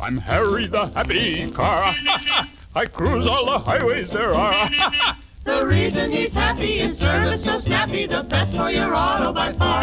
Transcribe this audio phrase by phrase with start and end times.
[0.00, 1.94] I'm Harry the Happy Car.
[2.74, 4.70] I cruise all the highways there are.
[5.42, 9.82] The reason he's happy is service so snappy, the best for your auto by far.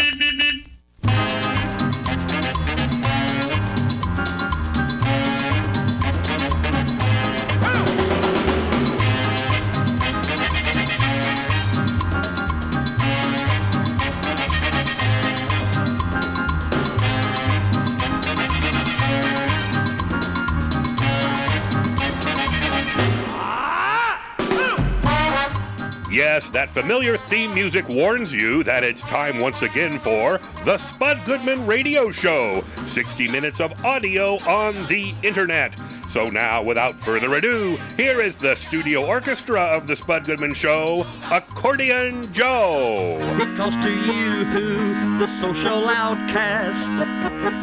[26.17, 31.23] Yes, that familiar theme music warns you that it's time once again for the Spud
[31.27, 35.75] Goodman Radio Show 60 minutes of audio on the internet.
[36.09, 41.05] So now, without further ado, here is the studio orchestra of the Spud Goodman Show,
[41.31, 43.19] Accordion Joe.
[43.37, 46.89] Because to you, who the social outcast,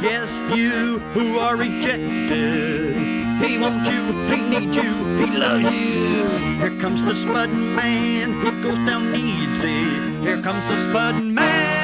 [0.01, 3.04] yes, you who are rejected,
[3.47, 6.29] he wants you, he needs you, he loves you.
[6.59, 9.85] Here comes the Spud Man, he goes down easy.
[10.23, 11.83] Here comes the Spud Man.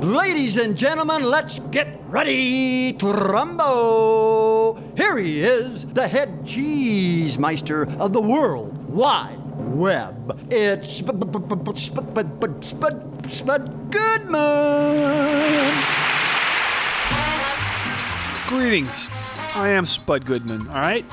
[0.00, 4.74] Ladies and gentlemen, let's get ready to rumbo.
[4.96, 9.38] Here he is, the head cheese meister of the world wide
[9.74, 10.40] web.
[10.50, 11.20] It's Spud
[13.90, 16.03] Goodman.
[18.54, 19.08] Greetings.
[19.56, 21.04] I am Spud Goodman, all right?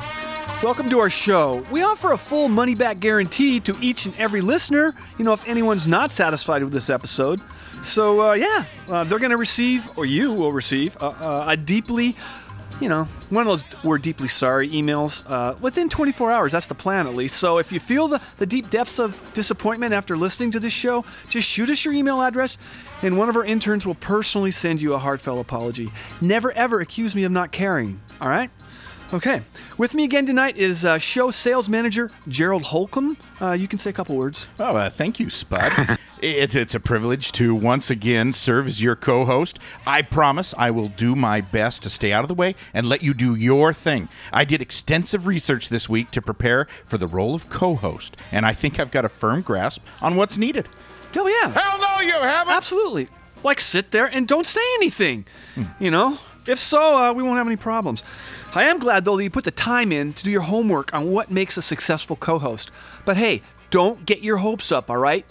[0.62, 1.66] Welcome to our show.
[1.72, 5.48] We offer a full money back guarantee to each and every listener, you know, if
[5.48, 7.42] anyone's not satisfied with this episode.
[7.82, 11.58] So, uh, yeah, uh, they're going to receive, or you will receive, uh, uh, a
[11.58, 12.16] deeply,
[12.80, 16.52] you know, one of those we're deeply sorry emails uh, within 24 hours.
[16.52, 17.38] That's the plan, at least.
[17.38, 21.04] So, if you feel the, the deep depths of disappointment after listening to this show,
[21.28, 22.60] just shoot us your email address,
[23.02, 25.92] and one of our interns will personally send you a heartfelt apology.
[26.22, 28.50] Never, ever accuse me of not caring, all right?
[29.14, 29.42] Okay.
[29.78, 33.18] With me again tonight is uh, show sales manager Gerald Holcomb.
[33.42, 34.48] Uh, you can say a couple words.
[34.58, 36.00] Oh, uh, thank you, Spud.
[36.22, 39.60] it's it's a privilege to once again serve as your co-host.
[39.86, 43.04] I promise I will do my best to stay out of the way and let
[43.04, 44.08] you do your thing.
[44.32, 48.54] I did extensive research this week to prepare for the role of co-host, and I
[48.54, 50.70] think I've got a firm grasp on what's needed.
[51.16, 51.52] Oh, yeah.
[51.52, 52.54] Hell no, you haven't.
[52.54, 53.08] Absolutely.
[53.44, 55.26] Like, sit there and don't say anything.
[55.80, 56.18] You know?
[56.48, 58.04] If so, uh, we won't have any problems.
[58.54, 61.12] I am glad, though, that you put the time in to do your homework on
[61.12, 62.72] what makes a successful co host.
[63.06, 65.26] But hey, don't get your hopes up, all right?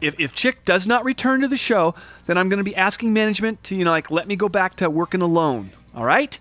[0.00, 1.94] If, if Chick does not return to the show,
[2.26, 4.74] then I'm going to be asking management to, you know, like, let me go back
[4.76, 6.38] to working alone, all right?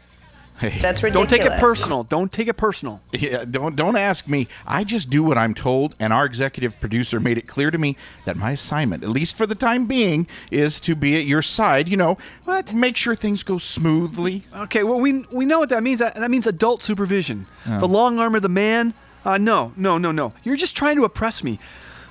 [0.62, 2.04] That's Don't take it personal.
[2.04, 3.02] Don't take it personal.
[3.12, 4.48] Yeah, don't don't ask me.
[4.66, 7.98] I just do what I'm told, and our executive producer made it clear to me
[8.26, 11.90] that my assignment, at least for the time being, is to be at your side.
[11.90, 12.74] You know, what?
[12.74, 14.44] Make sure things go smoothly.
[14.56, 16.00] Okay, well, we, we know what that means.
[16.00, 17.48] That, that means adult supervision.
[17.66, 18.94] The long arm of the man.
[19.24, 20.34] Uh, no, no, no, no.
[20.44, 21.60] You're just trying to oppress me.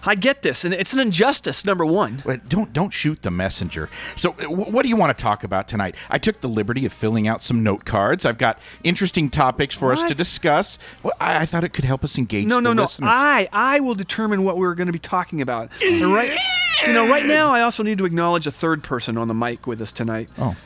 [0.07, 2.23] I get this, and it's an injustice, number one.
[2.25, 3.89] But don't don't shoot the messenger.
[4.17, 5.95] So, uh, what do you want to talk about tonight?
[6.11, 8.27] I took the liberty of filling out some note cards.
[8.27, 10.79] I've got interesting topics for us to discuss.
[11.03, 12.47] Well, I, I thought it could help us engage.
[12.47, 12.83] No, no, no.
[12.83, 13.09] listeners.
[13.11, 15.71] I I will determine what we're going to be talking about.
[15.83, 16.39] And right,
[16.87, 19.67] you know, right now I also need to acknowledge a third person on the mic
[19.67, 20.29] with us tonight.
[20.39, 20.57] Oh.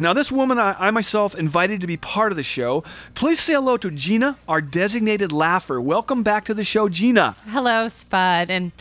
[0.00, 2.84] Now, this woman I, I myself invited to be part of the show.
[3.14, 5.80] Please say hello to Gina, our designated laugher.
[5.80, 7.36] Welcome back to the show, Gina.
[7.48, 8.72] Hello, Spud, and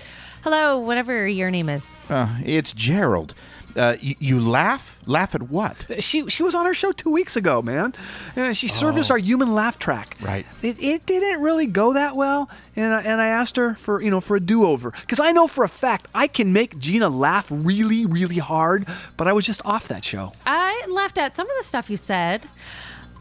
[0.43, 1.95] hello, whatever your name is.
[2.09, 3.33] Uh, it's Gerald.
[3.75, 4.99] Uh, you, you laugh?
[5.05, 5.75] Laugh at what?
[5.99, 7.93] She she was on our show two weeks ago, man.
[8.35, 10.15] And she served us our human laugh track.
[10.21, 10.45] Right.
[10.61, 14.11] It, it didn't really go that well, and I, and I asked her for you
[14.11, 17.09] know for a do over because I know for a fact I can make Gina
[17.09, 20.33] laugh really really hard, but I was just off that show.
[20.45, 22.47] I laughed at some of the stuff you said,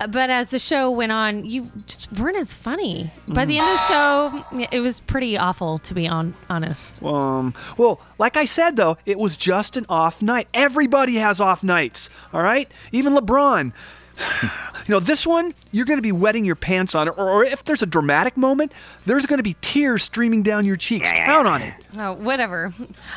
[0.06, 3.12] but as the show went on, you just weren't as funny.
[3.28, 7.02] By the end of the show, it was pretty awful, to be on, honest.
[7.02, 7.54] Um.
[7.76, 10.48] Well, like I said though, it was just an off night.
[10.54, 12.10] Everybody has off nights.
[12.32, 12.70] All right.
[12.92, 13.72] Even LeBron.
[14.88, 17.44] You know, this one, you're going to be wetting your pants on it, or, or
[17.44, 18.72] if there's a dramatic moment,
[19.06, 21.12] there's going to be tears streaming down your cheeks.
[21.12, 21.74] Count on it.
[21.96, 22.74] Oh, whatever.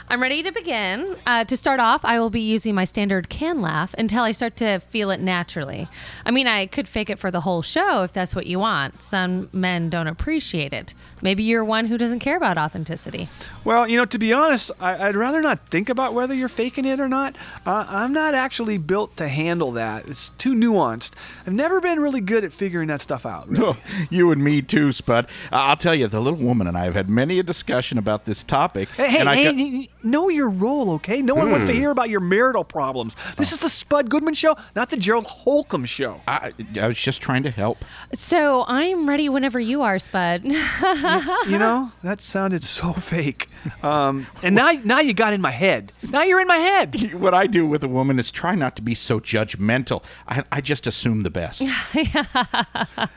[0.07, 1.15] I'm ready to begin.
[1.25, 4.57] Uh, to start off, I will be using my standard can laugh until I start
[4.57, 5.87] to feel it naturally.
[6.23, 9.01] I mean, I could fake it for the whole show if that's what you want.
[9.01, 10.93] Some men don't appreciate it.
[11.23, 13.27] Maybe you're one who doesn't care about authenticity.
[13.63, 16.85] Well, you know, to be honest, I, I'd rather not think about whether you're faking
[16.85, 17.35] it or not.
[17.65, 20.07] Uh, I'm not actually built to handle that.
[20.07, 20.84] It's too nuanced.
[20.85, 21.11] Nuanced.
[21.45, 23.47] I've never been really good at figuring that stuff out.
[23.49, 23.63] really.
[23.65, 23.77] Oh,
[24.09, 25.25] you and me too, Spud.
[25.51, 28.25] Uh, I'll tell you, the little woman and I have had many a discussion about
[28.25, 28.89] this topic.
[28.89, 31.21] Hey, hey, I hey, got- hey, know your role, okay?
[31.21, 33.15] No one wants to hear about your marital problems.
[33.37, 36.21] This is the Spud Goodman show, not the Gerald Holcomb show.
[36.27, 37.83] I, I was just trying to help.
[38.13, 40.43] So I'm ready whenever you are, Spud.
[40.45, 43.49] You know, that sounded so fake.
[43.83, 45.91] Um, and now, now you got in my head.
[46.11, 47.13] Now you're in my head.
[47.25, 50.03] What I do with a woman is try not to be so judgmental.
[50.27, 51.63] I, I just assume the best.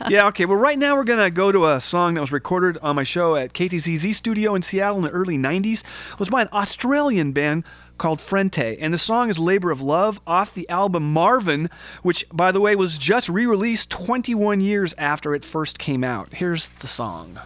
[0.09, 0.47] Yeah, okay.
[0.47, 3.03] Well, right now we're going to go to a song that was recorded on my
[3.03, 5.83] show at KTZZ Studio in Seattle in the early 90s.
[6.13, 7.65] It was by an Australian band
[7.99, 11.69] called Frente, and the song is Labor of Love off the album Marvin,
[12.03, 16.33] which, by the way, was just re released 21 years after it first came out.
[16.33, 17.39] Here's the song.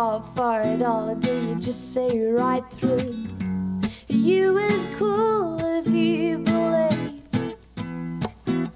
[0.00, 3.26] Fall for it all, or do you just say right through?
[4.08, 7.20] You as cool as you believe?
[7.34, 8.66] Eh?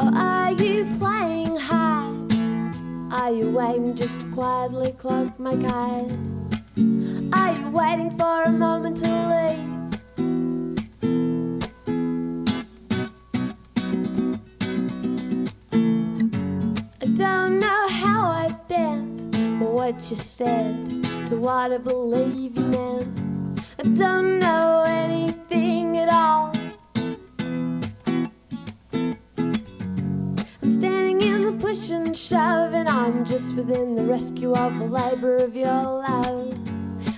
[0.00, 2.30] Or are you playing hard?
[3.10, 6.12] Are you waiting just to quietly cloak my card?
[7.32, 9.70] Are you waiting for a moment to leave?
[17.00, 17.06] I
[19.80, 20.86] what you said
[21.26, 23.62] to what I believe you meant.
[23.78, 26.52] I don't know anything at all.
[30.62, 34.84] I'm standing in the push and shove, and I'm just within the rescue of the
[34.84, 36.52] labor of your love.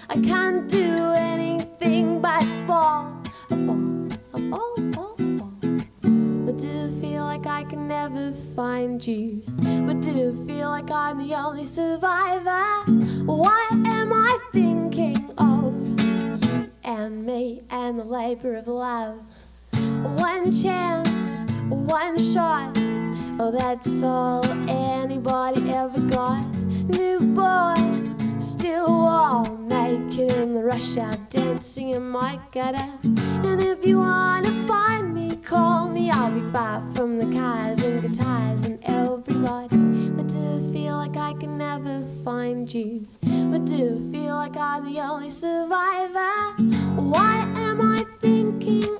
[0.08, 3.10] I can't do anything but fall.
[3.12, 3.21] Fall,
[6.52, 9.42] But do you feel like I can never find you?
[9.86, 12.92] But do you feel like I'm the only survivor?
[13.24, 19.22] What am I thinking of you and me and the labor of love?
[20.18, 22.76] One chance, one shot.
[23.40, 26.44] Oh, that's all anybody ever got.
[26.86, 27.76] New boy,
[28.42, 32.88] still all naked in the rush hour, dancing in my gutter.
[33.04, 36.10] And if you wanna find me, call me.
[36.10, 39.76] I'll be far from the cars and guitars and everybody.
[40.16, 43.06] But do you feel like I can never find you?
[43.22, 46.34] But do you feel like I'm the only survivor?
[46.96, 48.98] Why am I thinking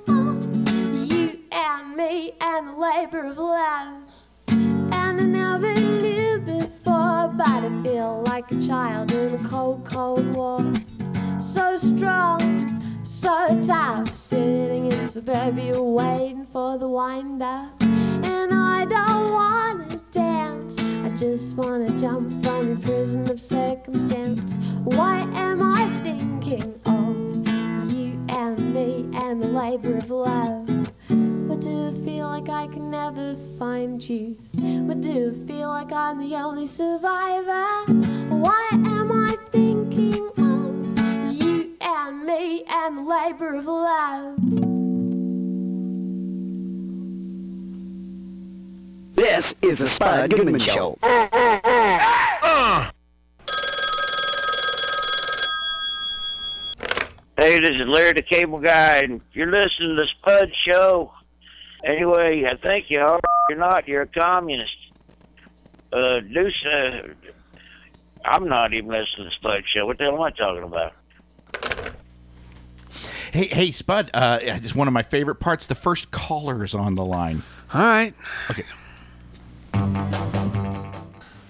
[36.62, 37.92] only survivor?
[38.36, 44.36] Why am I thinking of you and me and the labor of love?
[49.14, 50.98] This is the Spud Goodman Show.
[57.38, 61.12] Hey, this is Larry the Cable Guy, and you're listening to the Spud Show.
[61.84, 63.18] Anyway, I think you are.
[63.48, 63.88] You're not.
[63.88, 64.76] You're a communist.
[65.92, 67.08] Uh, Deuce, uh,
[68.24, 69.86] I'm not even listening to the Spud Show.
[69.86, 70.92] What the hell am I talking about?
[73.32, 74.10] Hey, hey, Spud.
[74.14, 75.66] Uh, just one of my favorite parts.
[75.66, 77.42] The first caller is on the line.
[77.72, 78.14] All right.
[78.50, 78.64] Okay.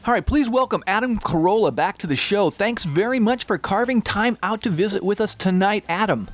[0.04, 2.50] All right, please welcome Adam Carolla back to the show.
[2.50, 6.28] Thanks very much for carving time out to visit with us tonight, Adam.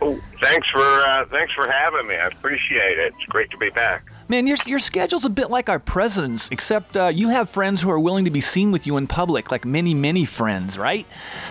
[0.00, 2.14] Oh, thanks for uh, thanks for having me.
[2.14, 3.14] I appreciate it.
[3.16, 4.04] It's great to be back.
[4.30, 7.90] Man, your, your schedule's a bit like our president's, except uh, you have friends who
[7.90, 11.04] are willing to be seen with you in public, like many, many friends, right?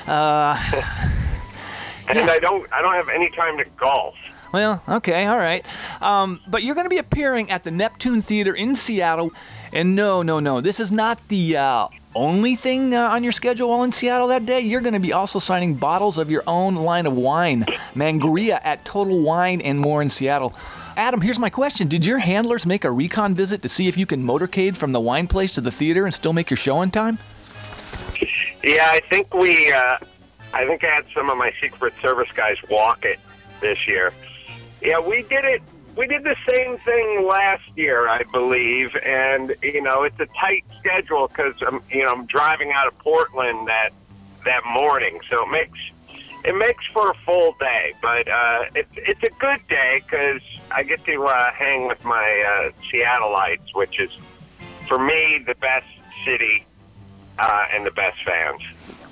[0.08, 0.56] Uh,
[2.10, 4.16] And I don't I don't have any time to golf.
[4.52, 5.64] well, okay, all right.
[6.02, 9.32] Um, but you're going to be appearing at the Neptune Theater in Seattle.
[9.72, 13.70] And no, no, no, this is not the uh, only thing uh, on your schedule
[13.70, 14.60] while in Seattle that day.
[14.62, 18.84] You're going to be also signing bottles of your own line of wine, Mangria, at
[18.86, 20.56] Total Wine and more in Seattle.
[21.00, 21.88] Adam, here's my question.
[21.88, 25.00] Did your handlers make a recon visit to see if you can motorcade from the
[25.00, 27.18] wine place to the theater and still make your show on time?
[28.62, 29.96] Yeah, I think we uh,
[30.54, 33.18] I think I had some of my Secret Service guys walk it
[33.62, 34.12] this year.
[34.82, 35.62] Yeah, we did it
[35.96, 40.66] we did the same thing last year, I believe, and you know it's a tight
[40.80, 43.92] schedule because I'm you know I'm driving out of Portland that
[44.44, 45.80] that morning, so it makes
[46.44, 50.42] it makes for a full day, but uh, it's it's a good day because
[50.72, 54.12] I get to uh, hang with my uh, Seattleites, which is
[54.88, 55.88] for me the best
[56.26, 56.66] city
[57.38, 58.62] uh, and the best fans.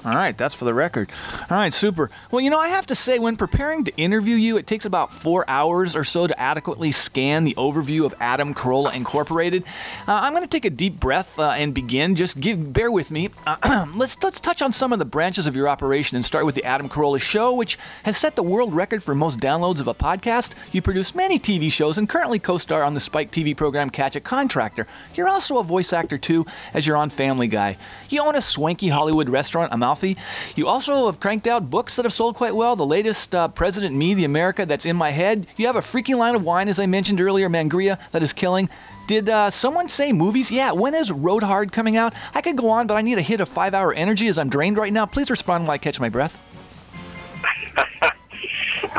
[0.07, 1.11] All right, that's for the record.
[1.51, 2.09] All right, super.
[2.31, 5.11] Well, you know, I have to say, when preparing to interview you, it takes about
[5.11, 9.65] four hours or so to adequately scan the overview of Adam Carolla Incorporated.
[10.07, 12.15] Uh, I'm going to take a deep breath uh, and begin.
[12.15, 13.31] Just give, bear with me.
[13.45, 16.55] Uh, let's let's touch on some of the branches of your operation and start with
[16.55, 19.93] the Adam Carolla Show, which has set the world record for most downloads of a
[19.93, 20.53] podcast.
[20.71, 24.21] You produce many TV shows and currently co-star on the Spike TV program Catch a
[24.21, 24.87] Contractor.
[25.15, 27.75] You're also a voice actor too, as you're on Family Guy.
[28.07, 30.17] You own a swanky Hollywood restaurant, Amalfi.
[30.55, 32.75] You also have cranked out books that have sold quite well.
[32.75, 35.47] The latest, uh, President Me, the America That's in My Head.
[35.57, 38.69] You have a freaking line of wine, as I mentioned earlier, Mangria, that is killing.
[39.07, 40.51] Did uh, someone say movies?
[40.51, 42.13] Yeah, when is Road Hard coming out?
[42.33, 44.49] I could go on, but I need a hit of five hour energy as I'm
[44.49, 45.05] drained right now.
[45.05, 46.39] Please respond while I catch my breath.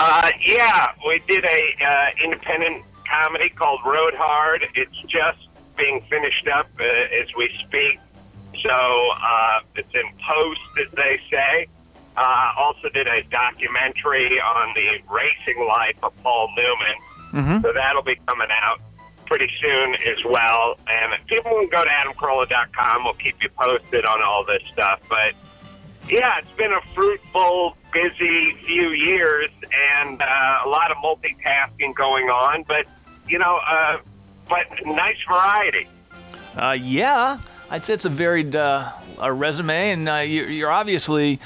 [0.00, 4.64] Uh, yeah, we did a uh, independent comedy called Road Hard.
[4.75, 6.85] It's just being finished up uh,
[7.21, 7.99] as we speak,
[8.62, 11.67] so uh, it's in post, as they say.
[12.17, 16.97] Uh, also did a documentary on the racing life of Paul Newman,
[17.45, 17.62] Mhm.
[17.62, 18.81] so that'll be coming out
[19.27, 20.79] pretty soon as well.
[20.88, 23.05] And if people can go to adamcarolla.com.
[23.05, 25.35] We'll keep you posted on all this stuff, but
[26.09, 29.50] yeah, it's been a fruitful, busy few years
[30.00, 32.87] and uh, a lot of multitasking going on, but,
[33.29, 33.99] you know, uh,
[34.49, 35.87] but nice variety.
[36.57, 37.37] Uh, yeah,
[37.71, 41.39] I'd say it's a varied uh, a resume, and uh, you're, you're obviously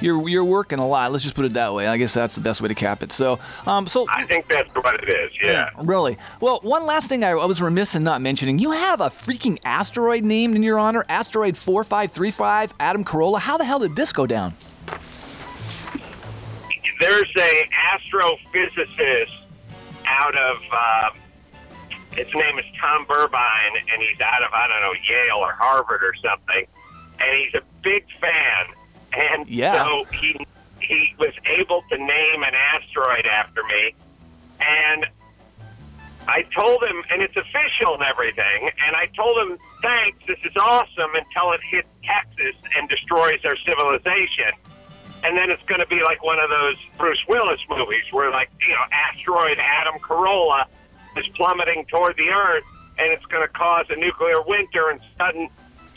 [0.00, 1.12] you're you're working a lot.
[1.12, 1.86] Let's just put it that way.
[1.86, 3.12] I guess that's the best way to cap it.
[3.12, 5.70] So, um, so I think that's what it is, yeah.
[5.78, 6.18] really.
[6.40, 9.58] Well, one last thing I, I was remiss in not mentioning: you have a freaking
[9.64, 13.40] asteroid named in your honor, asteroid four five three five, Adam Carolla.
[13.40, 14.54] How the hell did this go down?
[17.00, 19.30] There's a astrophysicist
[20.06, 21.10] out of, uh,
[22.12, 26.02] his name is Tom Burbine, and he's out of, I don't know, Yale or Harvard
[26.02, 26.66] or something,
[27.20, 28.74] and he's a big fan.
[29.12, 29.84] And Yeah.
[29.84, 30.36] so he
[30.80, 33.94] he was able to name an asteroid after me,
[34.60, 35.06] and
[36.26, 40.56] I told him, and it's official and everything, and I told him, thanks, this is
[40.56, 44.52] awesome until it hits Texas and destroys our civilization.
[45.22, 48.48] And then it's going to be like one of those Bruce Willis movies where, like,
[48.60, 50.64] you know, asteroid Adam Carolla
[51.16, 52.64] is plummeting toward the Earth,
[52.98, 55.48] and it's going to cause a nuclear winter and sudden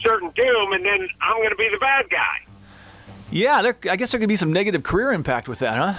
[0.01, 2.37] certain doom, and then I'm going to be the bad guy.
[3.31, 5.93] Yeah, there, I guess there could be some negative career impact with that, huh?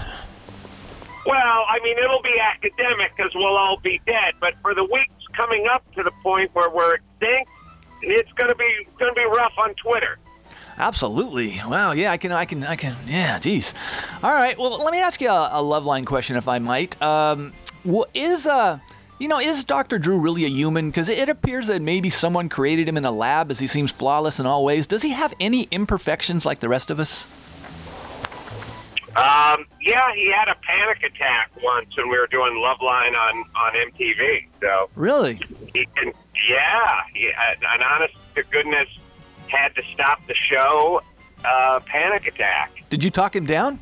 [1.27, 4.35] Well, I mean, it'll be academic because we'll all be dead.
[4.41, 7.51] But for the weeks coming up to the point where we're extinct,
[8.03, 10.19] it's going to be going to be rough on Twitter.
[10.77, 11.61] Absolutely.
[11.67, 11.93] Wow.
[11.93, 12.31] Yeah, I can.
[12.33, 12.63] I can.
[12.65, 12.95] I can.
[13.07, 13.39] Yeah.
[13.39, 13.73] Geez.
[14.23, 14.59] All right.
[14.59, 17.01] Well, let me ask you a, a Loveline question, if I might.
[17.01, 17.53] Um,
[17.85, 18.79] wha- is uh,
[19.25, 19.99] you know, is Dr.
[19.99, 20.91] Drew really a human?
[20.91, 24.39] Because it appears that maybe someone created him in a lab, as he seems flawless
[24.39, 24.87] in all ways.
[24.87, 27.25] Does he have any imperfections like the rest of us?
[29.17, 33.73] Um, yeah, he had a panic attack once when we were doing Loveline on on
[33.93, 34.47] MTV.
[34.61, 35.41] So Really?
[35.73, 36.13] he can,
[36.51, 38.89] yeah, he, an honest to goodness
[39.49, 41.01] had to stop the show.
[41.47, 42.73] Uh, panic attack.
[42.91, 43.79] Did you talk him down?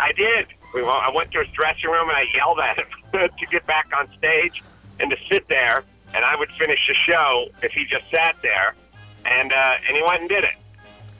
[0.00, 0.46] I did.
[0.74, 2.86] We, I went to his dressing room and I yelled at him
[3.20, 4.62] to get back on stage
[5.00, 8.74] and to sit there, and I would finish the show if he just sat there,
[9.24, 10.54] and uh, and he went and did it.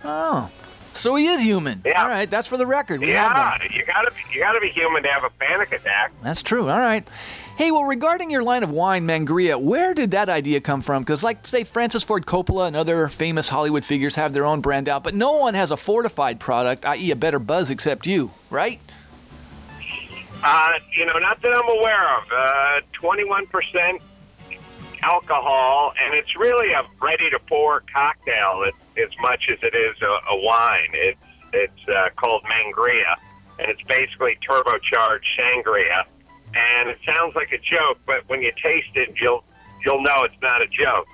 [0.04, 0.50] Oh.
[0.94, 1.82] So he is human.
[1.84, 2.02] Yeah.
[2.02, 2.28] All right.
[2.30, 3.02] That's for the record.
[3.02, 3.08] We.
[3.08, 6.12] Yeah, you gotta be, you gotta be human to have a panic attack.
[6.22, 6.70] That's true.
[6.70, 7.06] All right.
[7.56, 11.02] Hey, well, regarding your line of wine, Mangria, where did that idea come from?
[11.02, 14.90] Because, like, say, Francis Ford Coppola and other famous Hollywood figures have their own brand
[14.90, 18.78] out, but no one has a fortified product, i.e., a better buzz, except you, right?
[20.43, 22.25] Uh, you know, not that I'm aware of.
[22.31, 24.02] Uh, Twenty-one percent
[25.02, 30.37] alcohol, and it's really a ready-to-pour cocktail as, as much as it is a, a
[30.43, 30.90] wine.
[30.93, 31.19] It's
[31.52, 33.14] it's uh, called Mangria,
[33.59, 36.05] and it's basically turbocharged sangria.
[36.55, 39.45] And it sounds like a joke, but when you taste it, you'll
[39.85, 41.07] you'll know it's not a joke.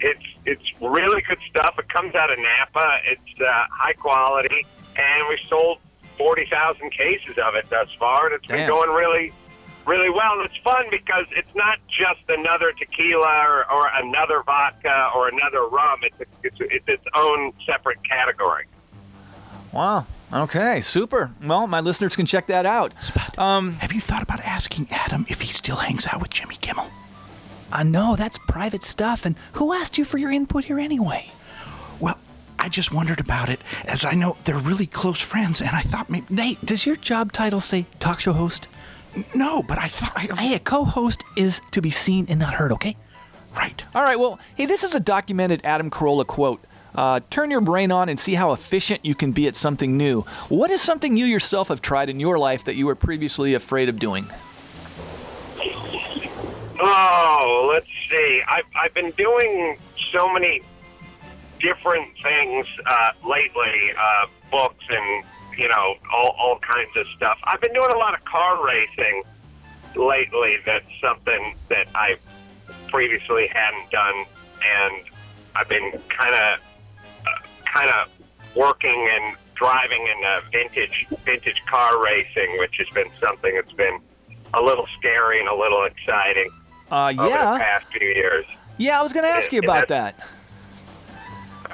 [0.00, 1.76] It's it's really good stuff.
[1.78, 2.98] It comes out of Napa.
[3.06, 4.66] It's uh, high quality,
[4.96, 5.78] and we sold
[6.18, 9.32] forty thousand cases of it thus far, and it's been going really,
[9.86, 10.38] really well.
[10.40, 15.66] And it's fun because it's not just another tequila or, or another vodka or another
[15.66, 16.00] rum.
[16.02, 18.66] It's a, it's it's its own separate category.
[19.72, 20.06] Wow.
[20.32, 21.30] Okay, super.
[21.44, 22.94] Well, my listeners can check that out.
[23.38, 26.86] Um, Have you thought about asking Adam if he still hangs out with Jimmy Kimmel?
[27.70, 31.30] I know that's private stuff, and who asked you for your input here anyway?
[32.00, 32.18] Well,
[32.62, 36.08] I just wondered about it, as I know they're really close friends, and I thought
[36.08, 36.26] maybe.
[36.30, 38.68] Nate, does your job title say talk show host?
[39.34, 40.12] No, but I thought.
[40.14, 42.70] I, Hey, a co-host is to be seen and not heard.
[42.70, 42.96] Okay.
[43.56, 43.84] right.
[43.96, 44.16] All right.
[44.16, 46.62] Well, hey, this is a documented Adam Carolla quote.
[46.94, 50.20] Uh, turn your brain on and see how efficient you can be at something new.
[50.48, 53.88] What is something you yourself have tried in your life that you were previously afraid
[53.88, 54.24] of doing?
[56.80, 58.42] Oh, let's see.
[58.46, 59.76] I've, I've been doing
[60.12, 60.62] so many
[61.62, 65.24] different things uh, lately, uh, books and,
[65.56, 67.38] you know, all, all kinds of stuff.
[67.44, 69.22] I've been doing a lot of car racing
[69.96, 70.56] lately.
[70.66, 72.16] That's something that I
[72.88, 74.24] previously hadn't done.
[74.64, 75.04] And
[75.54, 76.60] I've been kind of,
[77.26, 78.08] uh, kind of
[78.56, 84.00] working and driving in uh, vintage, vintage car racing, which has been something that's been
[84.54, 86.50] a little scary and a little exciting
[86.90, 87.58] Uh, over the yeah.
[87.58, 88.44] past few years.
[88.78, 90.18] Yeah, I was going to ask you about that.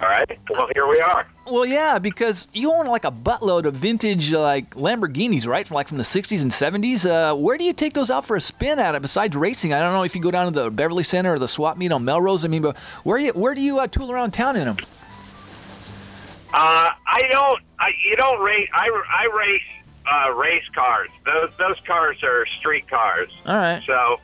[0.01, 0.39] All right.
[0.49, 1.27] Well, here we are.
[1.47, 5.67] Well, yeah, because you own like a buttload of vintage like Lamborghinis, right?
[5.67, 7.05] From like from the 60s and 70s.
[7.05, 9.73] Uh, where do you take those out for a spin at it besides racing?
[9.73, 11.91] I don't know if you go down to the Beverly Center or the swap meet
[11.91, 12.45] on Melrose.
[12.45, 14.77] I mean, but where you where do you uh, tool around town in them?
[16.53, 17.63] Uh, I don't.
[17.81, 18.69] I, you don't race.
[18.73, 19.63] I, I race
[20.07, 21.09] uh, race cars.
[21.25, 23.31] Those those cars are street cars.
[23.47, 23.83] All right.
[23.87, 24.21] So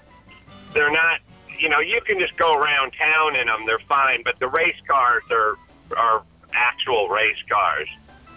[0.73, 1.21] they're not.
[1.59, 3.67] You know, you can just go around town in them.
[3.67, 4.23] They're fine.
[4.25, 5.57] But the race cars are
[5.97, 7.89] are actual race cars,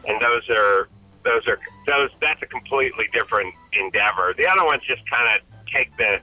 [0.08, 0.88] and those are
[1.24, 2.10] those are those.
[2.22, 4.34] That's a completely different endeavor.
[4.38, 6.20] The other ones just kind of take the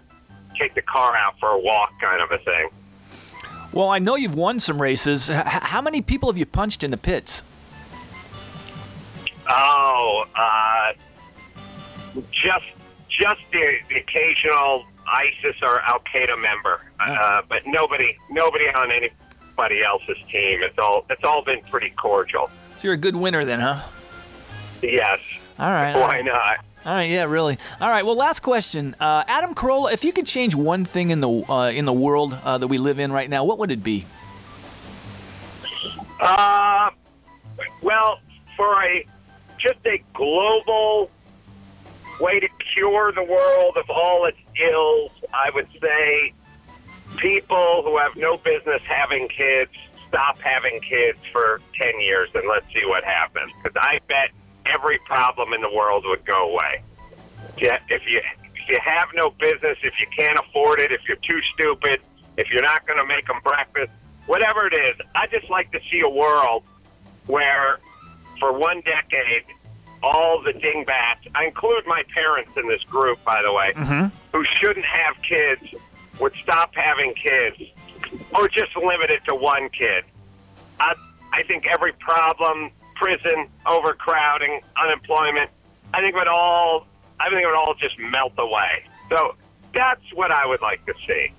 [0.58, 2.68] take the car out for a walk, kind of a thing.
[3.72, 5.28] Well, I know you've won some races.
[5.28, 7.42] H- how many people have you punched in the pits?
[9.48, 10.92] Oh, uh,
[12.30, 12.66] just
[13.08, 19.82] just the, the occasional ISIS or Al Qaeda member, uh, but nobody nobody on anybody
[19.82, 20.62] else's team.
[20.62, 22.50] It's all it's all been pretty cordial.
[22.78, 23.82] So you're a good winner then, huh?
[24.82, 25.20] Yes.
[25.58, 25.94] All right.
[25.94, 26.58] Why not?
[26.86, 27.56] All right, yeah, really.
[27.80, 29.94] All right, well, last question, uh, Adam Carolla.
[29.94, 32.76] If you could change one thing in the uh, in the world uh, that we
[32.76, 34.04] live in right now, what would it be?
[36.20, 36.90] Uh,
[37.80, 38.20] well,
[38.54, 39.06] for a
[39.58, 41.10] just a global
[42.20, 46.32] way to cure the world of all its ills, I would say
[47.16, 49.70] people who have no business having kids
[50.14, 53.50] stop having kids for 10 years and let's see what happens.
[53.60, 54.30] Because I bet
[54.64, 56.82] every problem in the world would go away.
[57.56, 58.20] If you,
[58.54, 62.00] if you have no business, if you can't afford it, if you're too stupid,
[62.36, 63.90] if you're not going to make them breakfast,
[64.26, 66.62] whatever it is, I just like to see a world
[67.26, 67.78] where
[68.38, 69.44] for one decade,
[70.04, 74.16] all the dingbats, I include my parents in this group, by the way, mm-hmm.
[74.36, 75.82] who shouldn't have kids,
[76.20, 77.56] would stop having kids
[78.36, 80.04] or just limit it to one kid.
[80.78, 80.94] I,
[81.32, 85.50] I think every problem, prison, overcrowding, unemployment,
[85.92, 86.86] I think would all,
[87.18, 88.84] I think it would all just melt away.
[89.08, 89.34] So
[89.74, 91.32] that's what I would like to see.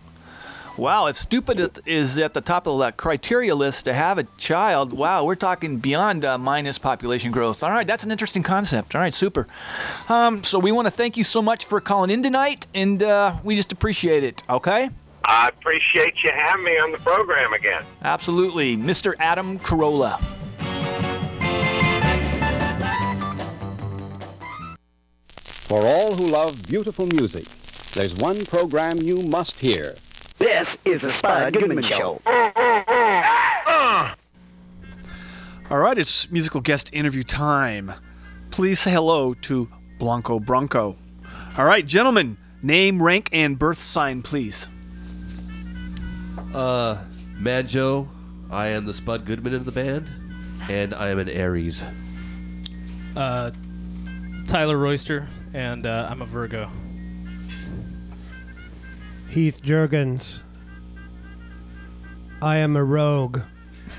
[0.78, 4.92] Wow, if stupid is at the top of that criteria list to have a child,
[4.92, 7.64] wow, we're talking beyond uh, minus population growth.
[7.64, 8.94] All right, that's an interesting concept.
[8.94, 9.48] All right, super.
[10.10, 13.38] Um, so we want to thank you so much for calling in tonight, and uh,
[13.42, 14.44] we just appreciate it.
[14.50, 14.90] Okay.
[15.24, 17.84] I appreciate you having me on the program again.
[18.02, 19.14] Absolutely, Mr.
[19.20, 20.20] Adam Carolla.
[25.68, 27.46] For all who love beautiful music,
[27.94, 29.96] there's one program you must hear.
[30.38, 32.22] This is the Spud Goodman Show.
[35.72, 37.94] All right, it's musical guest interview time.
[38.52, 40.98] Please say hello to Blanco Bronco.
[41.58, 44.68] All right, gentlemen, name, rank, and birth sign, please.
[46.54, 46.98] Uh,
[47.40, 48.08] Manjo,
[48.52, 50.10] I am the Spud Goodman of the band,
[50.70, 51.84] and I am an Aries.
[53.16, 53.52] Uh,
[54.48, 56.70] Tyler Royster, and uh, I'm a Virgo.
[59.36, 60.40] Heath Jurgens.
[62.42, 63.42] I am a rogue.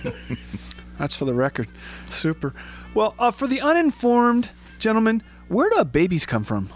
[0.99, 1.71] That's for the record.
[2.09, 2.55] Super.
[2.95, 6.71] Well, uh, for the uninformed, gentlemen, where do babies come from?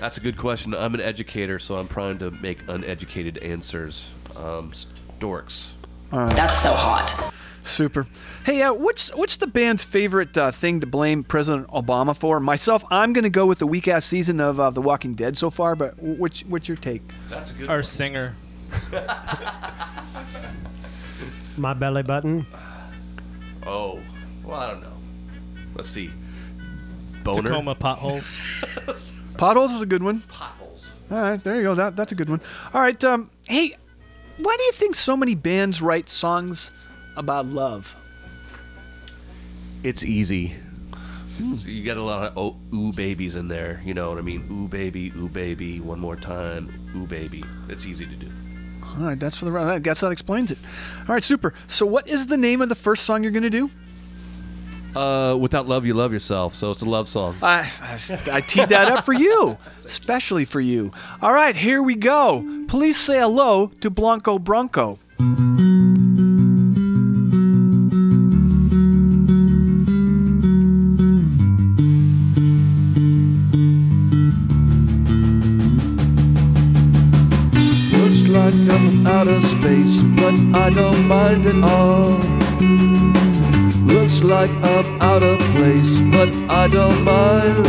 [0.00, 0.74] That's a good question.
[0.74, 4.08] I'm an educator, so I'm trying to make uneducated answers.
[4.34, 5.70] Um, storks.
[6.10, 7.32] That's so hot.
[7.62, 8.06] Super.
[8.44, 12.40] Hey, uh, what's what's the band's favorite uh, thing to blame President Obama for?
[12.40, 15.36] Myself, I'm going to go with the weak ass season of uh, The Walking Dead
[15.36, 15.76] so far.
[15.76, 17.02] But which what's your take?
[17.28, 17.68] That's a good.
[17.68, 18.34] Our singer.
[21.56, 22.46] My belly button.
[23.66, 24.00] Oh,
[24.44, 24.96] well, I don't know.
[25.74, 26.10] Let's see.
[27.22, 27.42] Boner.
[27.42, 28.38] Tacoma potholes.
[29.36, 30.22] Potholes is a good one.
[30.28, 30.90] Potholes.
[31.10, 31.74] All right, there you go.
[31.74, 32.40] That that's a good one.
[32.72, 33.76] All right, um, hey,
[34.38, 36.72] why do you think so many bands write songs
[37.16, 37.94] about love?
[39.82, 40.56] It's easy.
[41.38, 43.80] So you got a lot of oh, ooh babies in there.
[43.84, 44.46] You know what I mean?
[44.50, 47.42] Ooh baby, ooh baby, one more time, ooh baby.
[47.68, 48.30] It's easy to do.
[48.98, 50.58] All right, that's for the I guess that explains it.
[51.00, 51.54] All right, super.
[51.66, 53.70] So, what is the name of the first song you're going to do?
[54.94, 56.54] Uh, without love, you love yourself.
[56.54, 57.36] So it's a love song.
[57.42, 57.98] I, I,
[58.32, 60.90] I teed that up for you, especially for you.
[61.22, 62.64] All right, here we go.
[62.66, 64.98] Please say hello to Blanco Bronco.
[81.10, 82.10] Mind at all.
[83.84, 87.66] Looks like I'm out of place, but I don't mind.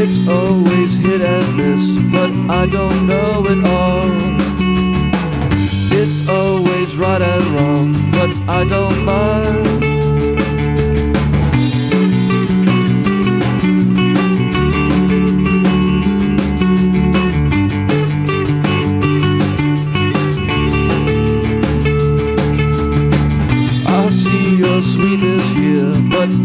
[0.00, 4.10] It's always hit and miss, but I don't know it all.
[6.00, 9.91] It's always right and wrong, but I don't mind.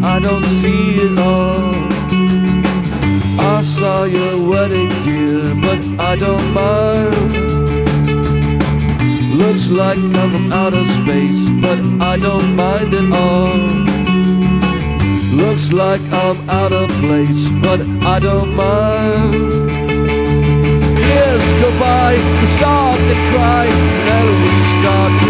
[0.04, 1.74] I don't see it all.
[3.40, 7.16] I saw your wedding, dear, but I don't mind.
[9.38, 13.58] Looks like I'm from outer space, but I don't mind at all.
[15.36, 19.34] Looks like I'm out of place, but I don't mind.
[21.00, 23.66] Yes, goodbye, we start to cry,
[24.16, 25.27] and we start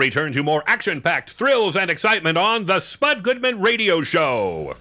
[0.00, 4.74] return to more action packed thrills and excitement on the Spud Goodman Radio Show.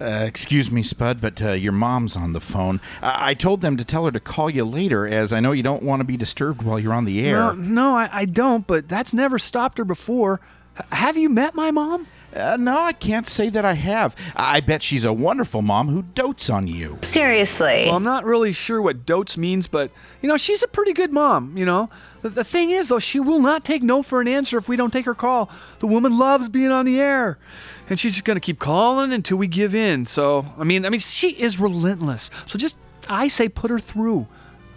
[0.00, 2.80] Uh, excuse me, Spud, but uh, your mom's on the phone.
[3.02, 5.64] I-, I told them to tell her to call you later, as I know you
[5.64, 7.34] don't want to be disturbed while you're on the air.
[7.34, 8.64] No, no, I, I don't.
[8.64, 10.40] But that's never stopped her before.
[10.78, 12.06] H- have you met my mom?
[12.38, 14.14] Uh, no, I can't say that I have.
[14.36, 16.98] I bet she's a wonderful mom who dotes on you.
[17.02, 17.84] Seriously.
[17.86, 19.90] Well, I'm not really sure what dotes means, but
[20.22, 21.56] you know, she's a pretty good mom.
[21.56, 21.90] You know,
[22.22, 24.76] the, the thing is, though, she will not take no for an answer if we
[24.76, 25.50] don't take her call.
[25.80, 27.38] The woman loves being on the air,
[27.88, 30.06] and she's just gonna keep calling until we give in.
[30.06, 32.30] So, I mean, I mean, she is relentless.
[32.46, 32.76] So just,
[33.08, 34.26] I say, put her through.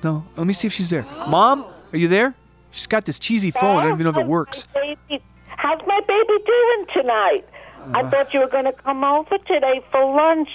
[0.04, 1.04] No, let me see if she's there.
[1.28, 2.34] Mom, are you there?
[2.72, 3.78] She's got this cheesy phone.
[3.78, 4.66] I don't even know if it works.
[4.74, 7.46] Baby, how's my baby doing tonight?
[7.94, 10.50] I thought you were going to come over today for lunch.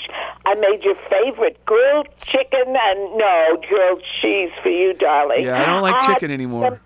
[0.45, 5.45] I made your favorite grilled chicken and no grilled cheese for you, darling.
[5.45, 6.81] Yeah, I don't like had chicken anymore.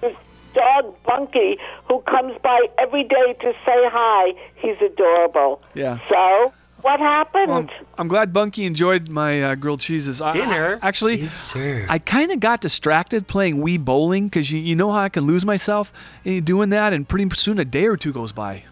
[0.00, 0.14] This
[0.54, 4.32] dog Bunky, who comes by every day to say hi.
[4.56, 5.62] He's adorable.
[5.74, 5.98] Yeah.
[6.08, 7.48] So, what happened?
[7.48, 7.68] Well, I'm,
[7.98, 10.20] I'm glad Bunky enjoyed my uh, grilled cheeses.
[10.20, 11.26] I- Dinner I, actually,
[11.88, 15.24] I kind of got distracted playing Wii Bowling because you, you know how I can
[15.24, 15.92] lose myself
[16.24, 18.62] in doing that, and pretty soon a day or two goes by.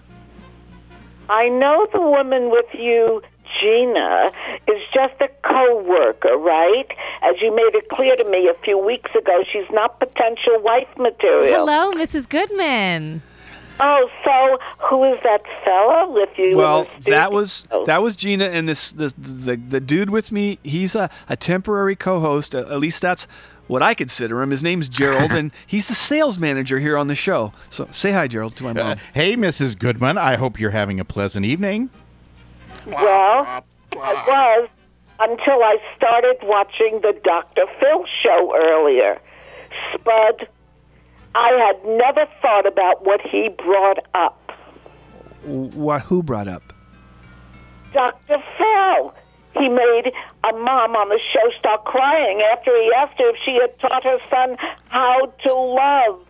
[1.28, 3.22] I know the woman with you,
[3.60, 4.30] Gina,
[4.68, 6.88] is just a co-worker, right?
[7.22, 10.88] As you made it clear to me a few weeks ago, she's not potential wife
[10.98, 11.66] material.
[11.66, 12.28] Hello, Mrs.
[12.28, 13.22] Goodman.
[13.80, 16.56] Oh, so who is that fella with you?
[16.56, 20.60] Well, that was that was Gina, and this the the, the dude with me.
[20.62, 22.54] He's a, a temporary co-host.
[22.54, 23.26] At least that's
[23.66, 24.50] what I consider him.
[24.50, 27.52] His name's Gerald, and he's the sales manager here on the show.
[27.70, 28.86] So say hi, Gerald, to my mom.
[28.86, 29.78] Uh, hey, Mrs.
[29.78, 30.18] Goodman.
[30.18, 31.90] I hope you're having a pleasant evening.
[32.86, 34.68] Well, I was
[35.20, 37.64] until I started watching the Dr.
[37.80, 39.20] Phil show earlier.
[39.94, 40.48] Spud,
[41.34, 44.52] I had never thought about what he brought up.
[45.44, 46.02] what?
[46.02, 46.62] Who brought up?
[47.92, 48.42] Dr.
[48.58, 49.14] Phil.
[49.54, 50.12] He made
[50.42, 54.02] a mom on the show start crying after he asked her if she had taught
[54.04, 54.56] her son
[54.88, 56.20] how to love.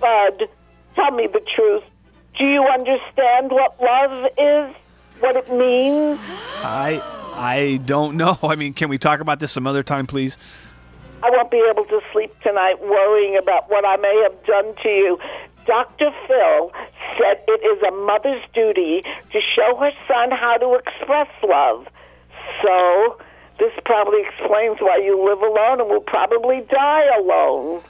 [0.00, 0.48] Bud,
[0.94, 1.84] tell me the truth.
[2.38, 4.74] Do you understand what love is?
[5.20, 6.18] What it means?
[6.62, 7.02] I
[7.34, 8.38] I don't know.
[8.42, 10.38] I mean, can we talk about this some other time, please?
[11.22, 14.88] I won't be able to sleep tonight worrying about what I may have done to
[14.88, 15.18] you.
[15.66, 16.10] Dr.
[16.26, 16.72] Phil
[17.18, 21.86] said it is a mother's duty to show her son how to express love.
[22.62, 23.18] So,
[23.58, 27.82] this probably explains why you live alone and will probably die alone.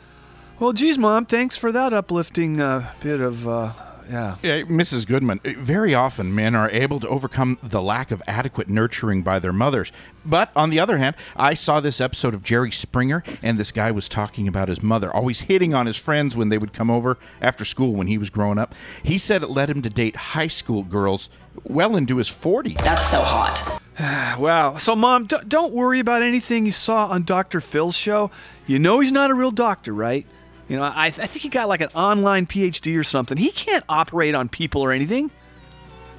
[0.58, 3.72] Well, geez, mom, thanks for that uplifting uh, bit of uh,
[4.08, 4.36] yeah.
[4.42, 5.06] Yeah, Mrs.
[5.06, 9.38] Goodman, uh, very often men are able to overcome the lack of adequate nurturing by
[9.38, 9.92] their mothers.
[10.24, 13.90] But on the other hand, I saw this episode of Jerry Springer, and this guy
[13.90, 17.18] was talking about his mother, always hitting on his friends when they would come over
[17.40, 18.74] after school when he was growing up.
[19.02, 21.30] He said it led him to date high school girls
[21.64, 22.82] well into his 40s.
[22.82, 23.80] That's so hot.
[24.38, 24.76] wow.
[24.76, 27.60] So, mom, d- don't worry about anything you saw on Dr.
[27.60, 28.30] Phil's show.
[28.66, 30.26] You know he's not a real doctor, right?
[30.68, 33.38] You know, I, I think he got like an online PhD or something.
[33.38, 35.30] He can't operate on people or anything.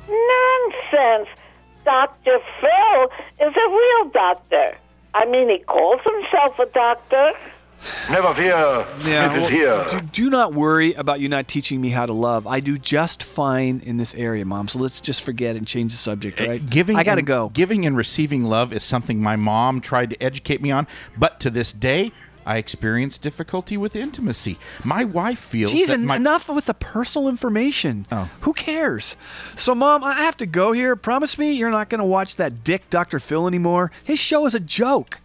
[0.07, 1.29] Nonsense.
[1.85, 2.39] Dr.
[2.59, 4.77] Phil is a real doctor.
[5.13, 7.31] I mean, he calls himself a doctor.
[8.09, 8.85] Never fear.
[9.05, 9.85] Yeah, It is well, here.
[9.89, 12.45] Do, do not worry about you not teaching me how to love.
[12.45, 14.67] I do just fine in this area, mom.
[14.67, 16.61] So let's just forget and change the subject, right?
[16.61, 17.49] Uh, Giving I gotta and- go.
[17.49, 21.49] Giving and receiving love is something my mom tried to educate me on, but to
[21.49, 22.11] this day,
[22.45, 24.57] I experience difficulty with intimacy.
[24.83, 28.07] My wife feels Jeez, that en- my enough with the personal information.
[28.11, 28.29] Oh.
[28.41, 29.15] Who cares?
[29.55, 30.95] So, Mom, I have to go here.
[30.95, 33.19] Promise me you're not going to watch that dick Dr.
[33.19, 33.91] Phil anymore.
[34.03, 35.19] His show is a joke.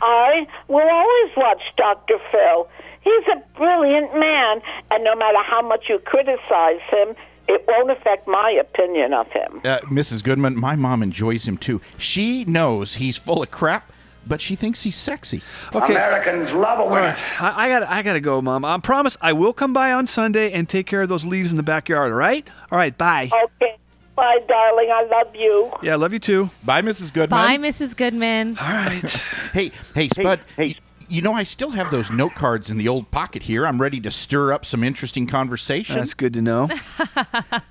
[0.00, 2.18] I will always watch Dr.
[2.30, 2.68] Phil.
[3.02, 7.14] He's a brilliant man, and no matter how much you criticize him,
[7.48, 9.60] it won't affect my opinion of him.
[9.64, 10.22] uh, Mrs.
[10.22, 11.80] Goodman, my mom enjoys him too.
[11.96, 13.90] She knows he's full of crap,
[14.28, 15.42] but she thinks he's sexy.
[15.74, 15.92] Okay.
[15.94, 18.64] Americans love a All right, I, I got I got to go, Mom.
[18.64, 21.56] I promise I will come by on Sunday and take care of those leaves in
[21.56, 22.12] the backyard.
[22.12, 22.46] All right?
[22.70, 22.96] All right.
[22.96, 23.30] Bye.
[23.60, 23.76] Okay.
[24.14, 24.90] Bye, darling.
[24.92, 25.70] I love you.
[25.80, 26.50] Yeah, I love you too.
[26.64, 27.12] Bye, Mrs.
[27.12, 27.38] Goodman.
[27.38, 27.96] Bye, Mrs.
[27.96, 28.56] Goodman.
[28.60, 29.24] All right.
[29.52, 30.40] Hey, hey, Spud.
[30.58, 30.74] y-
[31.08, 33.66] You know, I still have those note cards in the old pocket here.
[33.66, 35.96] I'm ready to stir up some interesting conversation.
[35.96, 36.68] That's good to know.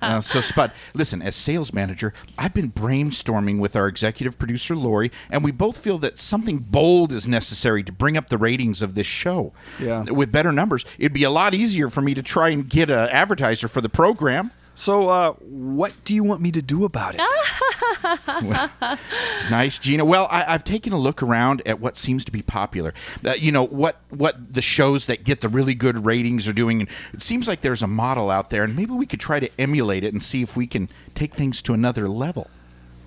[0.00, 5.10] Uh, so, Spud, listen, as sales manager, I've been brainstorming with our executive producer, Lori,
[5.30, 8.94] and we both feel that something bold is necessary to bring up the ratings of
[8.94, 9.52] this show.
[9.78, 10.04] Yeah.
[10.04, 13.08] With better numbers, it'd be a lot easier for me to try and get an
[13.10, 14.50] advertiser for the program.
[14.78, 17.20] So, uh, what do you want me to do about it?
[19.50, 20.04] Nice, Gina.
[20.04, 22.94] Well, I, I've taken a look around at what seems to be popular.
[23.24, 26.82] Uh, you know what what the shows that get the really good ratings are doing.
[27.12, 30.04] It seems like there's a model out there, and maybe we could try to emulate
[30.04, 32.48] it and see if we can take things to another level.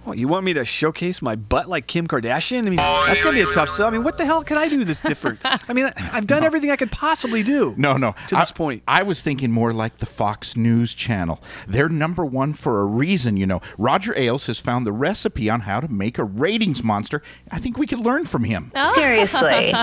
[0.03, 2.65] What, you want me to showcase my butt like Kim Kardashian?
[2.65, 3.87] I mean, that's gonna be a tough sell.
[3.87, 5.39] I mean, what the hell can I do that's different?
[5.43, 7.75] I mean, I've done everything I could possibly do.
[7.77, 8.15] No, no.
[8.29, 8.81] To this point.
[8.87, 11.39] I was thinking more like the Fox News channel.
[11.67, 13.61] They're number one for a reason, you know.
[13.77, 17.21] Roger Ailes has found the recipe on how to make a ratings monster.
[17.51, 18.71] I think we could learn from him.
[18.75, 18.93] Oh.
[18.95, 19.73] Seriously.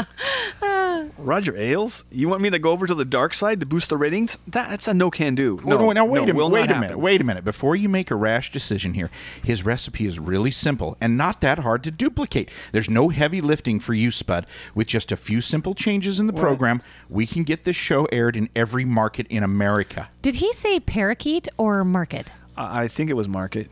[1.17, 2.05] Roger Ailes?
[2.11, 4.37] You want me to go over to the dark side to boost the ratings?
[4.49, 5.61] That, that's a no can do.
[5.65, 6.49] No, no, now wait no, a minute.
[6.49, 6.99] Wait a minute.
[6.99, 7.45] Wait a minute.
[7.45, 9.11] Before you make a rash decision here,
[9.45, 12.51] his recipe is really simple and not that hard to duplicate.
[12.73, 14.47] There's no heavy lifting for you, Spud.
[14.75, 16.43] With just a few simple changes in the What?
[16.43, 20.09] program, we can get this show aired in every market in America.
[20.23, 22.33] Did he say parakeet or market?
[22.57, 23.71] I I think it was market.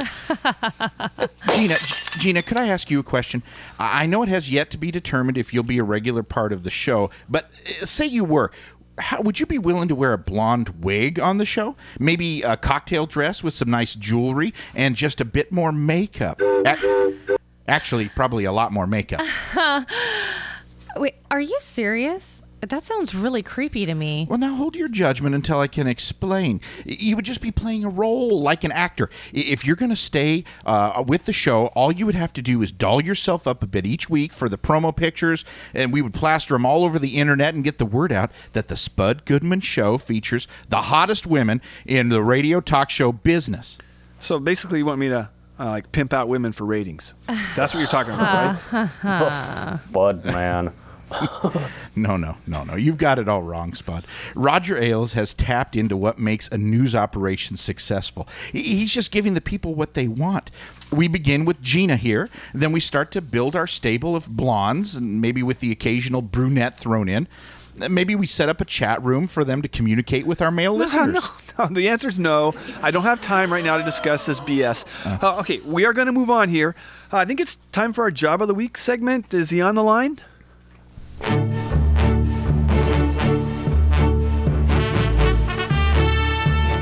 [1.54, 3.42] Gina, G- Gina, could I ask you a question?
[3.78, 6.52] I I know it has yet to be determined if you'll be a regular part
[6.52, 8.50] of the show, but uh, say you were.
[8.98, 11.74] How, would you be willing to wear a blonde wig on the show?
[11.98, 16.40] Maybe a cocktail dress with some nice jewelry and just a bit more makeup.
[16.66, 17.16] Ac-
[17.66, 19.22] Actually, probably a lot more makeup.
[20.96, 22.40] Wait, are you serious?
[22.68, 24.26] That sounds really creepy to me.
[24.28, 26.60] Well, now hold your judgment until I can explain.
[26.84, 29.10] You would just be playing a role like an actor.
[29.32, 32.62] If you're going to stay uh, with the show, all you would have to do
[32.62, 36.14] is doll yourself up a bit each week for the promo pictures, and we would
[36.14, 39.60] plaster them all over the internet and get the word out that the Spud Goodman
[39.60, 43.78] Show features the hottest women in the radio talk show business.
[44.18, 47.14] So basically, you want me to uh, like pimp out women for ratings?
[47.56, 48.58] That's what you're talking about,
[49.02, 49.80] right?
[49.92, 50.72] Bud, man.
[51.96, 52.74] no, no, no, no.
[52.74, 54.06] You've got it all wrong, Spud.
[54.34, 58.28] Roger Ailes has tapped into what makes a news operation successful.
[58.52, 60.50] He's just giving the people what they want.
[60.90, 65.20] We begin with Gina here, then we start to build our stable of blondes, and
[65.20, 67.26] maybe with the occasional brunette thrown in.
[67.76, 71.28] Maybe we set up a chat room for them to communicate with our male listeners.
[71.58, 72.54] No, no, the answer is no.
[72.80, 74.84] I don't have time right now to discuss this BS.
[75.20, 76.76] Uh, okay, we are going to move on here.
[77.12, 79.34] Uh, I think it's time for our Job of the Week segment.
[79.34, 80.20] Is he on the line?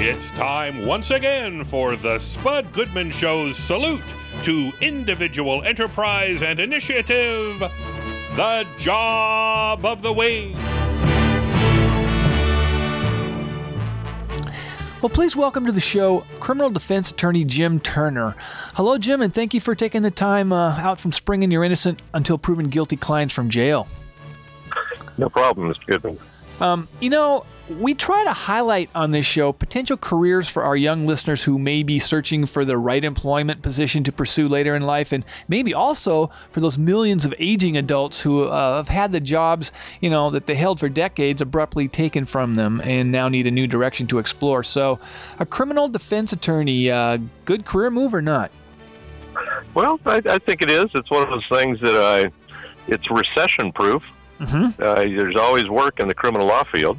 [0.05, 4.03] It's time once again for the Spud Goodman Show's salute
[4.45, 10.57] to individual enterprise and initiative, the job of the week.
[15.03, 18.37] Well, please welcome to the show criminal defense attorney Jim Turner.
[18.75, 22.01] Hello, Jim, and thank you for taking the time uh, out from springing your innocent
[22.15, 23.89] until proven guilty clients from jail.
[25.23, 25.87] No problem, Mr.
[25.87, 26.19] Goodman.
[26.61, 27.47] Um, you know,
[27.79, 31.85] we try to highlight on this show potential careers for our young listeners who may
[31.85, 36.29] be searching for the right employment position to pursue later in life, and maybe also
[36.51, 40.47] for those millions of aging adults who uh, have had the jobs, you know, that
[40.47, 44.19] they held for decades abruptly taken from them and now need a new direction to
[44.19, 44.65] explore.
[44.65, 44.99] So,
[45.39, 48.51] a criminal defense attorney, uh, good career move or not?
[49.75, 50.87] Well, I, I think it is.
[50.95, 52.33] It's one of those things that I,
[52.89, 54.03] it's recession proof.
[54.43, 54.83] Mm-hmm.
[54.83, 56.99] Uh, there's always work in the criminal law field.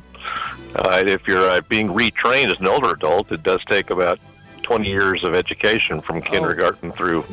[0.76, 4.20] Uh, if you're uh, being retrained as an older adult, it does take about
[4.64, 7.24] 20 years of education from kindergarten through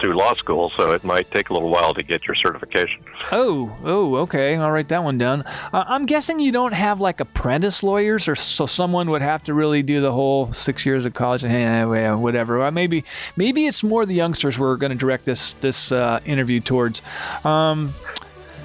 [0.00, 3.02] through law school, so it might take a little while to get your certification.
[3.32, 4.56] Oh, oh, okay.
[4.56, 5.42] I'll write that one down.
[5.72, 9.54] Uh, I'm guessing you don't have like apprentice lawyers, or so someone would have to
[9.54, 12.62] really do the whole six years of college and hey, eh, whatever.
[12.62, 13.04] Uh, maybe,
[13.36, 17.02] maybe it's more the youngsters we're going to direct this this uh, interview towards.
[17.44, 17.92] Um,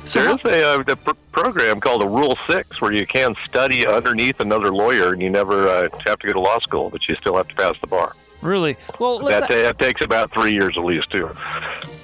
[0.06, 4.40] there is a, uh, a program called a Rule Six where you can study underneath
[4.40, 7.38] another lawyer, and you never uh, have to go to law school, but you still
[7.38, 8.14] have to pass the bar.
[8.42, 8.78] really?
[9.00, 9.20] Well.
[9.20, 11.30] That, that takes about three years at least, too.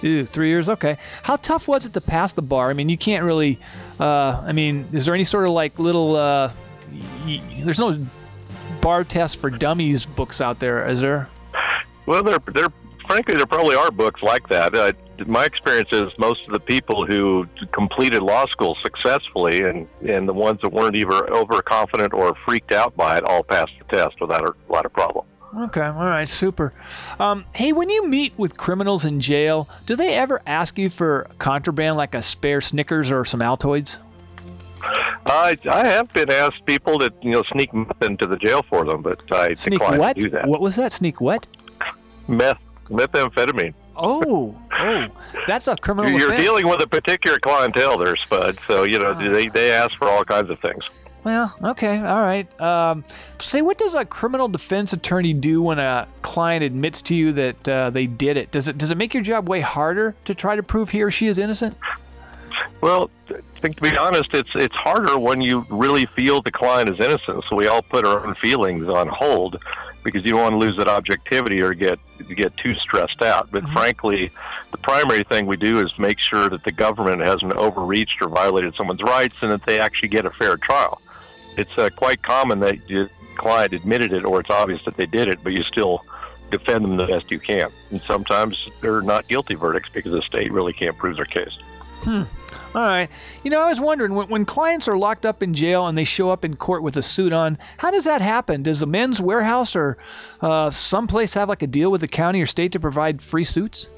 [0.01, 0.97] Ew, three years, okay.
[1.23, 2.69] How tough was it to pass the bar?
[2.69, 3.59] I mean, you can't really.
[3.99, 6.15] Uh, I mean, is there any sort of like little?
[6.15, 6.51] Uh,
[7.25, 7.97] y- there's no
[8.79, 11.29] bar test for dummies books out there, is there?
[12.05, 12.67] Well, there, there,
[13.07, 14.75] frankly, there probably are books like that.
[14.75, 14.93] Uh,
[15.25, 20.33] my experience is most of the people who completed law school successfully, and and the
[20.33, 24.43] ones that weren't either overconfident or freaked out by it, all passed the test without
[24.43, 25.25] a lot of problem.
[25.57, 26.73] Okay, all right, super.
[27.19, 31.27] Um, hey, when you meet with criminals in jail, do they ever ask you for
[31.39, 33.99] contraband like a spare Snickers or some Altoids?
[35.25, 38.85] I, I have been asked people to you know sneak meth into the jail for
[38.85, 40.15] them, but I Sneak decline what?
[40.15, 40.47] to do that.
[40.47, 40.91] What was that?
[40.91, 41.47] Sneak what?
[42.27, 42.59] Meth,
[42.89, 43.73] methamphetamine.
[43.97, 45.07] Oh, oh,
[45.47, 46.43] that's a criminal You're offense.
[46.43, 48.59] dealing with a particular clientele there, Spud.
[48.67, 50.83] So you know they they ask for all kinds of things.
[51.23, 52.61] Well, okay, all right.
[52.61, 53.03] Um,
[53.39, 57.67] say, what does a criminal defense attorney do when a client admits to you that
[57.67, 58.51] uh, they did it?
[58.51, 61.11] Does it does it make your job way harder to try to prove he or
[61.11, 61.75] she is innocent?
[62.79, 66.89] Well, I think to be honest, it's it's harder when you really feel the client
[66.89, 67.43] is innocent.
[67.49, 69.57] So we all put our own feelings on hold
[70.07, 71.99] because you don't want to lose that objectivity or get
[72.35, 73.51] get too stressed out.
[73.51, 74.31] But frankly,
[74.71, 78.73] the primary thing we do is make sure that the government hasn't overreached or violated
[78.75, 81.01] someone's rights, and that they actually get a fair trial.
[81.57, 85.27] It's uh, quite common that your client admitted it, or it's obvious that they did
[85.27, 86.03] it, but you still
[86.51, 87.69] defend them the best you can.
[87.91, 91.57] And sometimes they're not guilty verdicts because the state really can't prove their case.
[92.01, 92.23] Hmm.
[92.75, 93.09] All right.
[93.43, 96.03] You know, I was wondering when, when clients are locked up in jail and they
[96.03, 98.63] show up in court with a suit on, how does that happen?
[98.63, 99.97] Does the Men's Wearhouse or
[100.41, 103.89] uh, someplace have like a deal with the county or state to provide free suits?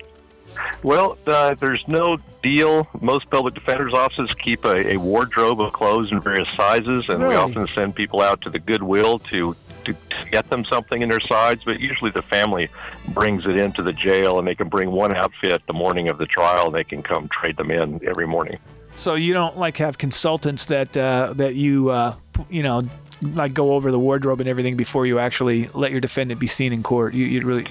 [0.83, 2.87] Well, uh, there's no deal.
[3.01, 7.35] Most public defenders' offices keep a, a wardrobe of clothes in various sizes, and we
[7.35, 9.55] often send people out to the Goodwill to,
[9.93, 12.69] to, to get them something in their sides, But usually the family
[13.09, 16.25] brings it into the jail, and they can bring one outfit the morning of the
[16.25, 18.57] trial, and they can come trade them in every morning.
[18.95, 22.15] So you don't like have consultants that uh, that you uh,
[22.49, 22.83] you know
[23.21, 26.73] like go over the wardrobe and everything before you actually let your defendant be seen
[26.73, 27.13] in court.
[27.13, 27.65] You you really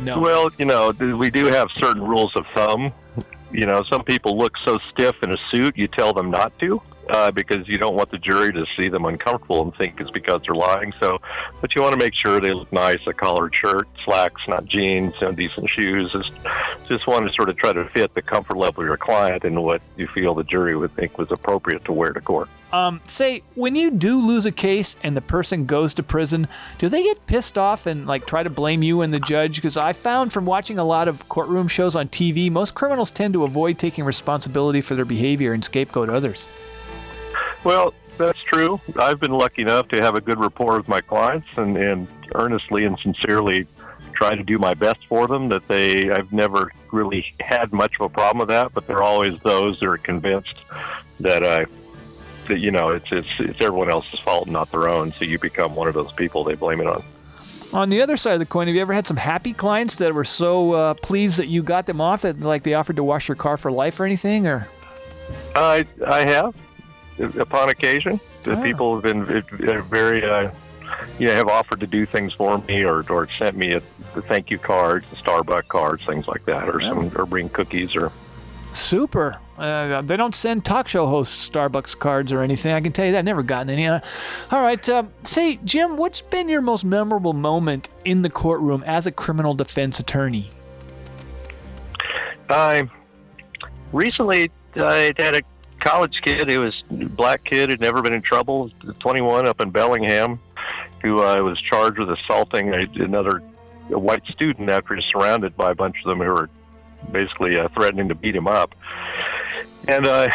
[0.00, 0.20] no.
[0.20, 2.92] Well, you know, we do have certain rules of thumb.
[3.52, 6.82] You know, some people look so stiff in a suit, you tell them not to
[7.10, 10.40] uh, because you don't want the jury to see them uncomfortable and think it's because
[10.46, 10.92] they're lying.
[11.00, 11.18] So,
[11.60, 15.14] but you want to make sure they look nice a collared shirt, slacks, not jeans,
[15.20, 16.12] and decent shoes.
[16.12, 16.30] Just,
[16.88, 19.62] just want to sort of try to fit the comfort level of your client and
[19.62, 22.48] what you feel the jury would think was appropriate to wear to court.
[22.72, 26.48] Um, say when you do lose a case and the person goes to prison,
[26.78, 29.56] do they get pissed off and like try to blame you and the judge?
[29.56, 33.34] Because I found from watching a lot of courtroom shows on TV, most criminals tend
[33.34, 36.48] to avoid taking responsibility for their behavior and scapegoat others.
[37.64, 38.80] Well, that's true.
[38.98, 42.84] I've been lucky enough to have a good rapport with my clients and, and earnestly
[42.84, 43.66] and sincerely
[44.12, 45.48] try to do my best for them.
[45.48, 49.02] That they, I've never really had much of a problem with that, but there are
[49.02, 50.54] always those that are convinced
[51.20, 51.66] that, I
[52.48, 55.12] that you know, it's, it's, it's everyone else's fault, not their own.
[55.12, 57.02] So you become one of those people they blame it on.
[57.72, 60.14] On the other side of the coin, have you ever had some happy clients that
[60.14, 63.26] were so uh, pleased that you got them off that like they offered to wash
[63.26, 64.46] your car for life or anything?
[64.46, 64.68] Or
[65.56, 66.54] I I have
[67.18, 68.20] upon occasion.
[68.44, 69.22] The people have been
[69.68, 70.50] uh, very, uh,
[71.18, 73.82] you know, have offered to do things for me, or or sent me a,
[74.16, 78.12] a thank you cards, Starbucks cards, things like that, or some or bring cookies or.
[78.72, 79.38] super.
[79.56, 82.72] Uh, they don't send talk show hosts Starbucks cards or anything.
[82.72, 83.20] I can tell you that.
[83.20, 83.86] I've never gotten any.
[83.86, 84.00] Uh,
[84.50, 84.88] all right.
[84.88, 89.54] Um, say, Jim, what's been your most memorable moment in the courtroom as a criminal
[89.54, 90.50] defense attorney?
[92.50, 92.88] I
[93.92, 95.42] recently I had a
[95.84, 98.70] college kid who was black kid had never been in trouble,
[99.00, 100.40] 21 up in Bellingham,
[101.02, 103.42] who uh, was charged with assaulting a, another
[103.90, 106.48] a white student after he was surrounded by a bunch of them who were
[107.12, 108.74] basically uh, threatening to beat him up.
[109.86, 110.28] And uh,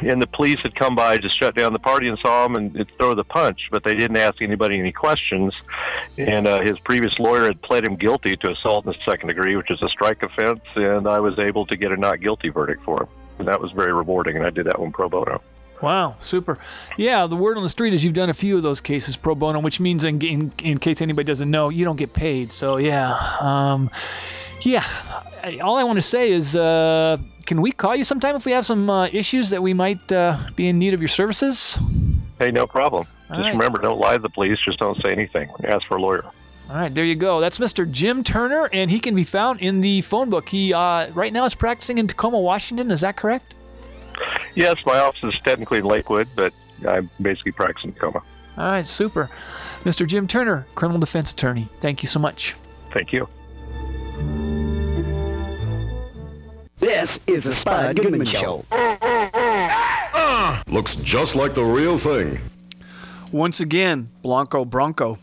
[0.00, 2.86] and the police had come by to shut down the party and saw him and
[2.98, 5.54] throw the punch, but they didn't ask anybody any questions.
[6.18, 9.56] And uh, his previous lawyer had pled him guilty to assault in the second degree,
[9.56, 12.82] which is a strike offense, and I was able to get a not guilty verdict
[12.84, 13.08] for him.
[13.38, 15.40] That was very rewarding, and I did that one pro bono.
[15.82, 16.58] Wow, super.
[16.96, 19.34] Yeah, the word on the street is you've done a few of those cases pro
[19.34, 22.52] bono, which means, in, in, in case anybody doesn't know, you don't get paid.
[22.52, 23.12] So, yeah.
[23.40, 23.90] Um,
[24.62, 24.84] yeah,
[25.42, 28.52] I- all I want to say is uh, can we call you sometime if we
[28.52, 31.78] have some uh, issues that we might uh, be in need of your services?
[32.38, 33.06] Hey, no problem.
[33.30, 33.52] All just right.
[33.52, 34.58] remember, don't lie to the police.
[34.64, 35.50] Just don't say anything.
[35.64, 36.24] Ask for a lawyer.
[36.68, 37.40] All right, there you go.
[37.40, 37.90] That's Mr.
[37.90, 40.48] Jim Turner, and he can be found in the phone book.
[40.48, 42.90] He uh, right now is practicing in Tacoma, Washington.
[42.90, 43.54] Is that correct?
[44.54, 46.54] Yes, my office is technically in Lakewood, but
[46.88, 48.22] I'm basically practicing in Tacoma.
[48.56, 49.28] All right, super.
[49.82, 50.06] Mr.
[50.06, 51.68] Jim Turner, criminal defense attorney.
[51.80, 52.54] Thank you so much.
[52.92, 53.28] Thank you.
[56.78, 58.64] This is the Spud Goodman Show.
[60.66, 62.40] Looks just like the real thing.
[63.32, 65.18] Once again, Blanco Bronco.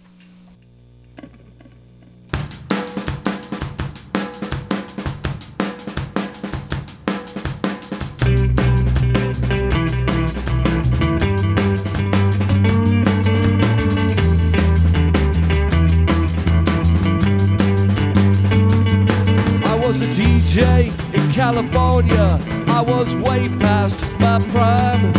[21.51, 22.39] California.
[22.67, 25.11] I was way past my prime.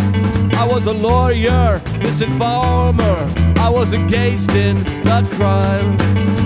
[0.54, 3.18] I was a lawyer, misinformer.
[3.58, 5.94] I was engaged in the crime.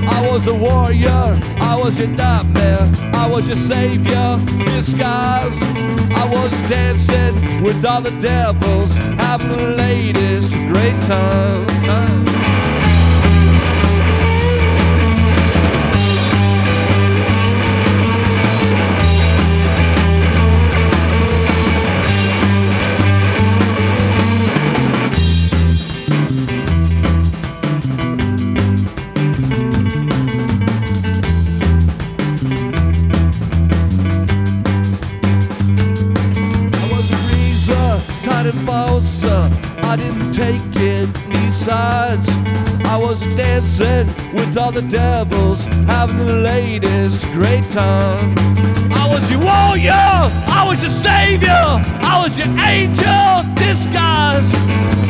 [0.09, 2.91] I was a warrior, I was your nightmare.
[3.15, 4.41] I was your savior,
[4.75, 5.63] disguised.
[5.63, 8.91] I was dancing with all the devils,
[9.23, 11.67] having the latest great time.
[11.85, 12.36] time.
[44.37, 48.35] With all the devils, having the latest great time.
[48.93, 51.65] I was your warrior, I was your savior,
[52.13, 54.49] I was your angel disguise.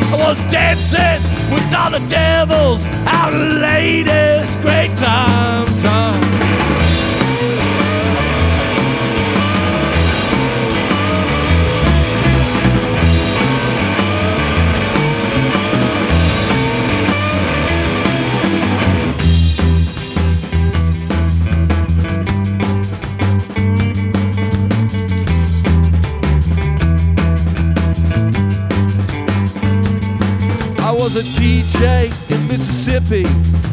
[0.09, 1.21] I was dancing
[1.53, 5.67] with all the devils, the latest great time.
[5.81, 6.46] time.
[31.13, 33.25] Was a DJ in Mississippi.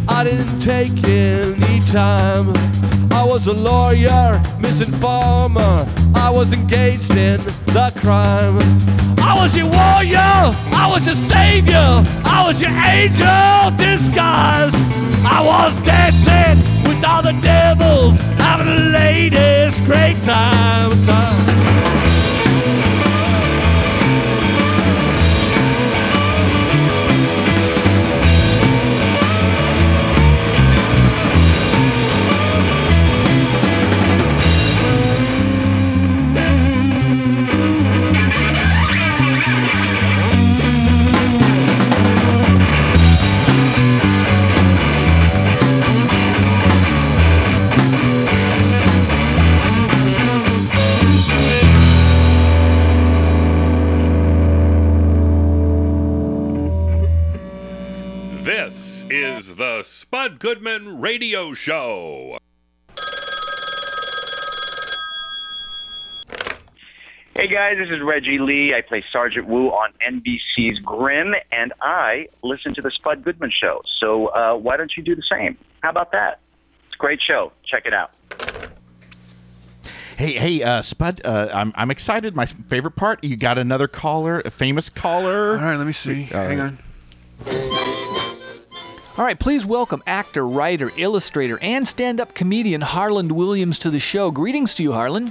[0.06, 2.52] I didn't take any time.
[3.10, 5.88] I was a lawyer, misinformer.
[6.14, 7.42] I was engaged in
[7.74, 8.58] the crime.
[9.18, 10.54] I was your warrior.
[10.82, 12.04] I was your savior.
[12.24, 14.76] I was your angel disguised.
[15.26, 16.56] I was dancing
[16.88, 20.92] with all the devils, having the latest great time.
[21.04, 22.03] time.
[60.44, 62.36] Goodman Radio Show.
[67.34, 68.74] Hey guys, this is Reggie Lee.
[68.76, 73.80] I play Sergeant Wu on NBC's Grimm, and I listen to the Spud Goodman Show.
[73.98, 75.56] So uh, why don't you do the same?
[75.82, 76.40] How about that?
[76.88, 77.50] It's a great show.
[77.64, 78.10] Check it out.
[80.18, 82.36] Hey, hey, uh, Spud, uh, I'm, I'm excited.
[82.36, 85.52] My favorite part, you got another caller, a famous caller.
[85.52, 86.24] All right, let me see.
[86.24, 88.13] Hang on.
[89.16, 94.00] All right, please welcome actor, writer, illustrator, and stand up comedian Harland Williams to the
[94.00, 94.32] show.
[94.32, 95.30] Greetings to you, Harland.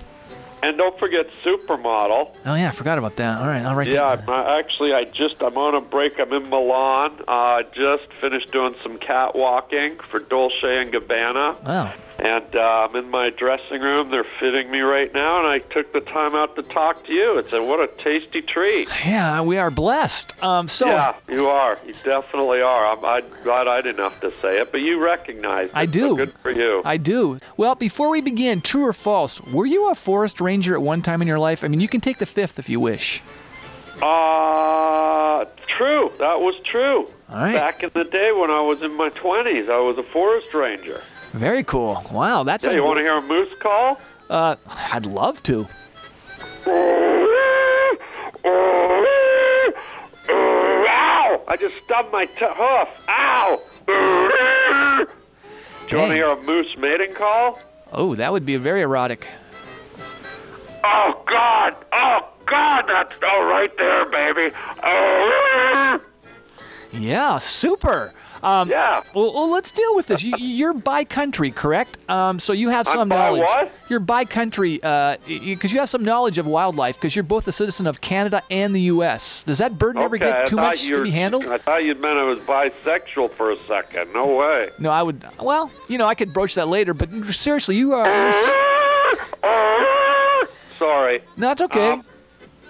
[0.63, 2.33] And don't forget Supermodel.
[2.45, 3.41] Oh, yeah, I forgot about that.
[3.41, 4.29] All right, I'll write yeah, that.
[4.29, 6.17] Uh, actually, I just I'm on a break.
[6.21, 7.19] I'm in Milan.
[7.27, 11.61] Uh, just finished doing some catwalking for Dolce and Gabbana.
[11.63, 11.93] Wow.
[12.19, 14.09] And uh, I'm in my dressing room.
[14.09, 17.39] They're fitting me right now, and I took the time out to talk to you.
[17.39, 18.87] It's a what a tasty treat.
[19.03, 20.41] Yeah, we are blessed.
[20.41, 21.77] Um, so yeah, you are.
[21.85, 22.95] You definitely are.
[22.95, 25.75] I'm, I'm glad I didn't have to say it, but you recognize it.
[25.75, 26.15] I so do.
[26.15, 26.81] good for you.
[26.85, 27.39] I do.
[27.57, 31.21] Well, before we begin, true or false, were you a forest ranger at one time
[31.21, 31.63] in your life?
[31.63, 33.21] I mean, you can take the fifth if you wish.
[34.01, 35.45] Uh,
[35.77, 36.11] true.
[36.19, 37.09] That was true.
[37.29, 37.53] All right.
[37.53, 41.01] Back in the day when I was in my 20s, I was a forest ranger.
[41.31, 42.01] Very cool.
[42.11, 43.99] Wow, that's yeah, a you want to hear a moose call?
[44.29, 44.55] Uh,
[44.91, 45.67] I'd love to.
[50.29, 51.43] Ow!
[51.47, 52.87] I just stubbed my t- hoof.
[53.09, 53.61] Ow!
[55.89, 57.59] Do you want to hear a moose mating call?
[57.91, 59.27] Oh, that would be very erotic.
[60.83, 61.75] Oh, God!
[61.93, 62.85] Oh, God!
[62.87, 64.55] That's oh, right there, baby.
[64.83, 65.99] Oh.
[66.91, 68.13] Yeah, super.
[68.43, 69.03] Um, yeah.
[69.15, 70.21] Well, well, let's deal with this.
[70.23, 71.97] You, you're by country, correct?
[72.09, 73.41] Um, so you have some I'm knowledge.
[73.41, 73.71] what?
[73.87, 77.87] You're by country because you have some knowledge of wildlife because you're both a citizen
[77.87, 79.45] of Canada and the U.S.
[79.45, 81.47] Does that burden ever get too much to be handled?
[81.47, 84.11] I thought you meant I was bisexual for a second.
[84.11, 84.69] No way.
[84.77, 85.25] No, I would.
[85.39, 88.33] Well, you know, I could broach that later, but seriously, you are.
[90.79, 91.21] Sorry.
[91.37, 91.91] no, it's okay.
[91.91, 92.03] Um,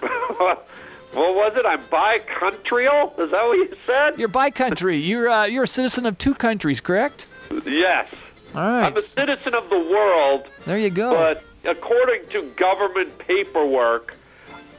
[0.00, 0.66] what
[1.14, 1.64] was it?
[1.66, 3.14] I'm bi-countryal?
[3.18, 4.18] Is that what you said?
[4.18, 4.98] you're by country.
[4.98, 7.26] You're uh, you're a citizen of two countries, correct?
[7.66, 8.08] Yes.
[8.54, 8.84] All right.
[8.86, 11.12] I'm a citizen of the world, There you go.
[11.12, 14.14] but according to government paperwork,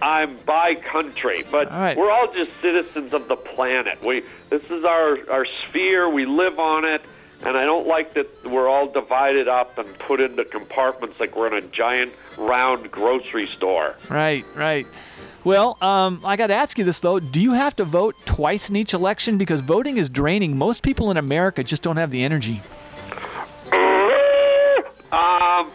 [0.02, 4.04] I'm by country, but we're all just citizens of the planet.
[4.04, 6.10] We this is our our sphere.
[6.10, 7.02] We live on it,
[7.44, 11.48] and I don't like that we're all divided up and put into compartments like we're
[11.48, 13.96] in a giant round grocery store.
[14.10, 14.88] Right, right.
[15.44, 18.70] Well, um, I got to ask you this though: Do you have to vote twice
[18.70, 19.38] in each election?
[19.38, 20.58] Because voting is draining.
[20.58, 22.62] Most people in America just don't have the energy.
[25.12, 25.72] Um,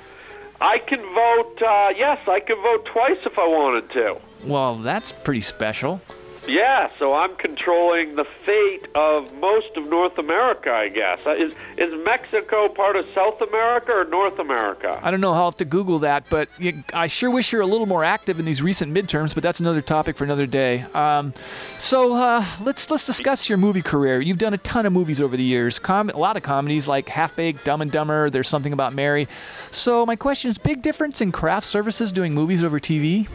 [0.60, 1.62] I can vote.
[1.62, 4.18] Uh, yes, I can vote twice if I wanted to.
[4.44, 6.02] Well, that's pretty special.
[6.48, 11.18] Yeah, so I'm controlling the fate of most of North America, I guess.
[11.24, 14.98] Uh, Is is Mexico part of South America or North America?
[15.02, 15.32] I don't know.
[15.32, 18.38] I'll have to Google that, but you, I sure wish you're a little more active
[18.38, 19.34] in these recent midterms.
[19.34, 20.80] But that's another topic for another day.
[20.94, 21.34] Um,
[21.78, 24.20] so uh, let's let's discuss your movie career.
[24.20, 25.78] You've done a ton of movies over the years.
[25.78, 28.30] Com- a lot of comedies like Half Baked, Dumb and Dumber.
[28.30, 29.28] There's something about Mary.
[29.70, 33.28] So my question is: big difference in craft services doing movies over TV?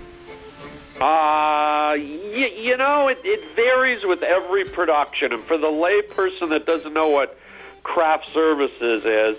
[0.96, 5.34] Uh, y- you know, it, it varies with every production.
[5.34, 7.38] And for the layperson that doesn't know what
[7.84, 9.38] craft services is,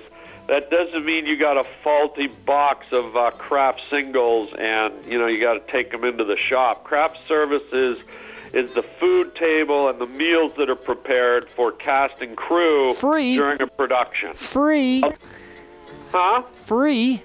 [0.48, 5.26] that doesn't mean you got a faulty box of uh, Kraft singles and, you know,
[5.26, 6.84] you got to take them into the shop.
[6.84, 7.98] Craft services
[8.52, 13.34] is the food table and the meals that are prepared for cast and crew Free.
[13.34, 14.34] during a production.
[14.34, 15.02] Free.
[16.12, 16.42] Huh?
[16.54, 17.22] Free.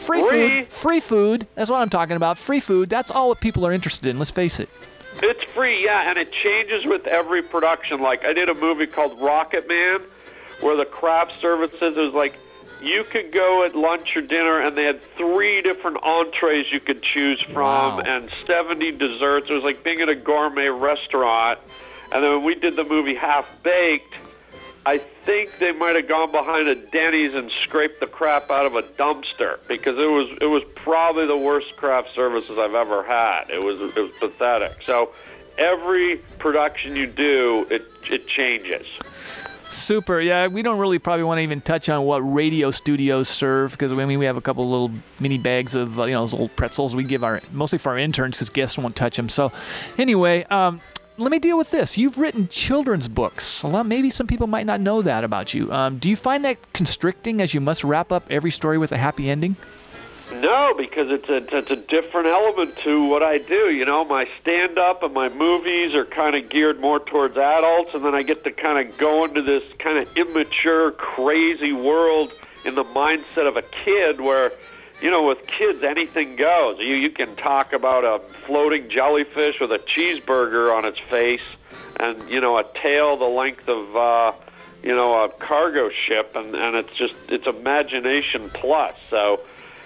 [0.00, 0.48] Free, Free.
[0.48, 0.72] food.
[0.72, 1.46] Free food.
[1.54, 2.38] That's what I'm talking about.
[2.38, 2.88] Free food.
[2.88, 4.18] That's all what people are interested in.
[4.18, 4.68] Let's face it.
[5.22, 8.00] It's free, yeah, and it changes with every production.
[8.00, 10.00] Like I did a movie called Rocket Man,
[10.60, 12.34] where the craft services was like
[12.82, 17.02] you could go at lunch or dinner, and they had three different entrees you could
[17.02, 19.48] choose from, and seventy desserts.
[19.50, 21.58] It was like being at a gourmet restaurant.
[22.12, 24.14] And then when we did the movie Half Baked,
[24.86, 28.76] I think they might have gone behind a Denny's and scraped the crap out of
[28.76, 33.50] a dumpster because it was it was probably the worst craft services I've ever had.
[33.50, 34.78] It was it was pathetic.
[34.86, 35.12] So
[35.58, 38.86] every production you do, it it changes.
[39.68, 40.20] Super.
[40.20, 43.92] Yeah, we don't really probably want to even touch on what radio studios serve because
[43.92, 46.48] I mean we have a couple little mini bags of uh, you know those little
[46.48, 49.28] pretzels we give our mostly for our interns because guests won't touch them.
[49.28, 49.52] So
[49.96, 50.80] anyway, um,
[51.20, 51.98] let me deal with this.
[51.98, 53.62] You've written children's books.
[53.62, 55.70] Lot, maybe some people might not know that about you.
[55.72, 58.96] Um, do you find that constricting as you must wrap up every story with a
[58.96, 59.56] happy ending?
[60.32, 63.70] No, because it's a it's a different element to what I do.
[63.70, 67.90] You know, my stand up and my movies are kind of geared more towards adults,
[67.94, 72.32] and then I get to kind of go into this kind of immature, crazy world
[72.64, 74.52] in the mindset of a kid where.
[75.00, 76.78] You know, with kids, anything goes.
[76.78, 81.40] You you can talk about a floating jellyfish with a cheeseburger on its face,
[81.98, 84.32] and you know, a tail the length of uh,
[84.82, 88.94] you know a cargo ship, and and it's just it's imagination plus.
[89.08, 89.40] So,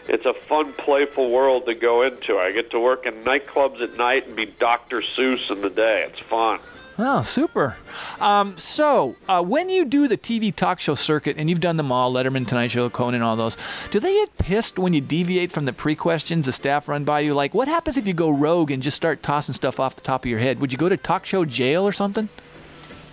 [0.09, 2.37] it's a fun, playful world to go into.
[2.37, 5.01] I get to work in nightclubs at night and be Dr.
[5.01, 6.07] Seuss in the day.
[6.09, 6.59] It's fun.
[6.97, 7.77] Oh, super.
[8.21, 11.91] Um, so, uh, when you do the TV talk show circuit, and you've done them
[11.91, 13.57] all Letterman, Tonight Show, Conan, and all those,
[13.91, 17.21] do they get pissed when you deviate from the pre questions the staff run by
[17.21, 17.35] you?
[17.35, 20.25] Like, what happens if you go rogue and just start tossing stuff off the top
[20.25, 20.61] of your head?
[20.61, 22.29] Would you go to talk show jail or something?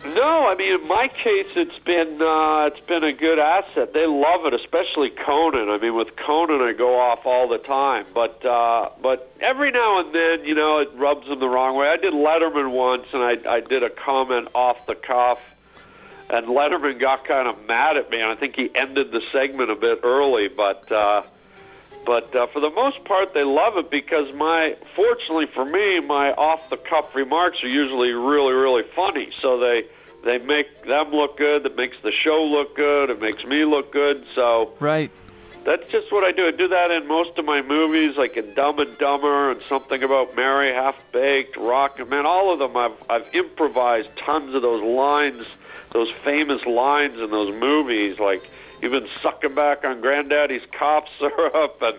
[0.04, 3.94] No, I mean in my case, it's been uh, it's been a good asset.
[3.94, 5.70] They love it, especially Conan.
[5.70, 10.00] I mean, with Conan, I go off all the time, but uh, but every now
[10.00, 11.88] and then, you know, it rubs them the wrong way.
[11.88, 15.40] I did Letterman once, and I I did a comment off the cuff,
[16.32, 19.70] and Letterman got kind of mad at me, and I think he ended the segment
[19.70, 20.92] a bit early, but.
[20.92, 21.24] Uh,
[22.06, 26.32] but uh, for the most part, they love it because my, fortunately for me, my
[26.32, 29.30] off-the-cuff remarks are usually really, really funny.
[29.42, 29.86] So they
[30.24, 31.64] they make them look good.
[31.64, 33.10] That makes the show look good.
[33.10, 34.24] It makes me look good.
[34.36, 35.10] So Right.
[35.64, 36.48] that's just what I do.
[36.48, 40.04] I do that in most of my movies, like in Dumb and Dumber and something
[40.04, 42.26] about Mary, Half Baked, Rocket Man.
[42.26, 45.46] All of them, I've I've improvised tons of those lines,
[45.92, 48.44] those famous lines in those movies, like
[48.82, 51.98] even sucking back on Granddaddy's cough syrup and.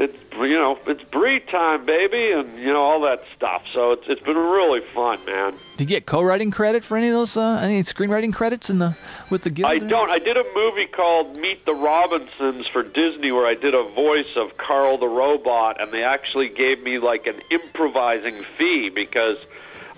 [0.00, 3.62] It's you know it's brie time, baby, and you know all that stuff.
[3.72, 5.54] So it's it's been really fun, man.
[5.76, 7.36] Do you get co-writing credit for any of those?
[7.36, 8.96] Uh, any screenwriting credits in the
[9.28, 9.72] with the guild?
[9.72, 9.88] I there?
[9.88, 10.08] don't.
[10.08, 14.36] I did a movie called Meet the Robinsons for Disney where I did a voice
[14.36, 19.38] of Carl the robot, and they actually gave me like an improvising fee because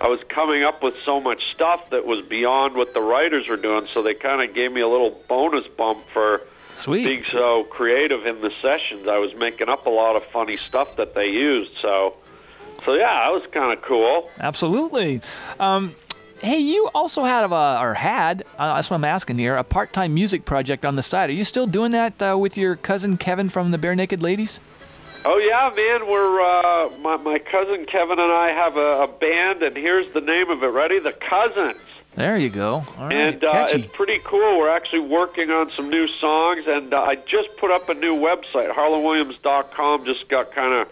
[0.01, 3.55] I was coming up with so much stuff that was beyond what the writers were
[3.55, 3.87] doing.
[3.93, 6.41] So they kind of gave me a little bonus bump for
[6.73, 7.05] Sweet.
[7.05, 9.07] being so creative in the sessions.
[9.07, 11.73] I was making up a lot of funny stuff that they used.
[11.83, 12.15] So,
[12.83, 14.31] so yeah, that was kind of cool.
[14.39, 15.21] Absolutely.
[15.59, 15.93] Um,
[16.41, 20.15] hey, you also had a, or had, uh, that's what I'm asking here, a part-time
[20.15, 21.29] music project on the side.
[21.29, 24.59] Are you still doing that uh, with your cousin Kevin from the Barenaked Ladies?
[25.23, 26.07] Oh yeah, man.
[26.09, 30.21] We're uh, my my cousin Kevin and I have a, a band, and here's the
[30.21, 30.67] name of it.
[30.67, 30.99] Ready?
[30.99, 31.79] The Cousins.
[32.15, 32.83] There you go.
[32.97, 34.57] All right, and uh, it's pretty cool.
[34.59, 38.15] We're actually working on some new songs, and uh, I just put up a new
[38.15, 38.73] website.
[38.73, 40.87] HarlandWilliams.com just got kind of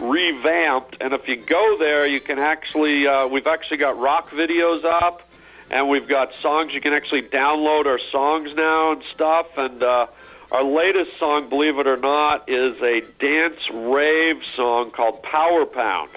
[0.00, 4.84] revamped, and if you go there, you can actually uh, we've actually got rock videos
[4.84, 5.22] up,
[5.70, 9.84] and we've got songs you can actually download our songs now and stuff, and.
[9.84, 10.06] uh
[10.50, 16.10] our latest song, believe it or not, is a dance rave song called Power Pound.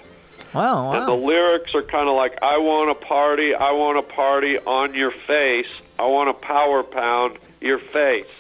[0.54, 4.14] Wow, And the lyrics are kind of like, I want to party, I want to
[4.14, 8.26] party on your face, I want to power pound your face.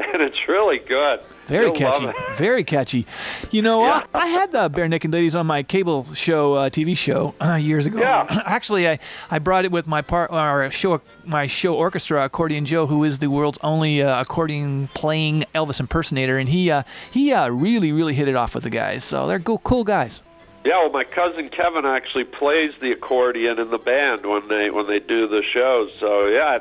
[0.00, 1.18] And it's really good.
[1.48, 2.12] Very You'll catchy.
[2.36, 3.06] Very catchy.
[3.50, 7.34] You know, I, I had the Barenaked Ladies on my cable show, uh, TV show,
[7.40, 8.00] uh, years ago.
[8.00, 8.26] Yeah.
[8.46, 8.98] Actually, I,
[9.30, 13.18] I brought it with my part, our show, my show orchestra, Accordion Joe, who is
[13.18, 18.14] the world's only uh, accordion playing Elvis impersonator, and he uh, he uh, really really
[18.14, 19.02] hit it off with the guys.
[19.02, 20.22] So they're cool, cool guys.
[20.64, 24.86] Yeah, well, my cousin Kevin actually plays the accordion in the band when they when
[24.86, 25.90] they do the shows.
[25.98, 26.58] So yeah,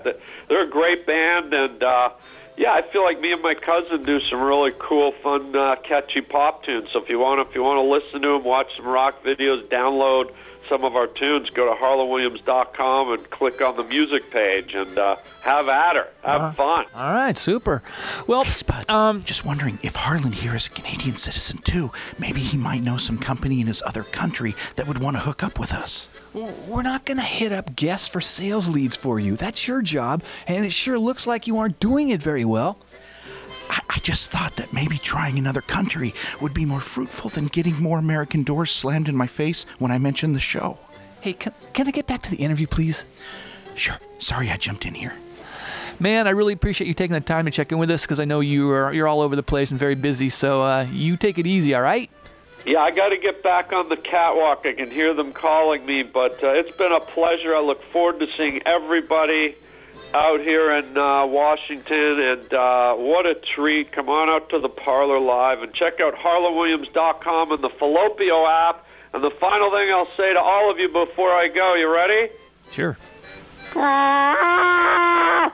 [0.48, 2.10] they're a great band, and uh,
[2.58, 6.22] yeah, I feel like me and my cousin do some really cool, fun, uh, catchy
[6.22, 6.90] pop tunes.
[6.92, 9.64] So if you want, if you want to listen to them, watch some rock videos,
[9.70, 10.34] download
[10.68, 15.16] some of our tunes, go to harlandwilliams.com and click on the music page and uh,
[15.42, 16.52] have at her, have Uh-huh.
[16.54, 16.86] fun.
[16.94, 17.82] All right, super.
[18.28, 18.46] Well,
[18.90, 21.92] um, just wondering if Harland here is a Canadian citizen too.
[22.20, 25.42] Maybe he might know some company in his other country that would want to hook
[25.44, 26.10] up with us.
[26.38, 29.36] We're not going to hit up guests for sales leads for you.
[29.36, 32.78] That's your job, and it sure looks like you aren't doing it very well.
[33.72, 37.82] I, I just thought that maybe trying another country would be more fruitful than getting
[37.82, 40.78] more American doors slammed in my face when I mentioned the show.
[41.22, 43.04] Hey, can, can I get back to the interview, please?
[43.74, 43.98] Sure.
[44.20, 45.14] Sorry I jumped in here.
[46.00, 48.26] Man, I really appreciate you taking the time to check in with us because I
[48.26, 50.30] know you are you're all over the place and very busy.
[50.30, 52.12] So uh, you take it easy, all right?
[52.68, 54.66] Yeah, I got to get back on the catwalk.
[54.66, 57.56] I can hear them calling me, but uh, it's been a pleasure.
[57.56, 59.56] I look forward to seeing everybody
[60.14, 63.94] out here in uh, Washington, and uh, what a treat!
[63.94, 68.86] Come on out to the Parlor Live and check out HarlandWilliams.com and the Fallopio app.
[69.14, 72.34] And the final thing I'll say to all of you before I go, you ready?
[72.72, 72.98] Sure.
[73.78, 75.52] Ow!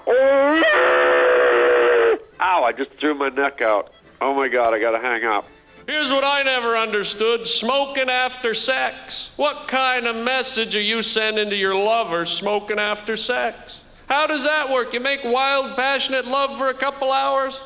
[2.63, 3.91] I just threw my neck out.
[4.19, 4.73] Oh my God!
[4.73, 5.45] I got to hang up.
[5.87, 9.31] Here's what I never understood smoking after sex.
[9.35, 13.81] What kind of message are you sending to your lover smoking after sex?
[14.07, 14.93] How does that work?
[14.93, 17.61] You make wild, passionate love for a couple hours?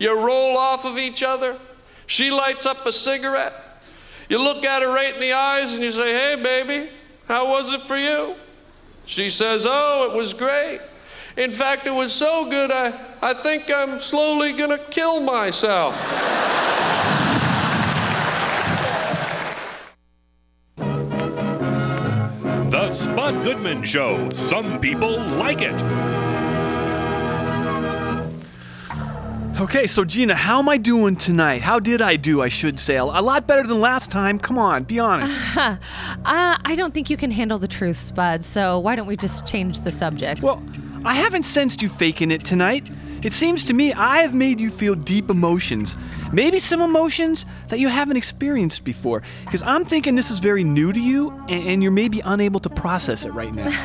[0.00, 1.56] You roll off of each other?
[2.06, 3.54] She lights up a cigarette?
[4.28, 6.90] You look at her right in the eyes and you say, Hey, baby,
[7.28, 8.34] how was it for you?
[9.04, 10.80] She says, Oh, it was great.
[11.36, 15.94] In fact, it was so good, I, I think I'm slowly gonna kill myself.
[22.90, 24.28] The Spud Goodman Show.
[24.30, 25.80] Some people like it.
[29.60, 31.62] Okay, so Gina, how am I doing tonight?
[31.62, 32.96] How did I do, I should say?
[32.96, 34.40] A a lot better than last time.
[34.40, 35.40] Come on, be honest.
[35.56, 35.76] uh,
[36.24, 38.42] I don't think you can handle the truth, Spud.
[38.42, 40.42] So why don't we just change the subject?
[40.42, 40.60] Well,
[41.04, 42.90] I haven't sensed you faking it tonight.
[43.22, 45.96] It seems to me I have made you feel deep emotions.
[46.32, 49.22] Maybe some emotions that you haven't experienced before.
[49.44, 52.68] Because I'm thinking this is very new to you, and, and you're maybe unable to
[52.70, 53.70] process it right now.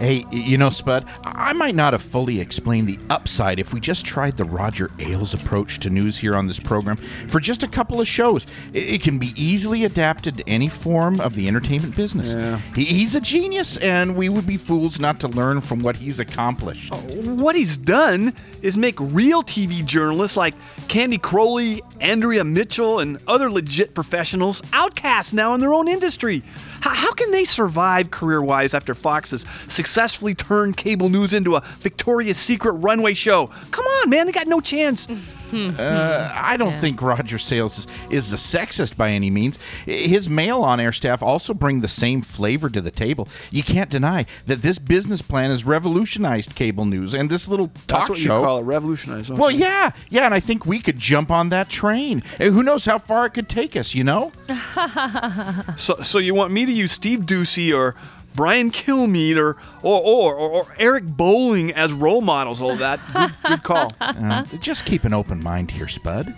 [0.00, 4.06] Hey, you know, Spud, I might not have fully explained the upside if we just
[4.06, 8.00] tried the Roger Ailes approach to news here on this program for just a couple
[8.00, 8.46] of shows.
[8.72, 12.32] It can be easily adapted to any form of the entertainment business.
[12.74, 16.18] He- He's a genius, and we would be fools not to learn from what he's
[16.20, 16.90] accomplished.
[16.92, 16.98] Oh,
[17.34, 20.54] what he's done is make real TV journalists like
[20.88, 26.42] Candy Crowley, Andrea Mitchell, and other legit professionals outcasts now in their own industry.
[26.80, 31.60] How can they survive career wise after Fox has successfully turned cable news into a
[31.80, 33.48] Victoria's Secret runway show?
[33.70, 35.06] Come on, man, they got no chance.
[35.52, 39.58] Uh, I don't think Roger Ailes is, is a sexist by any means.
[39.84, 43.28] His male on air staff also bring the same flavor to the table.
[43.50, 48.00] You can't deny that this business plan has revolutionized cable news and this little talk
[48.00, 48.42] That's what you show.
[48.42, 49.28] call it, revolutionize.
[49.30, 49.58] Well, okay.
[49.58, 52.22] yeah, yeah, and I think we could jump on that train.
[52.38, 54.32] And who knows how far it could take us, you know?
[55.76, 57.94] So, so you want me to use Steve Doocy or
[58.34, 62.62] Brian Kilmeade or or, or, or, or Eric Bolling as role models?
[62.62, 63.00] All that.
[63.12, 63.92] Good, good call.
[64.00, 66.34] Uh, just keep an open mind here, Spud.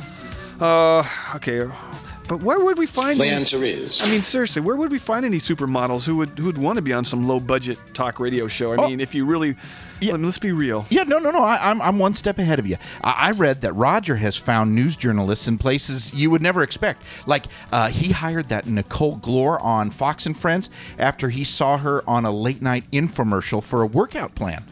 [0.61, 1.05] Uh,
[1.37, 1.63] okay.
[2.29, 3.21] But where would we find?
[3.21, 6.31] The any- answer is- I mean, seriously, where would we find any supermodels who would
[6.31, 8.73] who would want to be on some low budget talk radio show?
[8.73, 9.57] I mean, if you really,
[10.03, 10.87] Mean, let's be real.
[10.91, 11.43] Yeah, no, no, no.
[11.43, 12.77] I, I'm, I'm one step ahead of you.
[13.05, 17.05] I, I read that Roger has found news journalists in places you would never expect.
[17.27, 22.03] Like uh, he hired that Nicole Glore on Fox and Friends after he saw her
[22.09, 24.65] on a late night infomercial for a workout plan.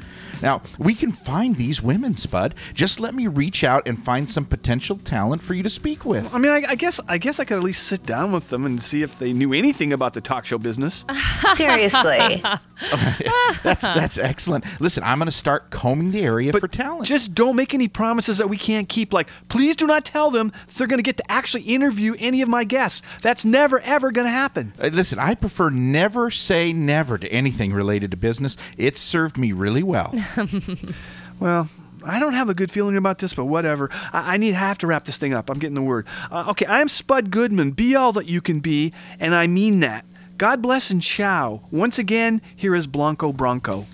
[0.43, 2.55] Now, we can find these women, Spud.
[2.73, 6.33] Just let me reach out and find some potential talent for you to speak with.
[6.35, 8.65] I mean, I, I guess I guess I could at least sit down with them
[8.65, 11.05] and see if they knew anything about the talk show business.
[11.55, 12.43] Seriously.
[13.63, 14.65] that's that's excellent.
[14.81, 17.07] Listen, I'm going to start combing the area for talent.
[17.07, 19.13] Just don't make any promises that we can't keep.
[19.13, 22.49] Like, please do not tell them they're going to get to actually interview any of
[22.49, 23.03] my guests.
[23.23, 24.73] That's never ever going to happen.
[24.81, 28.57] Uh, Listen, I prefer never say never to anything related to business.
[28.77, 30.15] It's served me really well.
[31.41, 31.69] well,
[32.05, 33.91] I don't have a good feeling about this, but whatever.
[34.13, 35.51] I, I need have to wrap this thing up.
[35.51, 36.07] I'm getting the word.
[36.31, 37.73] Uh, okay, I'm Spud Goodman.
[37.73, 40.05] Be all that you can be, and I mean that.
[40.39, 41.63] God bless and ciao.
[41.71, 43.87] Once again, here is Blanco Bronco.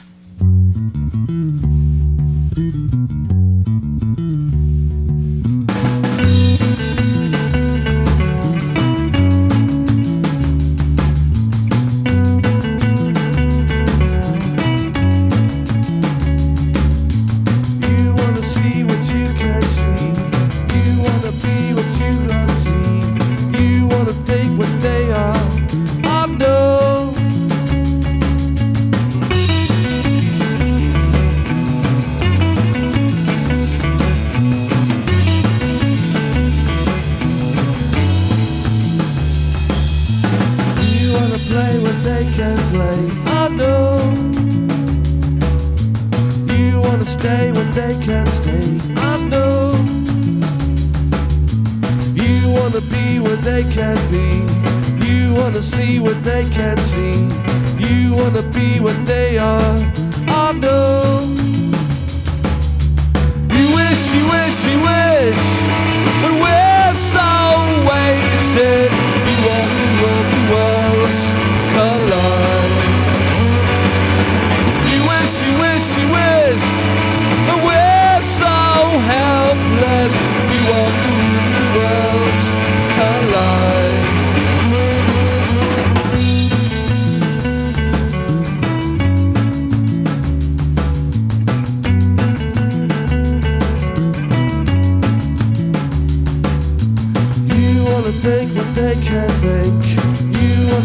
[55.99, 57.15] What they can't see.
[57.79, 59.77] You wanna be what they are.
[60.29, 61.21] I know.
[63.57, 65.43] You wish, you wish, you wish.
[66.23, 67.29] But we're so
[67.89, 68.96] wasted.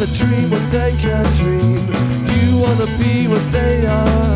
[0.02, 1.78] Wanna dream what they can't dream.
[2.26, 4.31] You wanna be what they are.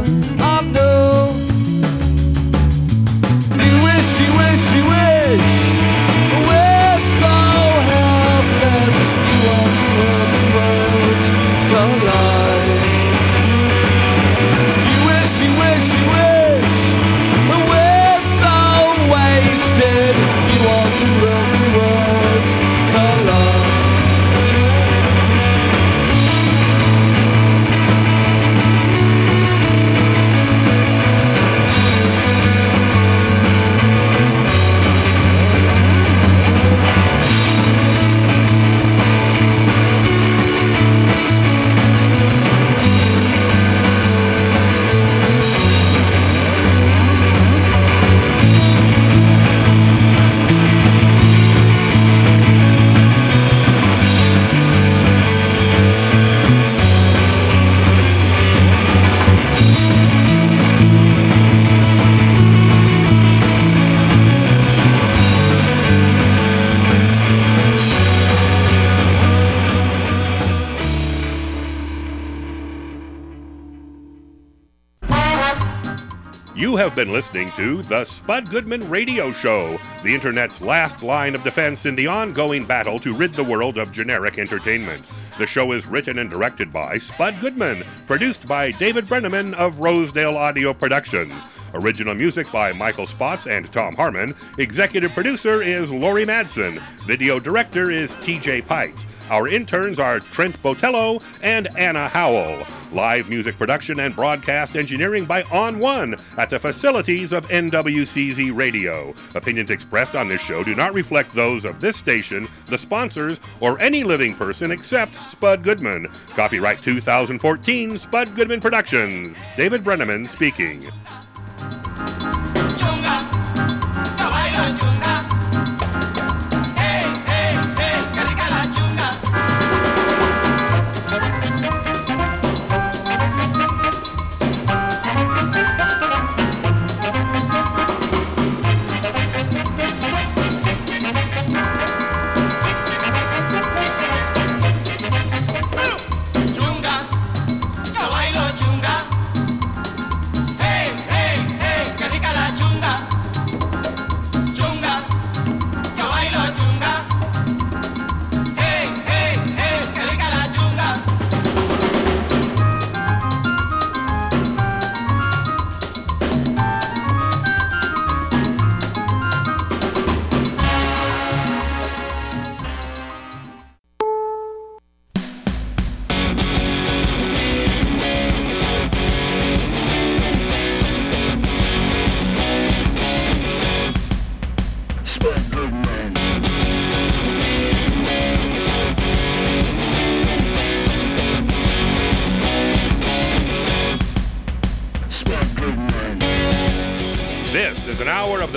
[76.76, 81.42] You have been listening to the Spud Goodman Radio Show, the Internet's last line of
[81.42, 85.06] defense in the ongoing battle to rid the world of generic entertainment.
[85.38, 90.36] The show is written and directed by Spud Goodman, produced by David Brenneman of Rosedale
[90.36, 91.34] Audio Productions.
[91.74, 94.36] Original music by Michael Spots and Tom Harmon.
[94.58, 96.82] Executive producer is Lori Madsen.
[97.06, 99.06] Video director is TJ Pikes.
[99.30, 102.64] Our interns are Trent Botello and Anna Howell.
[102.92, 109.16] Live music production and broadcast engineering by On One at the facilities of NWCZ Radio.
[109.34, 113.80] Opinions expressed on this show do not reflect those of this station, the sponsors, or
[113.82, 116.08] any living person except Spud Goodman.
[116.36, 119.36] Copyright 2014 Spud Goodman Productions.
[119.58, 120.86] David Brenneman speaking.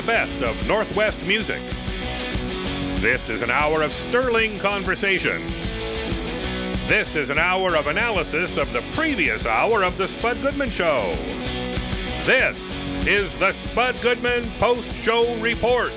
[0.09, 1.61] Best of Northwest music.
[3.03, 5.47] This is an hour of sterling conversation.
[6.87, 11.15] This is an hour of analysis of the previous hour of The Spud Goodman Show.
[12.25, 12.57] This
[13.07, 15.93] is the Spud Goodman Post Show Report.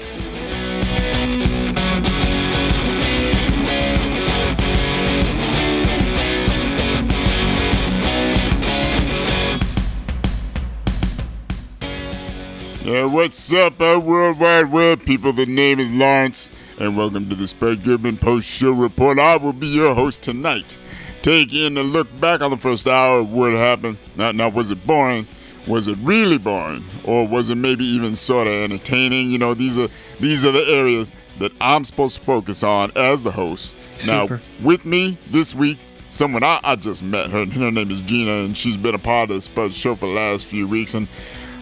[12.92, 15.32] Yeah, what's up, uh, World Wide Web people?
[15.32, 19.18] The name is Lawrence, and welcome to the Spud Goodman Post Show Report.
[19.18, 20.78] I will be your host tonight.
[21.22, 23.98] Taking a look back on the first hour of what happened.
[24.18, 25.26] Now, now, was it boring?
[25.68, 29.32] Was it really boring, or was it maybe even sort of entertaining?
[29.32, 29.88] You know, these are
[30.20, 33.74] these are the areas that I'm supposed to focus on as the host.
[34.06, 34.42] Now, Super.
[34.62, 35.78] with me this week,
[36.10, 37.46] someone I, I just met her.
[37.46, 40.14] Her name is Gina, and she's been a part of the Spud Show for the
[40.14, 40.94] last few weeks.
[40.94, 41.08] And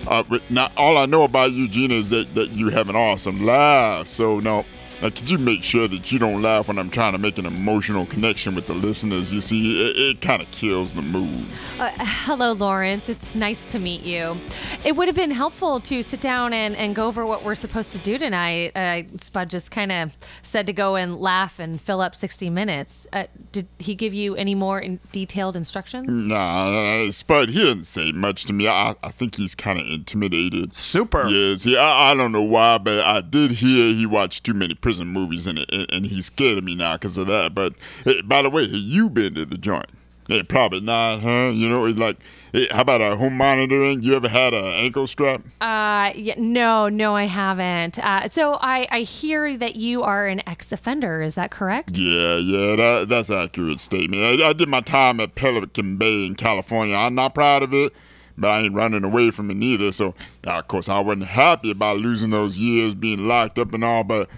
[0.07, 4.07] uh, now all I know about Gina, is that, that you have an awesome laugh.
[4.07, 4.65] So now,
[5.01, 7.45] now, could you make sure that you don't laugh when I'm trying to make an
[7.45, 9.33] emotional connection with the listeners?
[9.33, 11.49] You see, it, it kind of kills the mood.
[11.79, 13.07] Uh, hello, Lawrence.
[13.07, 14.35] It's nice to meet you.
[14.83, 17.93] It would have been helpful to sit down and, and go over what we're supposed
[17.93, 18.75] to do tonight.
[18.75, 23.07] Uh, Spud just kind of said to go and laugh and fill up 60 minutes.
[23.13, 26.09] Uh, did he give you any more in detailed instructions?
[26.09, 28.67] Nah, uh, Spud, he didn't say much to me.
[28.67, 30.73] I, I think he's kind of intimidated.
[30.73, 31.29] Super.
[31.29, 34.53] Yes, Yeah, see, I, I don't know why, but I did hear he watched too
[34.53, 37.53] many prison movies and, and, and he's scared of me now because of that.
[37.53, 37.73] But
[38.05, 39.85] hey, by the way, have you been to the joint?
[40.27, 41.51] Yeah, probably not, huh?
[41.53, 42.17] You know, it's like,
[42.53, 44.01] hey, how about a home monitoring?
[44.01, 45.41] You ever had an ankle strap?
[45.61, 47.99] Uh, yeah, no, no, I haven't.
[47.99, 51.21] Uh, so I, I hear that you are an ex-offender.
[51.21, 51.95] Is that correct?
[51.95, 54.41] Yeah, yeah, that, that's an accurate statement.
[54.41, 56.95] I, I did my time at Pelican Bay in California.
[56.95, 57.93] I'm not proud of it,
[58.39, 59.91] but I ain't running away from it neither.
[59.91, 60.15] So,
[60.45, 64.29] of course, I wasn't happy about losing those years being locked up and all, but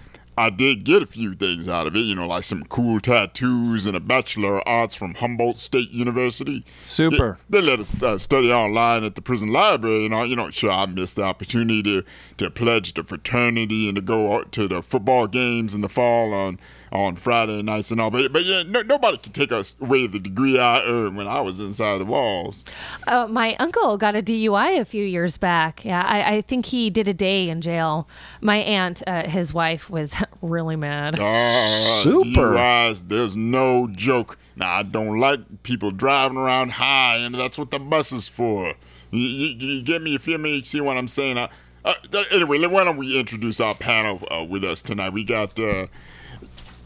[0.41, 3.85] I did get a few things out of it, you know, like some cool tattoos
[3.85, 6.65] and a Bachelor of Arts from Humboldt State University.
[6.83, 7.37] Super.
[7.47, 10.25] They, they let us uh, study online at the prison library, and all.
[10.25, 12.03] You know, sure, I missed the opportunity to,
[12.37, 16.59] to pledge to fraternity and to go to the football games in the fall on
[16.91, 18.11] on Friday nights and all.
[18.11, 21.39] But, but yeah, no, nobody can take us away the degree I earned when I
[21.39, 22.65] was inside the walls.
[23.07, 25.85] Uh, my uncle got a DUI a few years back.
[25.85, 28.07] Yeah, I, I think he did a day in jail.
[28.41, 31.17] My aunt, uh, his wife, was really mad.
[31.19, 34.37] Ah, DUIs, there's no joke.
[34.57, 38.73] Now, I don't like people driving around high, and that's what the bus is for.
[39.11, 40.11] You, you, you get me?
[40.11, 40.57] You feel me?
[40.57, 41.37] You see what I'm saying?
[41.37, 41.47] Uh,
[41.85, 41.93] uh,
[42.31, 45.13] anyway, why don't we introduce our panel uh, with us tonight?
[45.13, 45.57] We got.
[45.57, 45.87] Uh,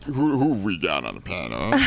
[0.05, 1.79] who, who have we got on the panel?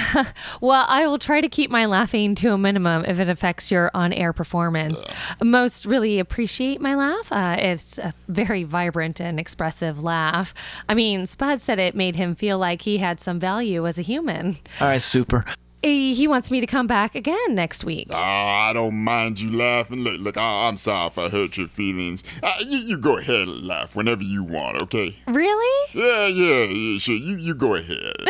[0.60, 3.90] well, I will try to keep my laughing to a minimum if it affects your
[3.94, 5.02] on-air performance.
[5.42, 7.30] Most really appreciate my laugh.
[7.30, 10.52] Uh, it's a very vibrant and expressive laugh.
[10.88, 14.02] I mean, Spud said it made him feel like he had some value as a
[14.02, 14.56] human.
[14.80, 15.44] All right, super.
[15.82, 18.08] He he wants me to come back again next week.
[18.10, 20.00] Ah, I don't mind you laughing.
[20.00, 22.24] Look, look, I, I'm sorry if I hurt your feelings.
[22.42, 25.16] Uh, you, you go ahead and laugh whenever you want, okay?
[25.26, 25.88] Really?
[25.94, 27.14] Yeah, yeah, yeah, sure.
[27.14, 28.12] You, you go ahead.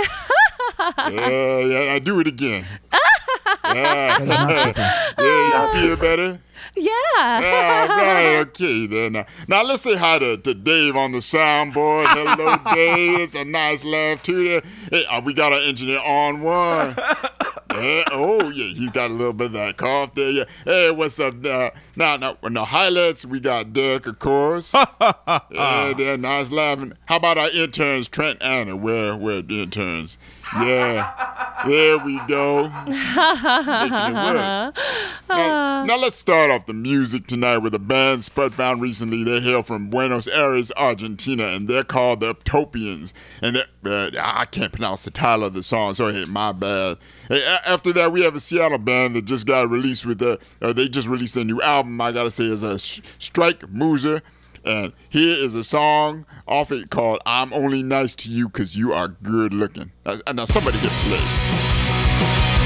[1.10, 2.66] yeah, yeah, I do it again.
[3.74, 5.12] yeah.
[5.18, 6.40] yeah, you feel better?
[6.74, 6.92] Yeah.
[7.90, 9.12] All right, okay then.
[9.12, 12.06] Now, now let's say hi to, to Dave on the soundboard.
[12.08, 13.18] Hello, Dave.
[13.20, 14.48] It's a nice laugh too.
[14.48, 14.62] There.
[14.90, 16.94] Hey, uh, we got our engineer on one.
[17.74, 20.30] Yeah, oh yeah, he got a little bit of that cough there.
[20.30, 20.44] Yeah.
[20.64, 21.44] Hey, what's up?
[21.44, 23.24] Uh, now, now, now, highlights.
[23.24, 24.72] We got Derek, of course.
[25.00, 26.94] yeah, they're nice laughing.
[27.06, 28.76] How about our interns, Trent, and Anna?
[28.76, 30.18] Where, where the interns?
[30.56, 32.62] Yeah, there we go.
[32.86, 34.76] Making it work.
[35.30, 39.24] Now, now let's start off the music tonight with a band Spud found recently.
[39.24, 43.12] They hail from Buenos Aires, Argentina, and they're called the Utopians.
[43.42, 46.96] And uh, I can't pronounce the title of the song, so hey, my bad.
[47.28, 50.38] Hey, a- after that, we have a Seattle band that just got released with the.
[50.62, 52.00] Uh, they just released a new album.
[52.00, 54.22] I gotta say, is a Strike Muser.
[54.64, 58.92] And here is a song off it called "I'm Only Nice to You Cause You
[58.92, 62.57] Are Good Looking." Uh, now somebody get play.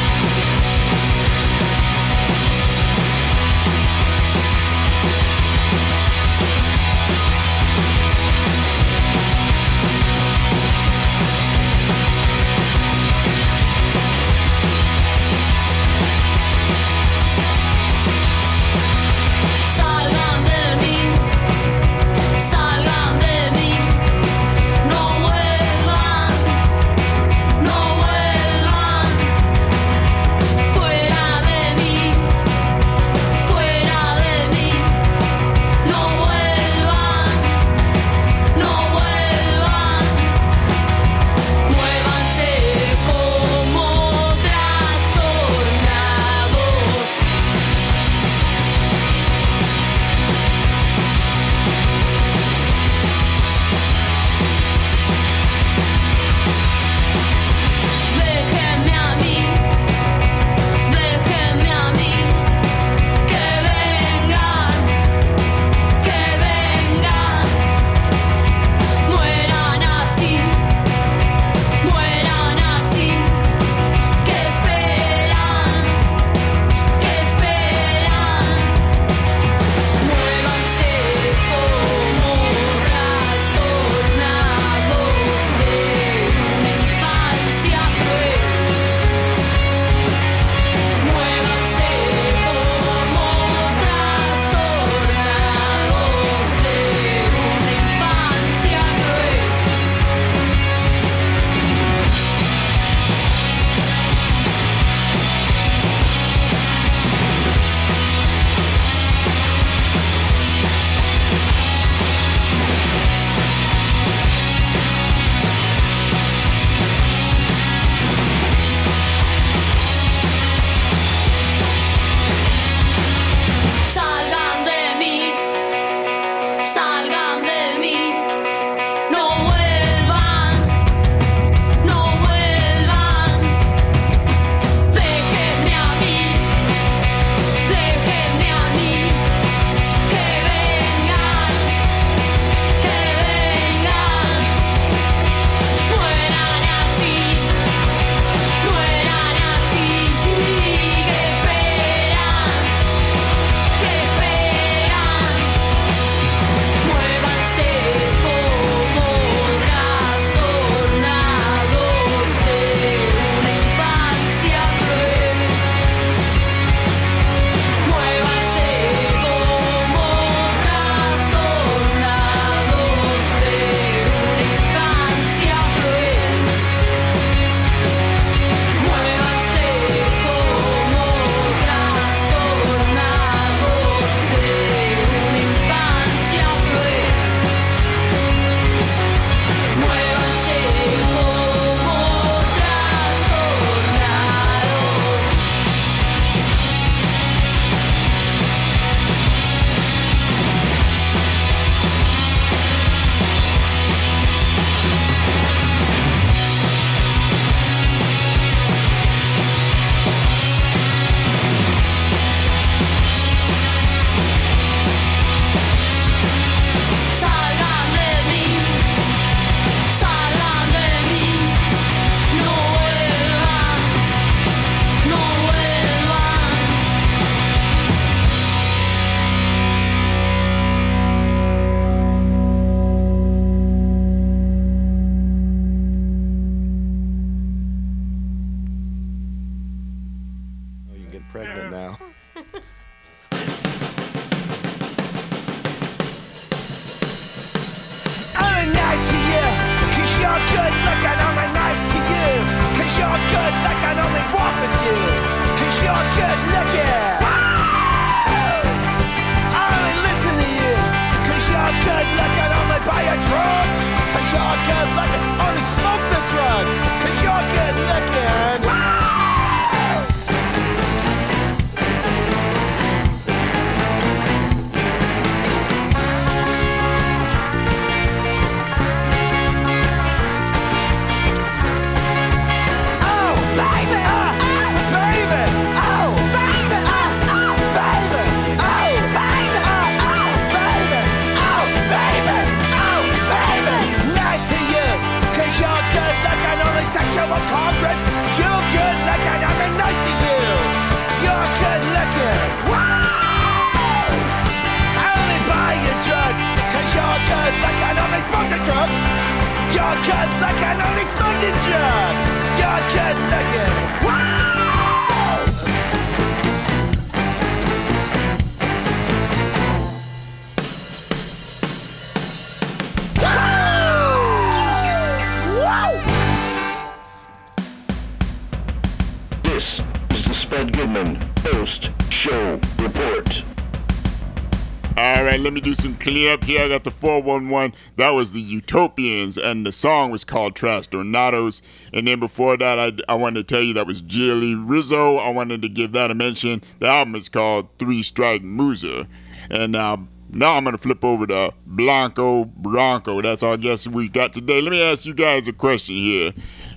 [335.42, 336.62] Let me do some cleanup here.
[336.62, 337.76] I got the 411.
[337.96, 341.62] That was the Utopians, and the song was called Trastornados.
[341.92, 345.16] And then before that, I, I wanted to tell you that was Jilly Rizzo.
[345.16, 346.62] I wanted to give that a mention.
[346.78, 349.08] The album is called Three Strike Musa.
[349.50, 349.96] And uh,
[350.30, 353.20] now I'm going to flip over to Blanco Bronco.
[353.20, 354.60] That's all I guess we got today.
[354.60, 356.30] Let me ask you guys a question here.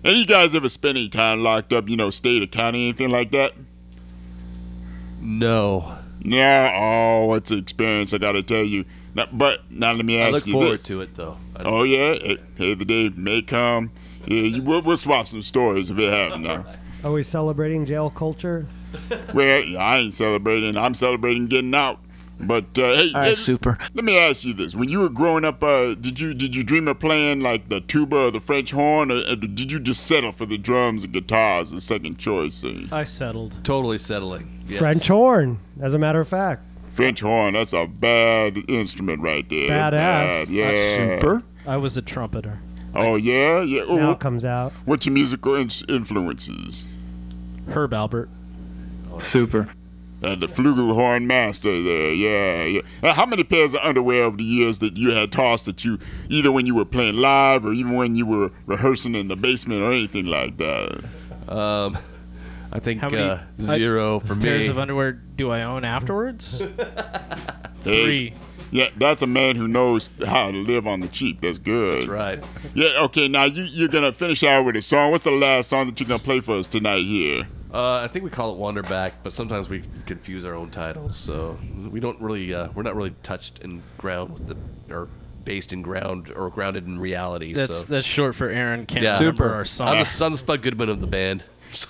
[0.03, 3.11] Any you guys ever spent any time locked up, you know, state or county, anything
[3.11, 3.53] like that?
[5.21, 5.99] No.
[6.27, 8.13] Yeah, oh, what's the experience?
[8.13, 8.85] I gotta tell you.
[9.13, 10.83] Now, but now let me ask I ask look you forward this.
[10.83, 11.37] to it, though.
[11.59, 13.91] Oh yeah, hey, hey, the day may come.
[14.25, 16.47] Yeah, you, we'll, we'll swap some stories if it happens.
[16.47, 16.65] Now,
[17.03, 18.65] Are we celebrating jail culture?
[19.33, 20.75] well, I ain't celebrating.
[20.75, 21.99] I'm celebrating getting out.
[22.39, 23.77] But uh, hey, All right, hey, super.
[23.93, 26.63] Let me ask you this: When you were growing up, uh, did you did you
[26.63, 30.05] dream of playing like the tuba or the French horn, or, or did you just
[30.05, 32.63] settle for the drums and guitars as second choice?
[32.63, 33.55] Uh, I settled.
[33.63, 34.49] Totally settling.
[34.67, 34.79] Yes.
[34.79, 36.63] French horn, as a matter of fact.
[36.91, 39.67] French horn, that's a bad instrument right there.
[39.69, 40.47] That's Badass.
[40.47, 40.95] bad, Yeah.
[40.95, 41.43] Super.
[41.65, 42.59] I was a trumpeter.
[42.93, 43.81] Oh yeah, yeah.
[43.87, 44.71] Oh, Now what- it comes out.
[44.85, 46.87] What's your musical in- influences?
[47.69, 48.27] Herb Alpert.
[49.19, 49.69] Super.
[50.25, 53.13] Uh, the flugelhorn master there, yeah, yeah.
[53.13, 55.99] How many pairs of underwear over the years that you had tossed that you,
[56.29, 59.81] either when you were playing live or even when you were rehearsing in the basement
[59.83, 61.03] or anything like that?
[61.47, 61.97] Um,
[62.71, 64.41] I think How many uh, zero for me.
[64.41, 66.61] pairs of underwear do I own afterwards?
[67.83, 68.33] Hey, Three.
[68.71, 71.41] Yeah, that's a man who knows how to live on the cheap.
[71.41, 71.99] That's good.
[71.99, 72.43] That's right.
[72.73, 72.89] Yeah.
[73.03, 73.27] Okay.
[73.27, 75.11] Now you you're gonna finish out with a song.
[75.11, 77.47] What's the last song that you're gonna play for us tonight here?
[77.75, 81.17] Uh, I think we call it Wander Back, but sometimes we confuse our own titles.
[81.17, 81.57] So
[81.91, 85.09] we don't really, uh, we're not really touched in ground with the, or
[85.43, 87.51] based in ground or grounded in reality.
[87.53, 87.87] That's so.
[87.87, 89.19] that's short for Aaron can't Yeah.
[89.19, 89.89] remember our song.
[89.89, 91.43] I'm the, I'm the Spud Goodman of the band.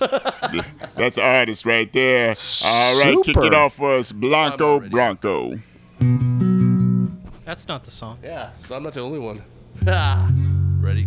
[0.96, 2.34] That's artist right there.
[2.64, 5.60] All right, kick it off for us, Blanco Bronco.
[7.44, 8.18] That's not the song.
[8.24, 9.42] Yeah, so I'm not the only one.
[9.84, 10.32] Ha!
[10.80, 11.06] Ready?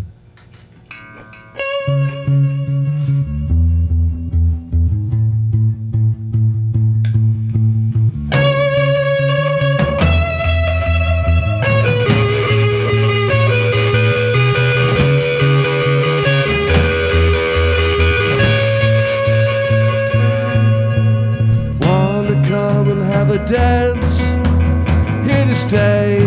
[23.45, 24.19] Dance?
[25.27, 26.19] Here to stay.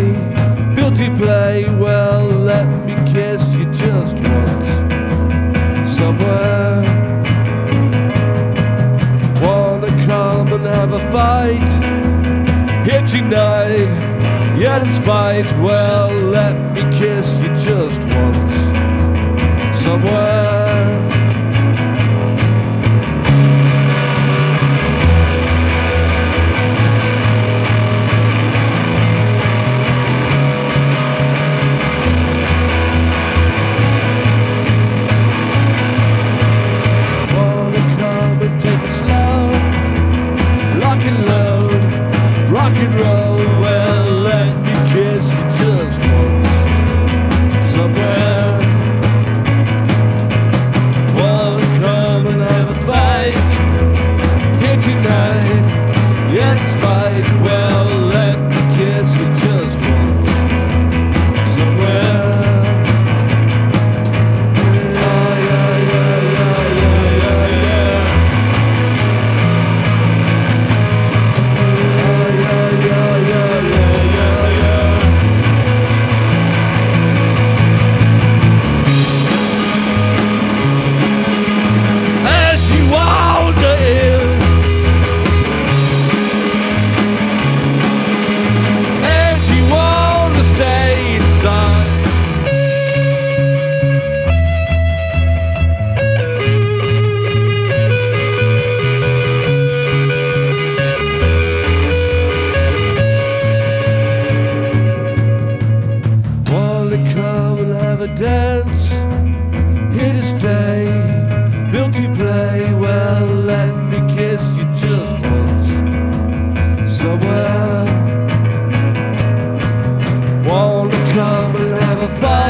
[0.75, 4.69] Guilty play, well, let me kiss you just once.
[5.97, 6.81] Somewhere.
[9.41, 11.69] Wanna come and have a fight?
[12.85, 14.13] Here tonight.
[14.57, 18.55] Yet in spite, well, let me kiss you just once.
[19.83, 20.42] Somewhere.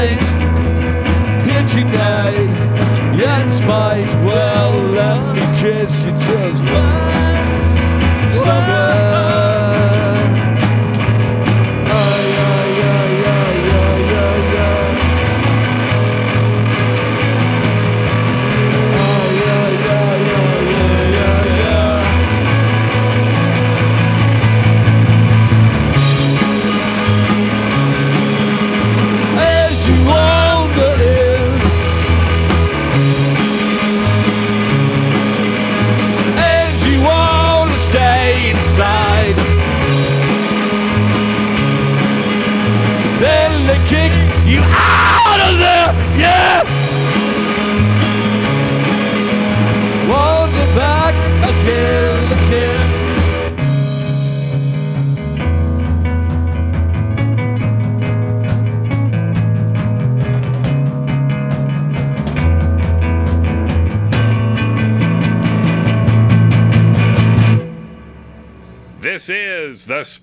[0.04, 1.44] lies.
[1.46, 2.48] Here tonight,
[3.16, 6.93] yeah, it's might well, let me kiss you just right.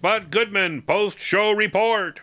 [0.01, 2.19] Is the Spud Goodman Post Show Report.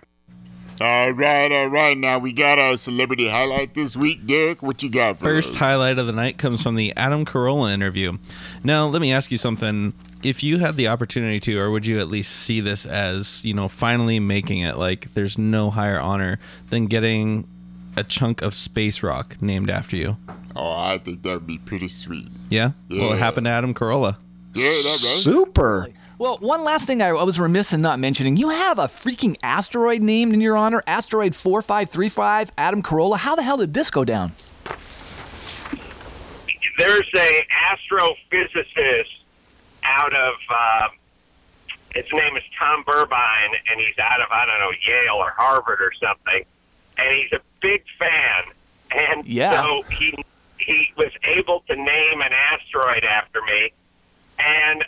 [0.81, 1.97] All right, all right.
[1.97, 4.63] Now we got our celebrity highlight this week, Derek.
[4.63, 5.57] What you got for First us?
[5.57, 8.17] highlight of the night comes from the Adam Carolla interview.
[8.63, 9.93] Now, let me ask you something.
[10.23, 13.55] If you had the opportunity to, or would you at least see this as, you
[13.55, 14.77] know, finally making it?
[14.77, 16.39] Like, there's no higher honor
[16.71, 17.47] than getting
[17.97, 20.17] a chunk of space rock named after you.
[20.57, 22.29] Oh, I think that would be pretty sweet.
[22.51, 22.73] Yeah?
[22.91, 24.17] Well, it happened to Adam Carolla.
[24.55, 25.21] Yeah, that right.
[25.21, 25.89] Super.
[26.19, 28.37] Well, one last thing I, I was remiss in not mentioning.
[28.37, 33.19] You have a freaking asteroid named in your honor, asteroid 4535, Adam Carolla.
[33.19, 34.33] How the hell did this go down?
[36.77, 37.41] There's a
[37.71, 39.05] astrophysicist
[39.85, 40.89] out of uh,
[41.95, 45.81] his name is Tom Burbine, and he's out of I don't know Yale or Harvard
[45.81, 46.45] or something,
[46.99, 48.53] and he's a big fan.
[48.91, 49.63] And Yeah.
[49.63, 50.15] so he
[50.59, 53.73] he was able to name an asteroid after me,
[54.39, 54.85] and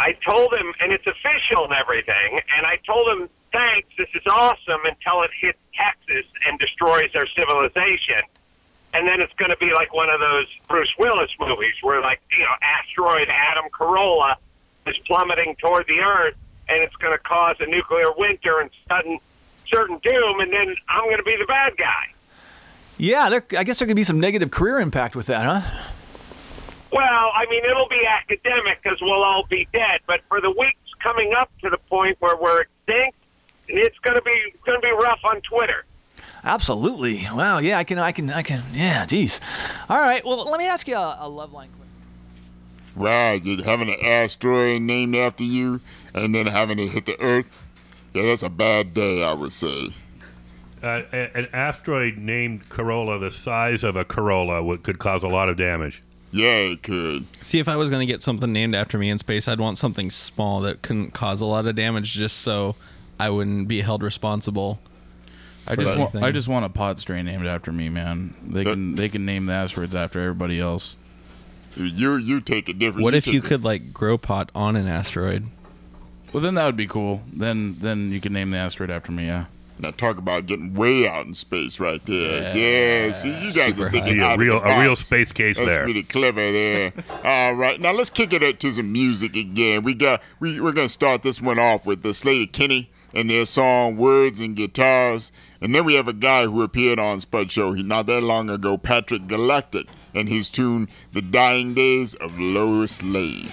[0.00, 4.22] I told him, and it's official and everything, and I told him, thanks, this is
[4.30, 8.24] awesome until it hits Texas and destroys our civilization.
[8.94, 12.20] And then it's going to be like one of those Bruce Willis movies where, like,
[12.32, 14.36] you know, asteroid Adam Carolla
[14.86, 16.34] is plummeting toward the Earth,
[16.70, 19.18] and it's going to cause a nuclear winter and sudden
[19.68, 22.06] certain doom, and then I'm going to be the bad guy.
[22.96, 25.92] Yeah, there, I guess there could be some negative career impact with that, huh?
[26.92, 30.00] Well, I mean, it'll be academic because we'll all be dead.
[30.06, 33.16] But for the weeks coming up to the point where we're extinct,
[33.68, 35.84] it's going to be it's going to be rough on Twitter.
[36.42, 37.26] Absolutely.
[37.32, 37.58] Wow.
[37.58, 37.98] Yeah, I can.
[37.98, 38.30] I can.
[38.30, 38.62] I can.
[38.72, 39.06] Yeah.
[39.06, 39.40] Geez.
[39.88, 40.24] All right.
[40.24, 41.68] Well, let me ask you a, a Loveline.
[42.96, 45.80] Right, you're having an asteroid named after you
[46.12, 47.46] and then having it hit the Earth.
[48.12, 49.94] Yeah, that's a bad day, I would say.
[50.82, 55.48] Uh, an asteroid named Carolla, the size of a Corolla, would, could cause a lot
[55.48, 56.02] of damage.
[56.32, 57.26] Yeah, it could.
[57.44, 59.78] See, if I was going to get something named after me in space, I'd want
[59.78, 62.76] something small that couldn't cause a lot of damage just so
[63.18, 64.80] I wouldn't be held responsible.
[65.66, 66.14] I just want.
[66.16, 68.34] I just want a pot strain named after me, man.
[68.42, 70.96] They can they can name the asteroids after everybody else.
[71.76, 73.04] You you take a different.
[73.04, 75.46] What if you could like grow pot on an asteroid?
[76.32, 77.22] Well, then that would be cool.
[77.32, 79.26] Then then you could name the asteroid after me.
[79.26, 79.46] Yeah.
[79.80, 82.54] Now talk about getting way out in space right there.
[82.56, 84.32] Yeah, see, you guys Super are thinking high.
[84.32, 85.86] out A real- of the a real space case That's there.
[85.86, 86.92] really clever there.
[87.24, 89.82] All right, now let's kick it up to some music again.
[89.82, 93.46] We got we we're gonna start this one off with the Slater Kenny and their
[93.46, 97.72] song "Words and Guitars," and then we have a guy who appeared on Spud Show
[97.72, 103.02] he not that long ago, Patrick Galactic, and his tune "The Dying Days of Lois
[103.02, 103.50] Lane."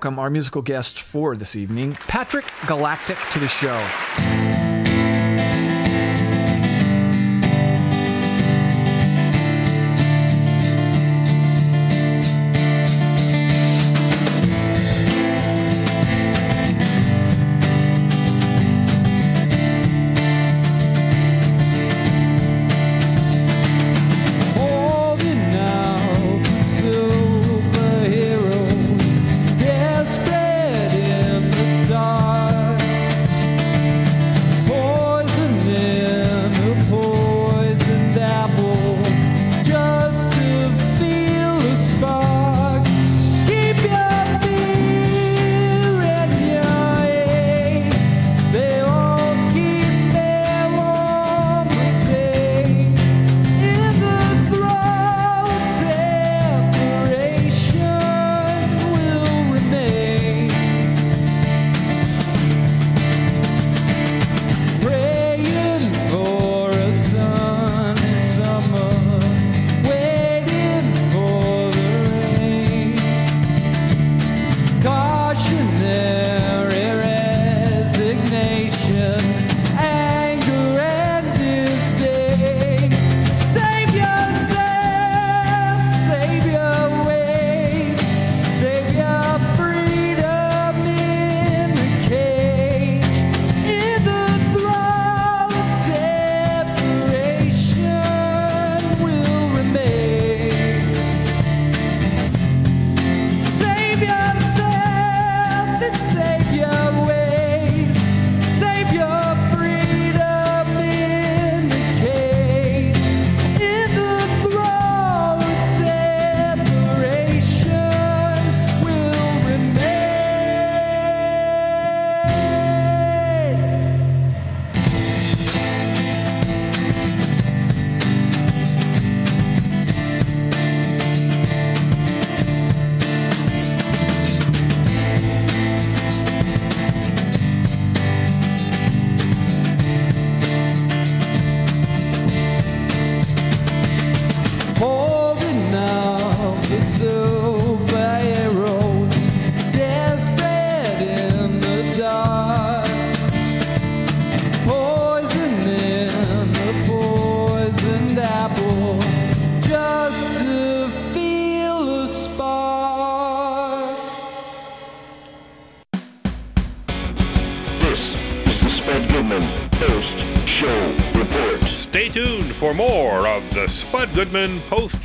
[0.00, 4.29] Welcome our musical guest for this evening, Patrick Galactic, to the show.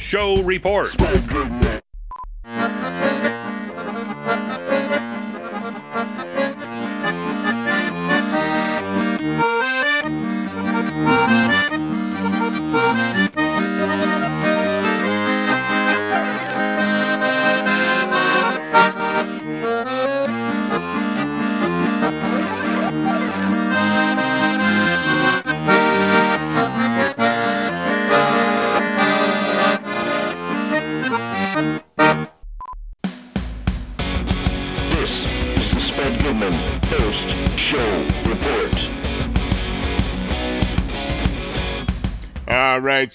[0.05, 0.95] Show Report.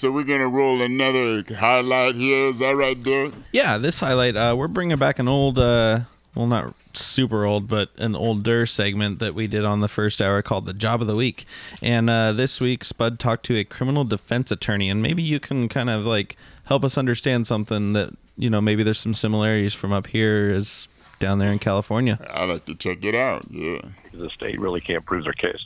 [0.00, 2.46] So we're gonna roll another highlight here.
[2.46, 3.34] Is that right, Derek?
[3.52, 6.00] Yeah, this highlight, uh, we're bringing back an old, uh,
[6.34, 10.40] well, not super old, but an older segment that we did on the first hour
[10.40, 11.44] called the Job of the Week.
[11.82, 15.68] And uh, this week, Spud talked to a criminal defense attorney, and maybe you can
[15.68, 19.92] kind of like help us understand something that you know maybe there's some similarities from
[19.92, 22.18] up here as down there in California.
[22.30, 23.44] I'd like to check it out.
[23.50, 23.82] Yeah.
[24.14, 25.60] The state really can't prove their case.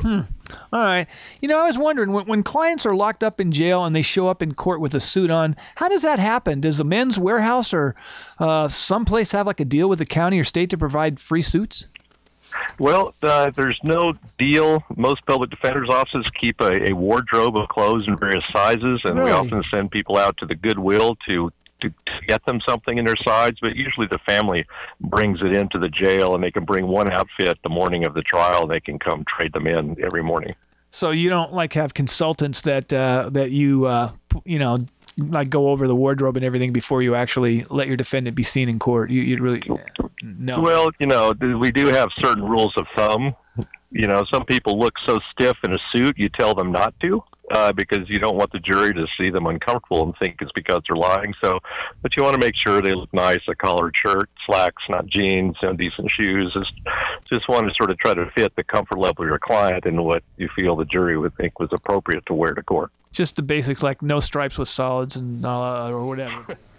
[0.00, 0.20] Hmm.
[0.72, 1.06] All right.
[1.40, 4.02] You know, I was wondering when, when clients are locked up in jail and they
[4.02, 6.60] show up in court with a suit on, how does that happen?
[6.60, 7.94] Does the Men's Wearhouse or
[8.38, 11.86] uh, someplace have like a deal with the county or state to provide free suits?
[12.78, 14.82] Well, uh, there's no deal.
[14.96, 19.30] Most public defenders' offices keep a, a wardrobe of clothes in various sizes, and we
[19.30, 23.16] often send people out to the Goodwill to, to, to get them something in their
[23.26, 24.64] sides, But usually the family
[25.00, 28.22] brings it into the jail, and they can bring one outfit the morning of the
[28.22, 28.62] trial.
[28.62, 30.54] and They can come trade them in every morning.
[30.90, 34.10] So you don't like have consultants that uh, that you uh,
[34.44, 34.78] you know
[35.16, 38.68] like go over the wardrobe and everything before you actually let your defendant be seen
[38.68, 39.10] in court.
[39.10, 39.62] You you really
[40.22, 40.60] no.
[40.60, 43.34] Well, you know, we do have certain rules of thumb.
[43.92, 47.22] You know, some people look so stiff in a suit, you tell them not to.
[47.50, 50.80] Uh, because you don't want the jury to see them uncomfortable and think it's because
[50.88, 51.34] they're lying.
[51.42, 51.58] So,
[52.02, 55.56] but you want to make sure they look nice, a collared shirt, slacks, not jeans,
[55.60, 56.52] you know, decent shoes.
[56.54, 56.72] Just,
[57.28, 60.04] just want to sort of try to fit the comfort level of your client and
[60.04, 62.90] what you feel the jury would think was appropriate to wear to court.
[63.12, 66.46] Just the basics like no stripes with solids and uh, or whatever.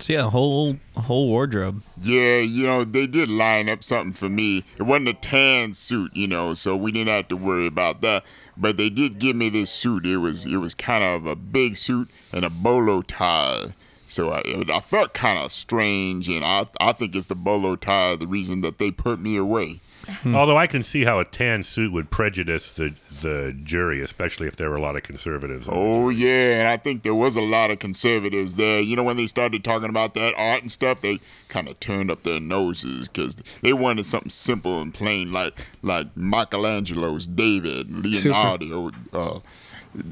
[0.00, 1.82] So yeah, whole whole wardrobe.
[2.00, 4.64] Yeah, you know, they did line up something for me.
[4.78, 8.24] It wasn't a tan suit, you know, so we didn't have to worry about that.
[8.56, 10.06] But they did give me this suit.
[10.06, 13.74] It was it was kind of a big suit and a bolo tie.
[14.08, 18.16] So I I felt kind of strange, and I I think it's the bolo tie
[18.16, 19.80] the reason that they put me away.
[20.24, 24.56] Although I can see how a tan suit would prejudice the the jury, especially if
[24.56, 25.66] there were a lot of conservatives.
[25.70, 28.80] Oh yeah, and I think there was a lot of conservatives there.
[28.80, 32.10] You know, when they started talking about that art and stuff, they kind of turned
[32.10, 38.90] up their noses because they wanted something simple and plain, like like Michelangelo's David, Leonardo.
[39.12, 39.40] uh,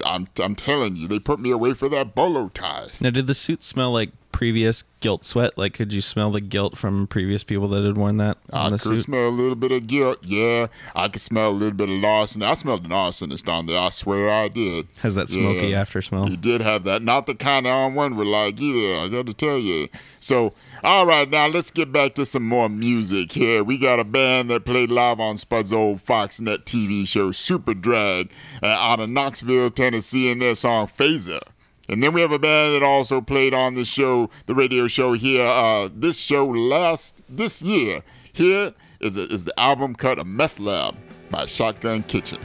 [0.04, 2.86] I'm I'm telling you, they put me away for that bolo tie.
[3.00, 5.58] Now, did the suit smell like previous guilt sweat?
[5.58, 8.70] Like, could you smell the guilt from previous people that had worn that on I
[8.70, 9.02] the could suit?
[9.02, 10.18] smell a little bit of guilt.
[10.22, 12.46] Yeah, I could smell a little bit of larceny.
[12.46, 13.76] I smelled the arsonist on there.
[13.76, 14.86] I swear I did.
[15.00, 15.80] Has that smoky Yeah.
[15.80, 16.26] after smell?
[16.26, 17.02] He did have that.
[17.02, 19.00] Not the kind of on one would like either.
[19.00, 19.88] I got to tell you.
[20.20, 20.52] So,
[20.84, 23.64] all right, now let's get back to some more music here.
[23.64, 28.30] We got a band that played live on Spud's old Foxnet TV show, Superdrag,
[28.62, 31.40] uh, out of Knoxville, Tennessee, and their song Phaser.
[31.88, 35.14] And then we have a band that also played on the show, the radio show
[35.14, 38.02] here, uh, this show last this year.
[38.32, 40.96] Here is, is the album cut of Meth Lab
[41.30, 42.38] by Shotgun Kitchen.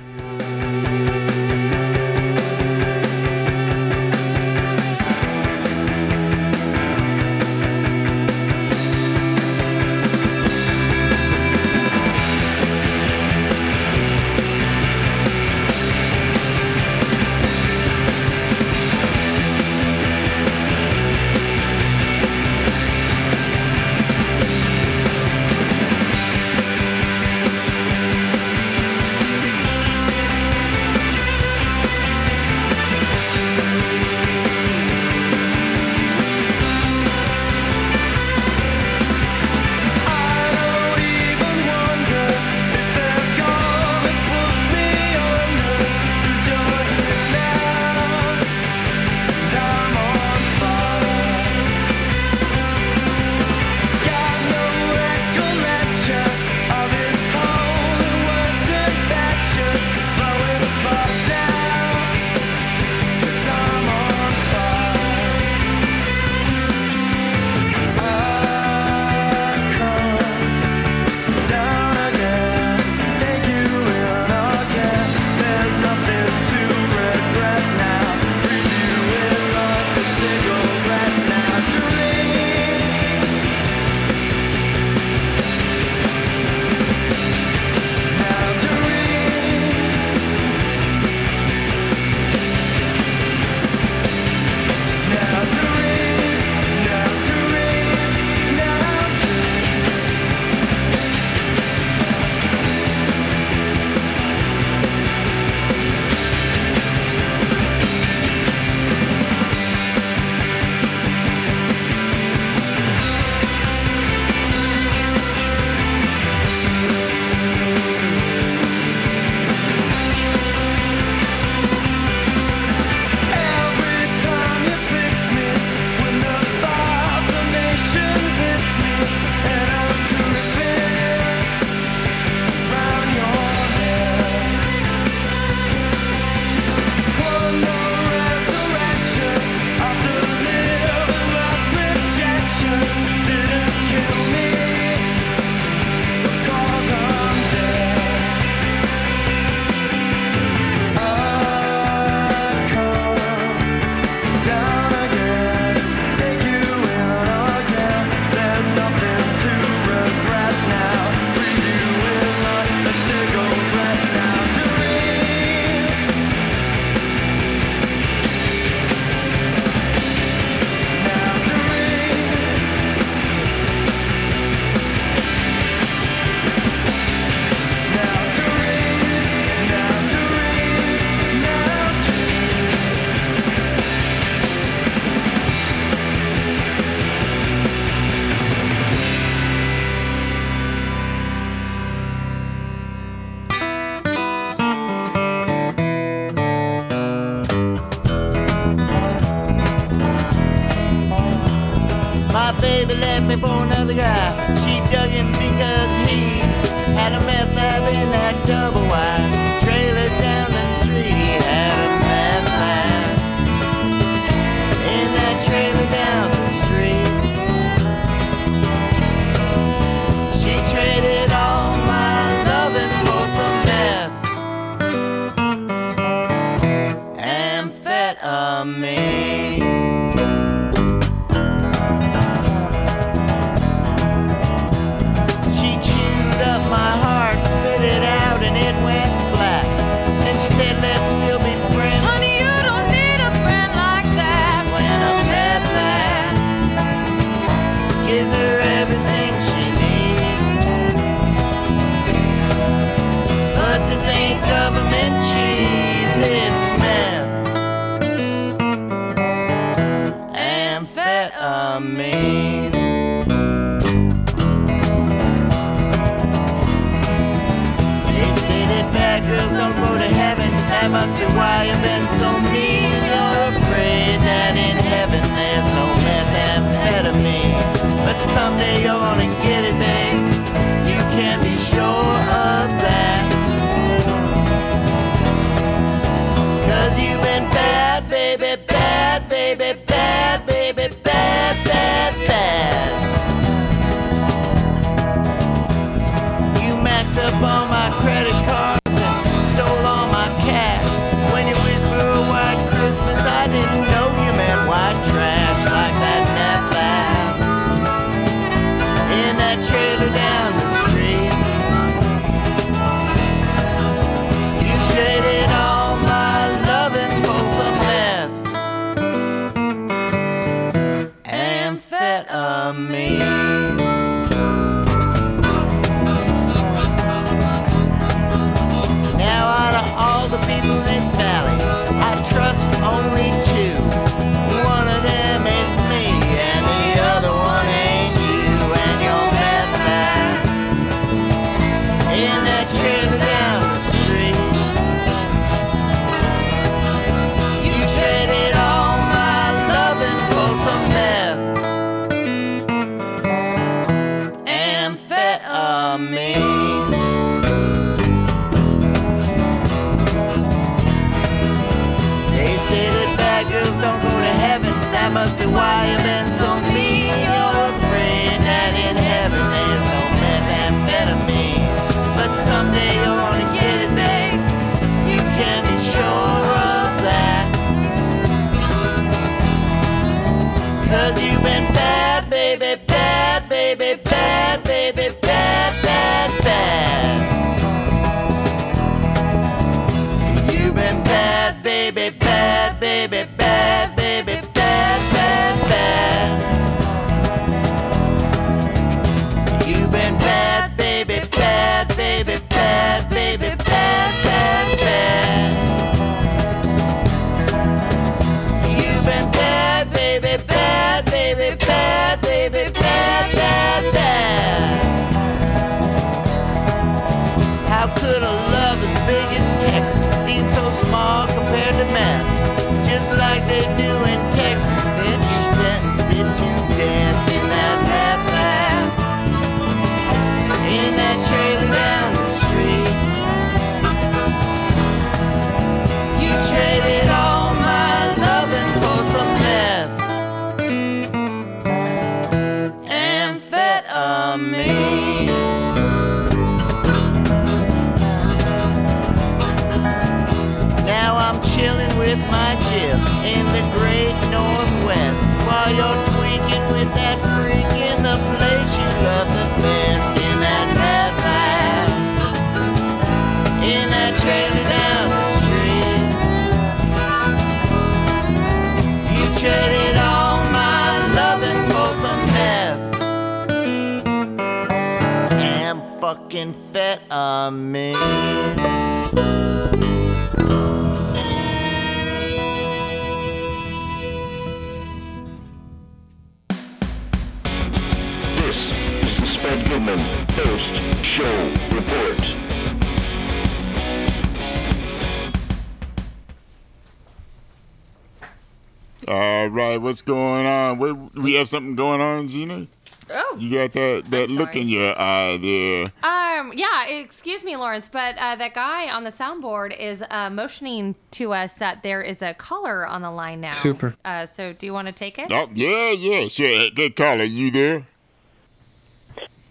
[501.44, 502.68] Have something going on, Gina.
[503.10, 503.38] Oh.
[503.38, 505.86] You got that that look in your eye there.
[506.04, 510.96] Um, yeah, excuse me, Lawrence, but uh, that guy on the soundboard is uh, motioning
[511.12, 513.52] to us that there is a caller on the line now.
[513.62, 513.94] Super.
[514.06, 515.32] Uh, so do you want to take it?
[515.32, 516.48] Oh, yeah, yeah, sure.
[516.48, 517.86] Hey, Good caller, you there?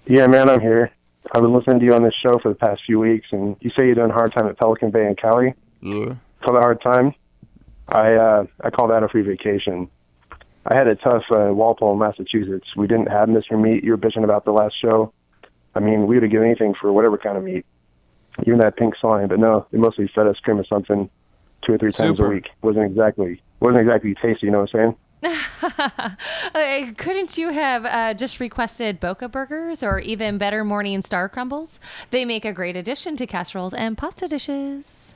[0.07, 0.91] Yeah, man, I'm here.
[1.35, 3.71] I've been listening to you on this show for the past few weeks, and you
[3.71, 5.55] say you're doing a hard time at Pelican Bay in Cali.
[5.81, 6.15] Yeah.
[6.43, 7.15] Call that hard time?
[7.89, 9.89] I uh, I call that a free vacation.
[10.67, 12.69] I had it tough uh, in Walpole, Massachusetts.
[12.77, 13.61] We didn't have Mr.
[13.61, 13.83] Meat.
[13.83, 15.13] You were bitching about the last show.
[15.75, 17.65] I mean, we would have given anything for whatever kind of meat,
[18.47, 19.29] even that pink slime.
[19.29, 21.09] But no, they mostly fed us cream or something
[21.65, 22.29] two or three times a Super.
[22.29, 22.49] week.
[22.61, 24.47] wasn't exactly wasn't exactly tasty.
[24.47, 26.17] You know what I'm saying?
[26.55, 31.79] Uh, couldn't you have uh, just requested Boca Burgers or even better Morning Star Crumbles?
[32.11, 35.15] They make a great addition to casseroles and pasta dishes.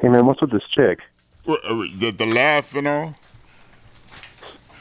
[0.00, 1.00] Hey man, what's with this chick?
[1.44, 3.16] What, uh, the, the laugh and all?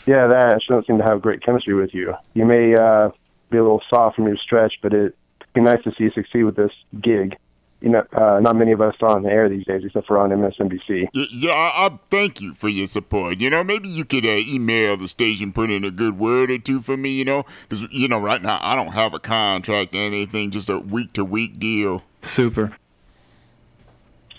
[0.06, 0.62] Yeah, that.
[0.62, 2.14] She doesn't seem to have great chemistry with you.
[2.34, 3.10] You may uh,
[3.52, 5.14] be a little soft from your stretch, but it'd
[5.54, 6.72] be nice to see you succeed with this
[7.02, 7.36] gig.
[7.82, 10.18] You know, uh, not many of us are on the air these days, except for
[10.18, 11.08] on MSNBC.
[11.14, 13.40] Y- Yeah, I, I thank you for your support.
[13.40, 16.58] You know, maybe you could uh, email the station, put in a good word or
[16.58, 17.12] two for me.
[17.12, 20.70] You know, because you know, right now I don't have a contract or anything, just
[20.70, 22.04] a week to week deal.
[22.22, 22.76] Super.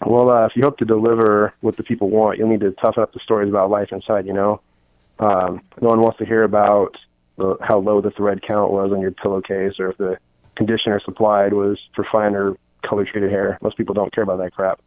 [0.04, 3.02] Well, uh, if you hope to deliver what the people want, you'll need to toughen
[3.02, 4.26] up the stories about life inside.
[4.26, 4.60] You know,
[5.20, 6.96] um, no one wants to hear about
[7.36, 10.18] the, how low the thread count was on your pillowcase, or if the
[10.56, 13.58] conditioner supplied was for finer color treated hair.
[13.62, 14.80] Most people don't care about that crap.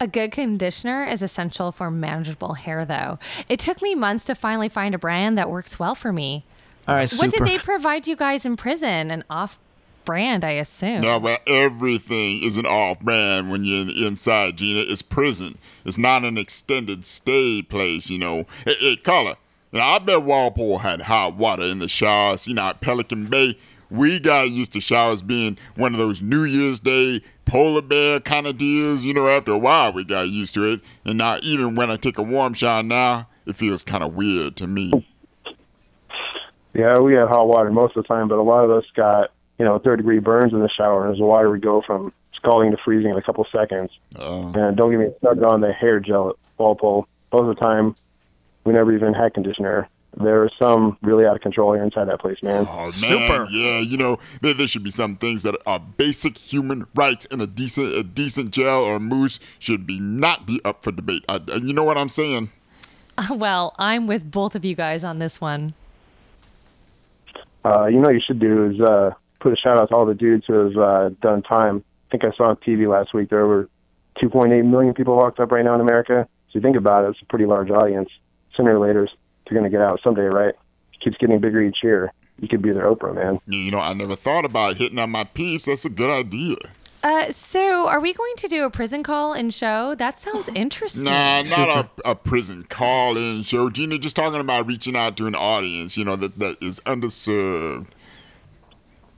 [0.00, 3.18] A good conditioner is essential for manageable hair, though.
[3.48, 6.44] It took me months to finally find a brand that works well for me.
[6.86, 9.10] All right, What did they provide you guys in prison?
[9.10, 9.58] An off
[10.06, 11.02] brand, I assume.
[11.02, 14.80] No, well, everything is an off brand when you're inside, Gina.
[14.80, 15.58] It's prison.
[15.84, 18.46] It's not an extended stay place, you know.
[18.64, 19.36] Hey, hey caller,
[19.76, 22.46] now, I bet Walpole had hot water in the showers.
[22.46, 23.58] You know, at Pelican Bay,
[23.90, 28.46] we got used to showers being one of those New Year's Day polar bear kind
[28.46, 29.02] of deals.
[29.02, 30.80] You know, after a while, we got used to it.
[31.04, 34.56] And now, even when I take a warm shower now, it feels kind of weird
[34.56, 35.06] to me.
[36.72, 39.30] Yeah, we had hot water most of the time, but a lot of us got,
[39.58, 42.70] you know, third degree burns in the shower, and the water would go from scalding
[42.72, 43.90] to freezing in a couple seconds.
[44.18, 47.06] And don't get me started on the hair gel at Walpole.
[47.32, 47.96] Most of the time,
[48.64, 49.88] we never even had conditioner.
[50.18, 52.66] There was some really out of control here inside that place, man.
[52.66, 56.86] Oh, man, Yeah, you know, there, there should be some things that are basic human
[56.94, 60.90] rights, and a decent a decent gel or mousse should be not be up for
[60.92, 61.22] debate.
[61.28, 62.48] I, I- you know what I'm saying?
[63.30, 65.74] well, I'm with both of you guys on this one.
[67.64, 69.10] Uh, you know, what you should do is uh,
[69.46, 71.84] put a shout out to all the dudes who have uh, done time.
[72.08, 73.68] I think I saw on TV last week there were
[74.20, 76.26] 2.8 million people locked up right now in America.
[76.48, 78.08] So you think about it, it's a pretty large audience.
[78.56, 79.08] Sooner or later,
[79.44, 80.54] they're going to get out someday, right?
[80.94, 82.12] It keeps getting bigger each year.
[82.40, 83.38] You could be their Oprah, man.
[83.46, 85.66] You know, I never thought about hitting on my peeps.
[85.66, 86.56] That's a good idea.
[87.04, 89.94] Uh, so are we going to do a prison call and show?
[89.94, 91.04] That sounds interesting.
[91.04, 91.68] Nah, not
[92.04, 93.70] a, a prison call-in show.
[93.70, 97.86] Gina, just talking about reaching out to an audience, you know, that, that is underserved.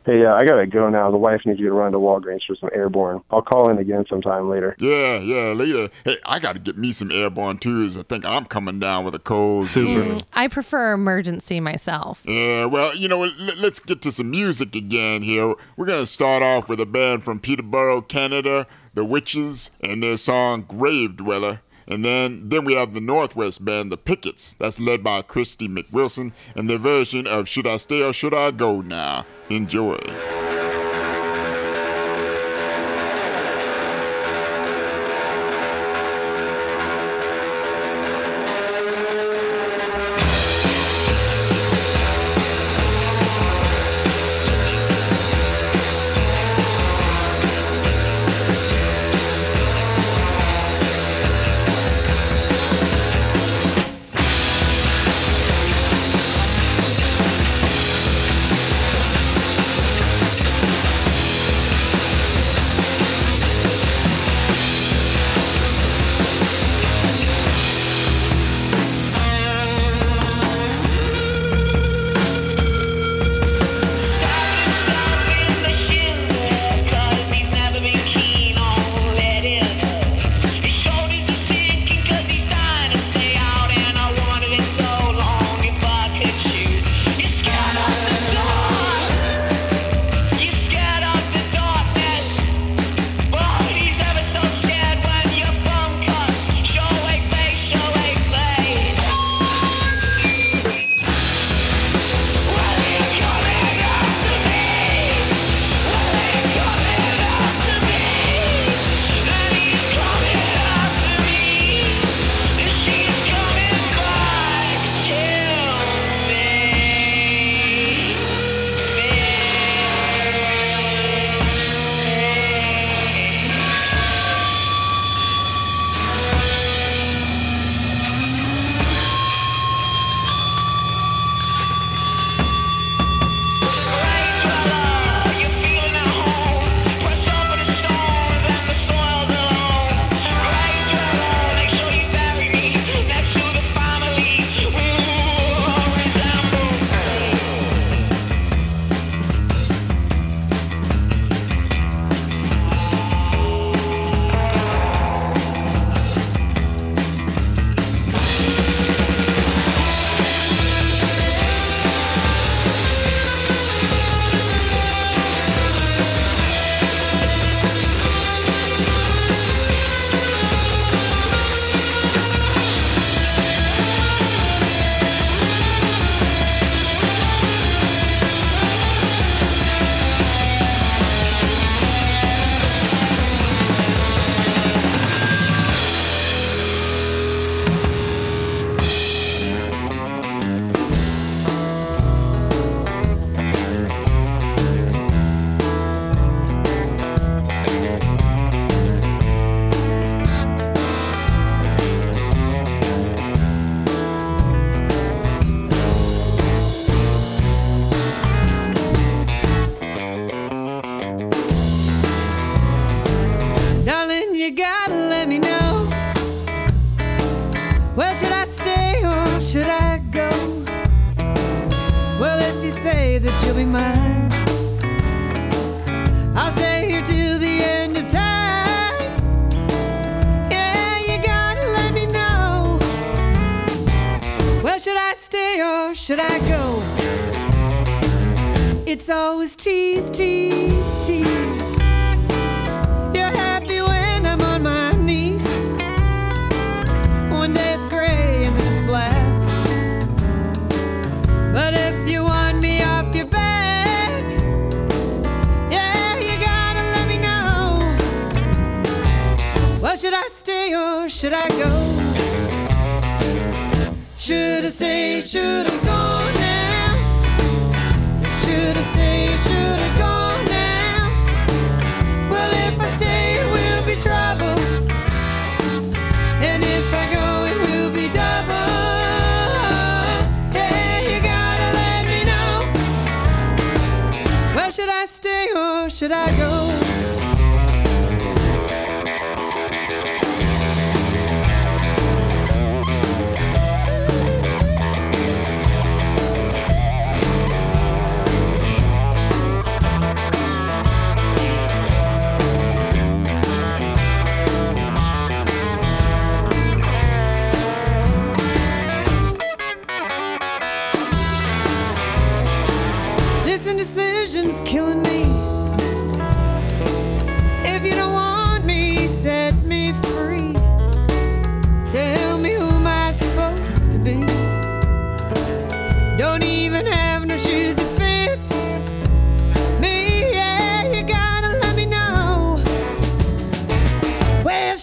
[0.08, 1.10] Hey, uh, I got to go now.
[1.10, 3.20] The wife needs you to run to Walgreens for some airborne.
[3.30, 4.74] I'll call in again sometime later.
[4.78, 5.90] Yeah, yeah, later.
[6.02, 7.84] Hey, I got to get me some airborne too.
[7.84, 9.66] 'cause I think I'm coming down with a cold.
[9.66, 12.22] Mm, I prefer Emergen-C myself.
[12.24, 13.28] Yeah, well, you know,
[13.58, 15.54] let's get to some music again here.
[15.76, 20.16] We're going to start off with a band from Peterborough, Canada, The Witches, and their
[20.16, 21.60] song Grave Dweller.
[21.88, 24.56] And then, then we have the Northwest band, The Picketts.
[24.58, 28.50] That's led by Christy McWilson, and their version of Should I Stay or Should I
[28.50, 29.24] Go Now?
[29.48, 29.98] Enjoy.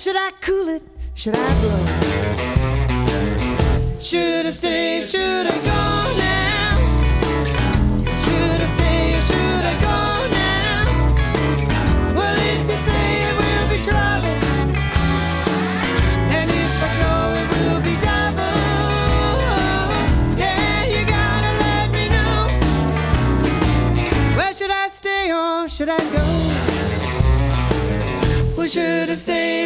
[0.05, 0.83] Should I cool it?
[1.15, 1.85] Should I blow?
[3.99, 5.01] Should I stay?
[5.01, 5.64] Should I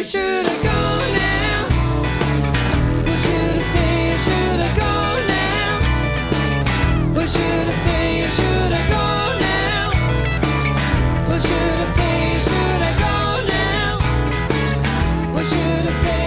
[0.02, 0.80] Should I go
[1.14, 1.68] now?
[3.04, 4.92] Well, should I stay should I go
[5.28, 5.70] now?
[7.14, 9.04] Well, should I stay should I go
[9.46, 9.90] now?
[11.28, 13.14] Well, should I stay should I go
[13.46, 13.90] now?
[15.34, 16.19] Well, should I stay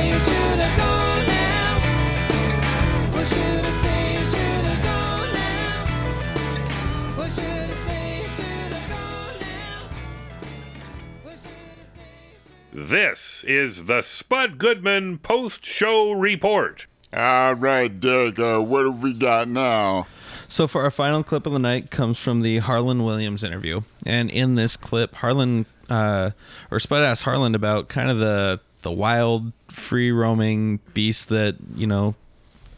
[12.89, 16.85] This is the Spud Goodman Post Show Report.
[17.13, 20.07] All right, Derek, uh, what have we got now?
[20.49, 24.29] So for our final clip of the night comes from the Harland Williams interview, and
[24.29, 26.31] in this clip, Harland uh,
[26.71, 31.87] or Spud asked Harland about kind of the the wild, free roaming beast that you
[31.87, 32.15] know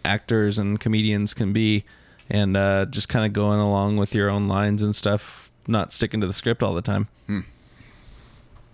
[0.04, 1.84] actors and comedians can be,
[2.30, 6.22] and uh, just kind of going along with your own lines and stuff, not sticking
[6.22, 7.08] to the script all the time.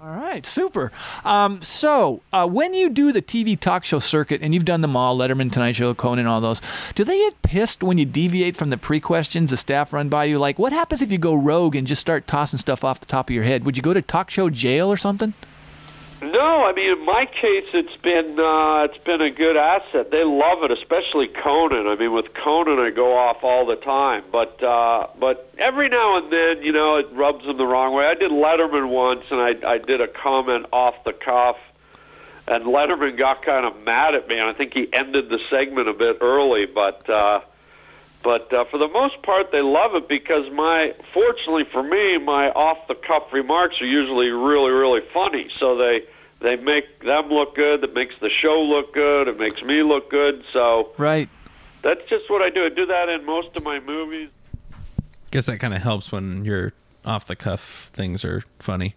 [0.03, 0.91] All right, super.
[1.23, 4.95] Um, so, uh, when you do the TV talk show circuit, and you've done them
[4.95, 6.59] all Letterman, Tonight Show, Conan, all those,
[6.95, 10.23] do they get pissed when you deviate from the pre questions the staff run by
[10.23, 10.39] you?
[10.39, 13.29] Like, what happens if you go rogue and just start tossing stuff off the top
[13.29, 13.63] of your head?
[13.63, 15.35] Would you go to talk show jail or something?
[16.21, 20.11] No, I mean in my case, it's been uh, it's been a good asset.
[20.11, 21.87] They love it, especially Conan.
[21.87, 26.17] I mean, with Conan, I go off all the time, but uh, but every now
[26.17, 28.05] and then, you know, it rubs them the wrong way.
[28.05, 31.57] I did Letterman once, and I I did a comment off the cuff,
[32.47, 35.89] and Letterman got kind of mad at me, and I think he ended the segment
[35.89, 37.09] a bit early, but.
[37.09, 37.41] uh
[38.23, 42.49] but uh, for the most part, they love it because my, fortunately for me, my
[42.49, 45.49] off-the-cuff remarks are usually really, really funny.
[45.59, 46.01] So they
[46.39, 47.83] they make them look good.
[47.83, 49.27] It makes the show look good.
[49.27, 50.43] It makes me look good.
[50.53, 51.29] So Right.
[51.83, 52.65] that's just what I do.
[52.65, 54.29] I do that in most of my movies.
[55.29, 56.73] Guess that kind of helps when your
[57.05, 58.95] off the cuff things are funny.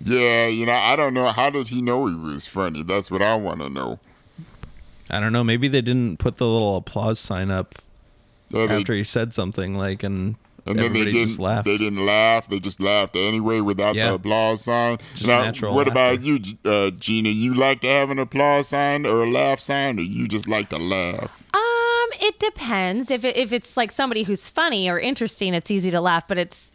[0.00, 1.30] Yeah, you know, I don't know.
[1.30, 2.82] How did he know he was funny?
[2.82, 4.00] That's what I want to know.
[5.10, 5.44] I don't know.
[5.44, 7.74] Maybe they didn't put the little applause sign up
[8.52, 11.28] Yeah, they- after he said something like, and, And then they everybody didn't.
[11.28, 11.64] just laughed.
[11.64, 12.48] They didn't laugh.
[12.48, 14.08] They just laughed anyway without Yeah.
[14.08, 14.98] the applause sign.
[15.14, 17.30] Just now, natural what about you, uh, Gina?
[17.30, 20.68] You like to have an applause sign or a laugh sign, or you just like
[20.68, 21.42] to laugh?
[21.52, 23.10] Um, it depends.
[23.10, 26.28] If it, if it's like somebody who's funny or interesting, it's easy to laugh.
[26.28, 26.68] But it's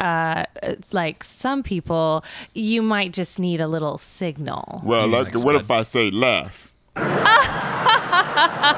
[0.00, 2.22] uh, it's like some people,
[2.54, 4.82] you might just need a little signal.
[4.84, 6.70] Well, like, what if I say laugh?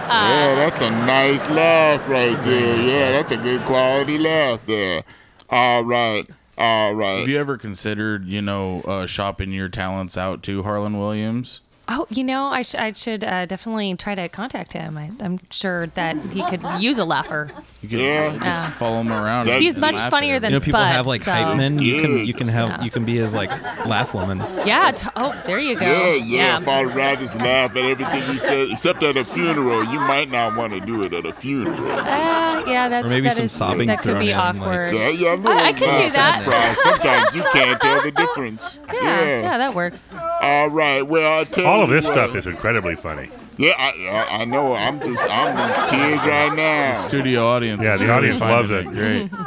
[0.08, 2.76] Yeah, that's a nice laugh right there.
[2.80, 5.02] Yeah, that's a good quality laugh there.
[5.50, 6.28] All right.
[6.56, 7.20] All right.
[7.20, 11.60] Have you ever considered, you know, uh, shopping your talents out to Harland Williams?
[11.90, 14.98] Oh, you know, I, sh- I should uh, definitely try to contact him.
[14.98, 17.50] I, I'm sure that he could use a laugher.
[17.80, 18.28] You could Yeah.
[18.28, 18.70] just Yeah.
[18.72, 19.48] follow him around.
[19.48, 20.42] He's much laugh funnier him.
[20.42, 21.78] than You know, people Spud, have like so- hype men.
[21.78, 22.82] You can you can have Yeah.
[22.82, 23.50] you can be his like
[23.86, 24.38] laugh woman.
[24.66, 24.90] Yeah.
[24.90, 25.86] T- oh, there you go.
[25.86, 26.60] Yeah, yeah.
[26.60, 29.82] Father Rod just laugh at everything he says, except at a funeral.
[29.84, 31.90] You might not want to do it at a funeral.
[31.90, 34.56] Uh, yeah, that's Or maybe that some is- sobbing That could thrown be in, like-
[34.56, 34.94] awkward.
[34.94, 36.76] Yeah, yeah, I, I could do that.
[36.82, 38.78] Sometimes you can't tell the difference.
[38.92, 40.12] yeah, yeah, that works.
[40.40, 41.02] All right.
[41.02, 42.14] Well, I tell All of this what.
[42.14, 43.28] stuff is incredibly funny.
[43.56, 44.74] Yeah, I, I, I know.
[44.74, 46.92] I'm just, I'm in tears right now.
[46.92, 47.82] The Studio audience.
[47.82, 48.86] Yeah, the audience loves it.
[48.86, 49.30] Great.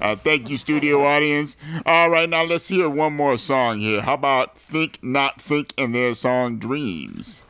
[0.00, 1.56] Uh, thank you, studio audience.
[1.86, 4.02] All right, now let's hear one more song here.
[4.02, 7.44] How about Think Not Think and their song Dreams?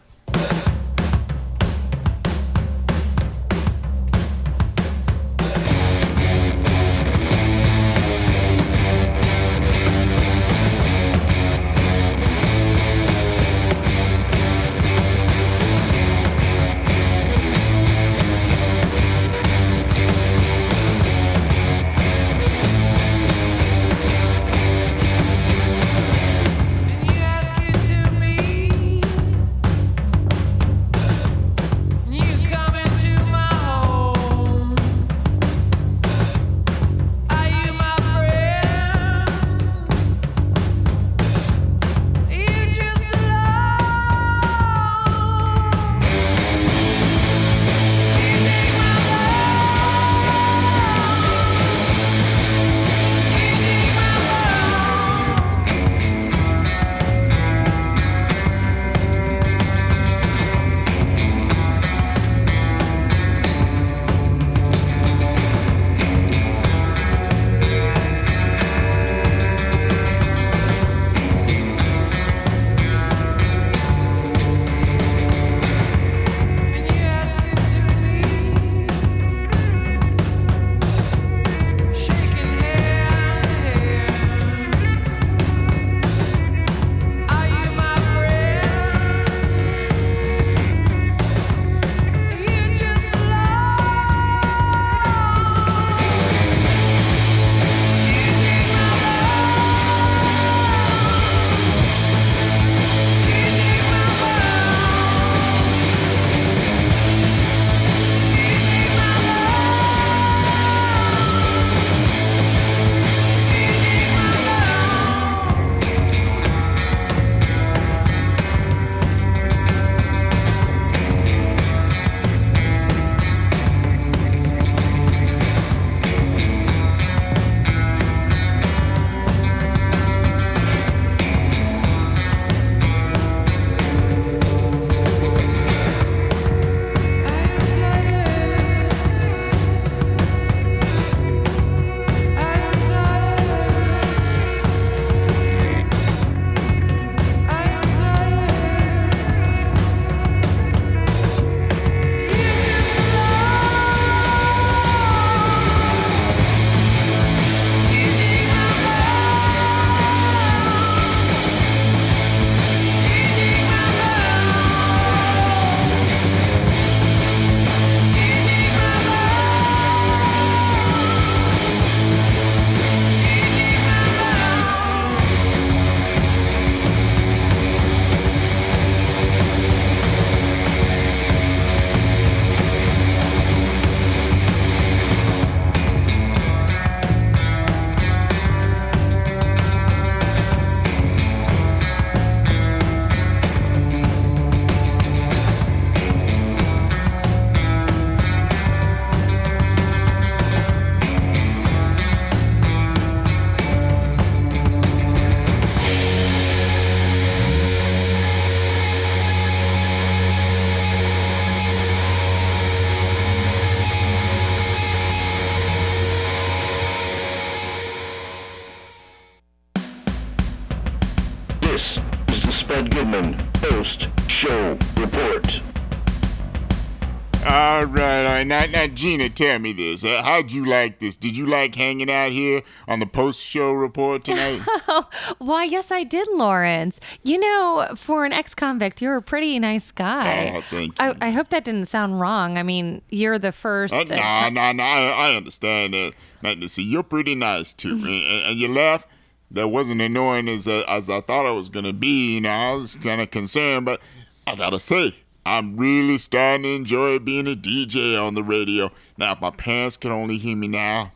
[228.37, 228.47] Right.
[228.47, 230.05] Now, now, Gina, tell me this.
[230.05, 231.17] Uh, how'd you like this?
[231.17, 234.61] Did you like hanging out here on the post-show report tonight?
[235.39, 237.01] Why, yes, I did, Lawrence.
[237.23, 240.53] You know, for an ex convict, you're a pretty nice guy.
[240.55, 242.59] Oh, thank I, I hope that didn't sound wrong.
[242.59, 243.95] I mean, you're the first.
[243.95, 244.85] Uh, nah, nah, nah.
[244.85, 246.13] I, I understand that.
[246.43, 248.07] Now, see, you're pretty nice too, Mm-hmm.
[248.07, 249.07] and, and, your laugh
[249.51, 252.35] that wasn't annoying as uh, as I thought it was gonna be.
[252.35, 254.01] You know, I was kind of concerned, but
[254.47, 255.15] I gotta say,
[255.47, 258.91] I'm really starting to enjoy being a DJ on the radio.
[259.17, 261.13] Now, if my parents could only hear me now,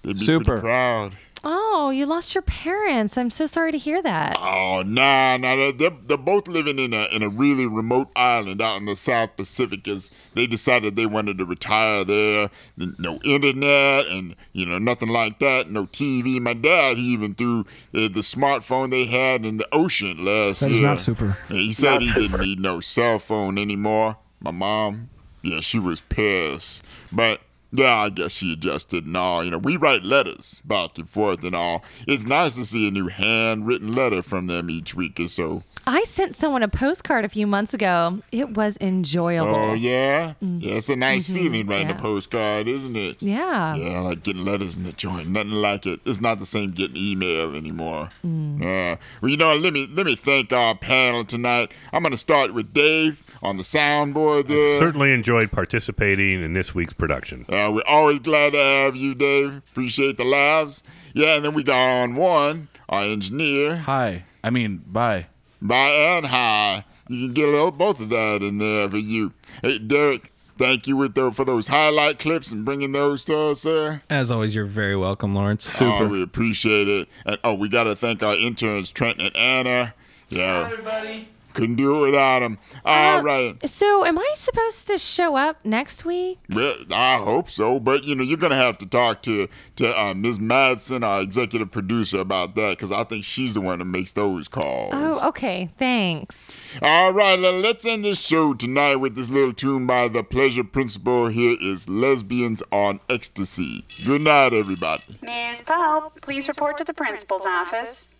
[0.00, 0.44] they'd be Super.
[0.44, 1.16] pretty proud.
[1.46, 3.18] Oh, you lost your parents.
[3.18, 4.36] I'm so sorry to hear that.
[4.38, 8.62] Oh nah, nah, they're, they're, they're both living in a in a really remote island
[8.62, 9.86] out in the South Pacific.
[9.86, 15.38] As they decided they wanted to retire there, no internet and you know nothing like
[15.40, 16.40] that, no TV.
[16.40, 20.70] My dad, he even threw the, the smartphone they had in the ocean last That
[20.70, 20.88] is year.
[20.88, 21.38] That is not super.
[21.48, 24.16] And he said Not he didn't need no cell phone anymore.
[24.40, 25.10] My mom,
[25.42, 27.40] yeah, she was pissed, but.
[27.76, 29.44] Yeah, I guess she adjusted and all.
[29.44, 31.82] You know, we write letters back and forth and all.
[32.06, 35.64] It's nice to see a new handwritten letter from them each week or so.
[35.86, 38.20] I sent someone a postcard a few months ago.
[38.32, 39.54] It was enjoyable.
[39.54, 40.74] Oh yeah, yeah.
[40.76, 41.96] It's a nice Mhm, feeling writing yeah.
[41.96, 43.20] a postcard, isn't it?
[43.20, 43.74] Yeah.
[43.74, 45.28] Yeah, like getting letters in the joint.
[45.28, 46.00] Nothing like it.
[46.06, 48.08] It's not the same getting email anymore.
[48.26, 48.62] Mm.
[48.62, 48.96] Yeah.
[49.20, 51.70] Well, you know, let me let me thank our panel tonight.
[51.92, 54.78] I'm gonna start with Dave on the soundboard there.
[54.78, 57.44] Certainly enjoyed participating in this week's production.
[57.48, 59.58] Uh, we're always glad to have you, Dave.
[59.58, 60.82] Appreciate the laughs.
[61.12, 63.76] Yeah, and then we got on one, our engineer.
[63.76, 64.24] Hi.
[64.42, 65.26] I mean, bye.
[65.64, 66.84] Bye and high.
[67.08, 69.32] You can get a little both of that in there for you.
[69.62, 73.62] Hey, Derek, thank you with those, for those highlight clips and bringing those to us
[73.62, 74.02] there.
[74.10, 75.80] As always, you're very welcome, Lawrence.
[75.80, 77.08] Oh, we appreciate it.
[77.24, 79.94] And oh, we got to thank our interns, Trent and Anna.
[80.28, 80.68] Yeah.
[80.70, 81.28] everybody.
[81.54, 82.58] Couldn't do it without them.
[82.84, 83.56] All right.
[83.68, 86.40] So, am I supposed to show up next week?
[86.50, 90.14] Well, I hope so, but you know you're gonna have to talk to to uh,
[90.14, 90.38] Ms.
[90.38, 94.48] Madsen, our executive producer, about that because I think she's the one that makes those
[94.48, 94.90] calls.
[94.92, 95.68] Oh, okay.
[95.78, 96.60] Thanks.
[96.82, 101.28] All right, let's end this show tonight with this little tune by the Pleasure Principle.
[101.28, 103.84] Here is Lesbians on Ecstasy.
[104.04, 105.02] Good night, everybody.
[105.22, 105.62] Ms.
[105.62, 108.16] Pope, please report to the principal's office.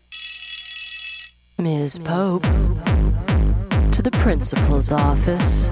[1.58, 1.98] Ms.
[1.98, 3.13] Pope, to
[4.04, 5.64] the principal's office.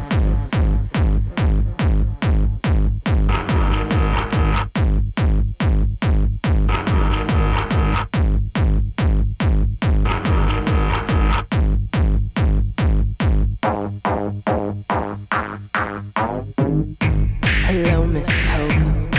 [17.66, 19.12] Hello, Miss Pope.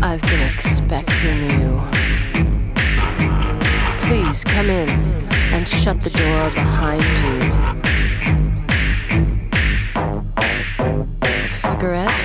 [0.00, 1.82] I've been expecting you.
[3.98, 5.03] Please come in
[5.64, 7.40] and shut the door behind you.
[11.48, 12.23] Cigarette?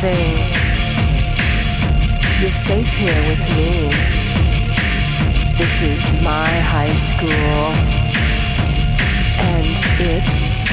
[0.00, 0.36] Thing.
[2.40, 3.88] You're safe here with me.
[5.56, 7.56] This is my high school,
[9.40, 10.66] and it's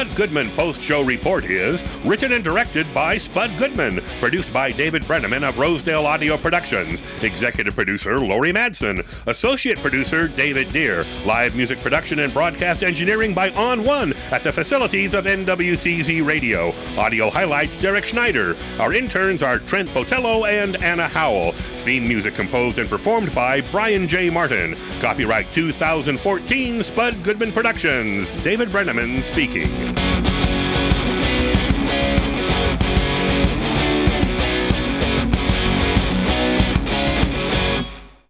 [0.00, 5.02] Spud Goodman Post Show Report is written and directed by Spud Goodman, produced by David
[5.02, 11.82] Brenneman of Rosedale Audio Productions, executive producer Lori Madsen, associate producer David Deere, live music
[11.82, 17.76] production and broadcast engineering by On One at the facilities of NWCZ Radio, audio highlights
[17.76, 18.56] Derek Schneider.
[18.78, 21.52] Our interns are Trent Botello and Anna Howell.
[21.84, 24.30] Theme music composed and performed by Brian J.
[24.30, 24.76] Martin.
[25.00, 28.32] Copyright 2014 Spud Goodman Productions.
[28.42, 30.09] David Brenneman speaking.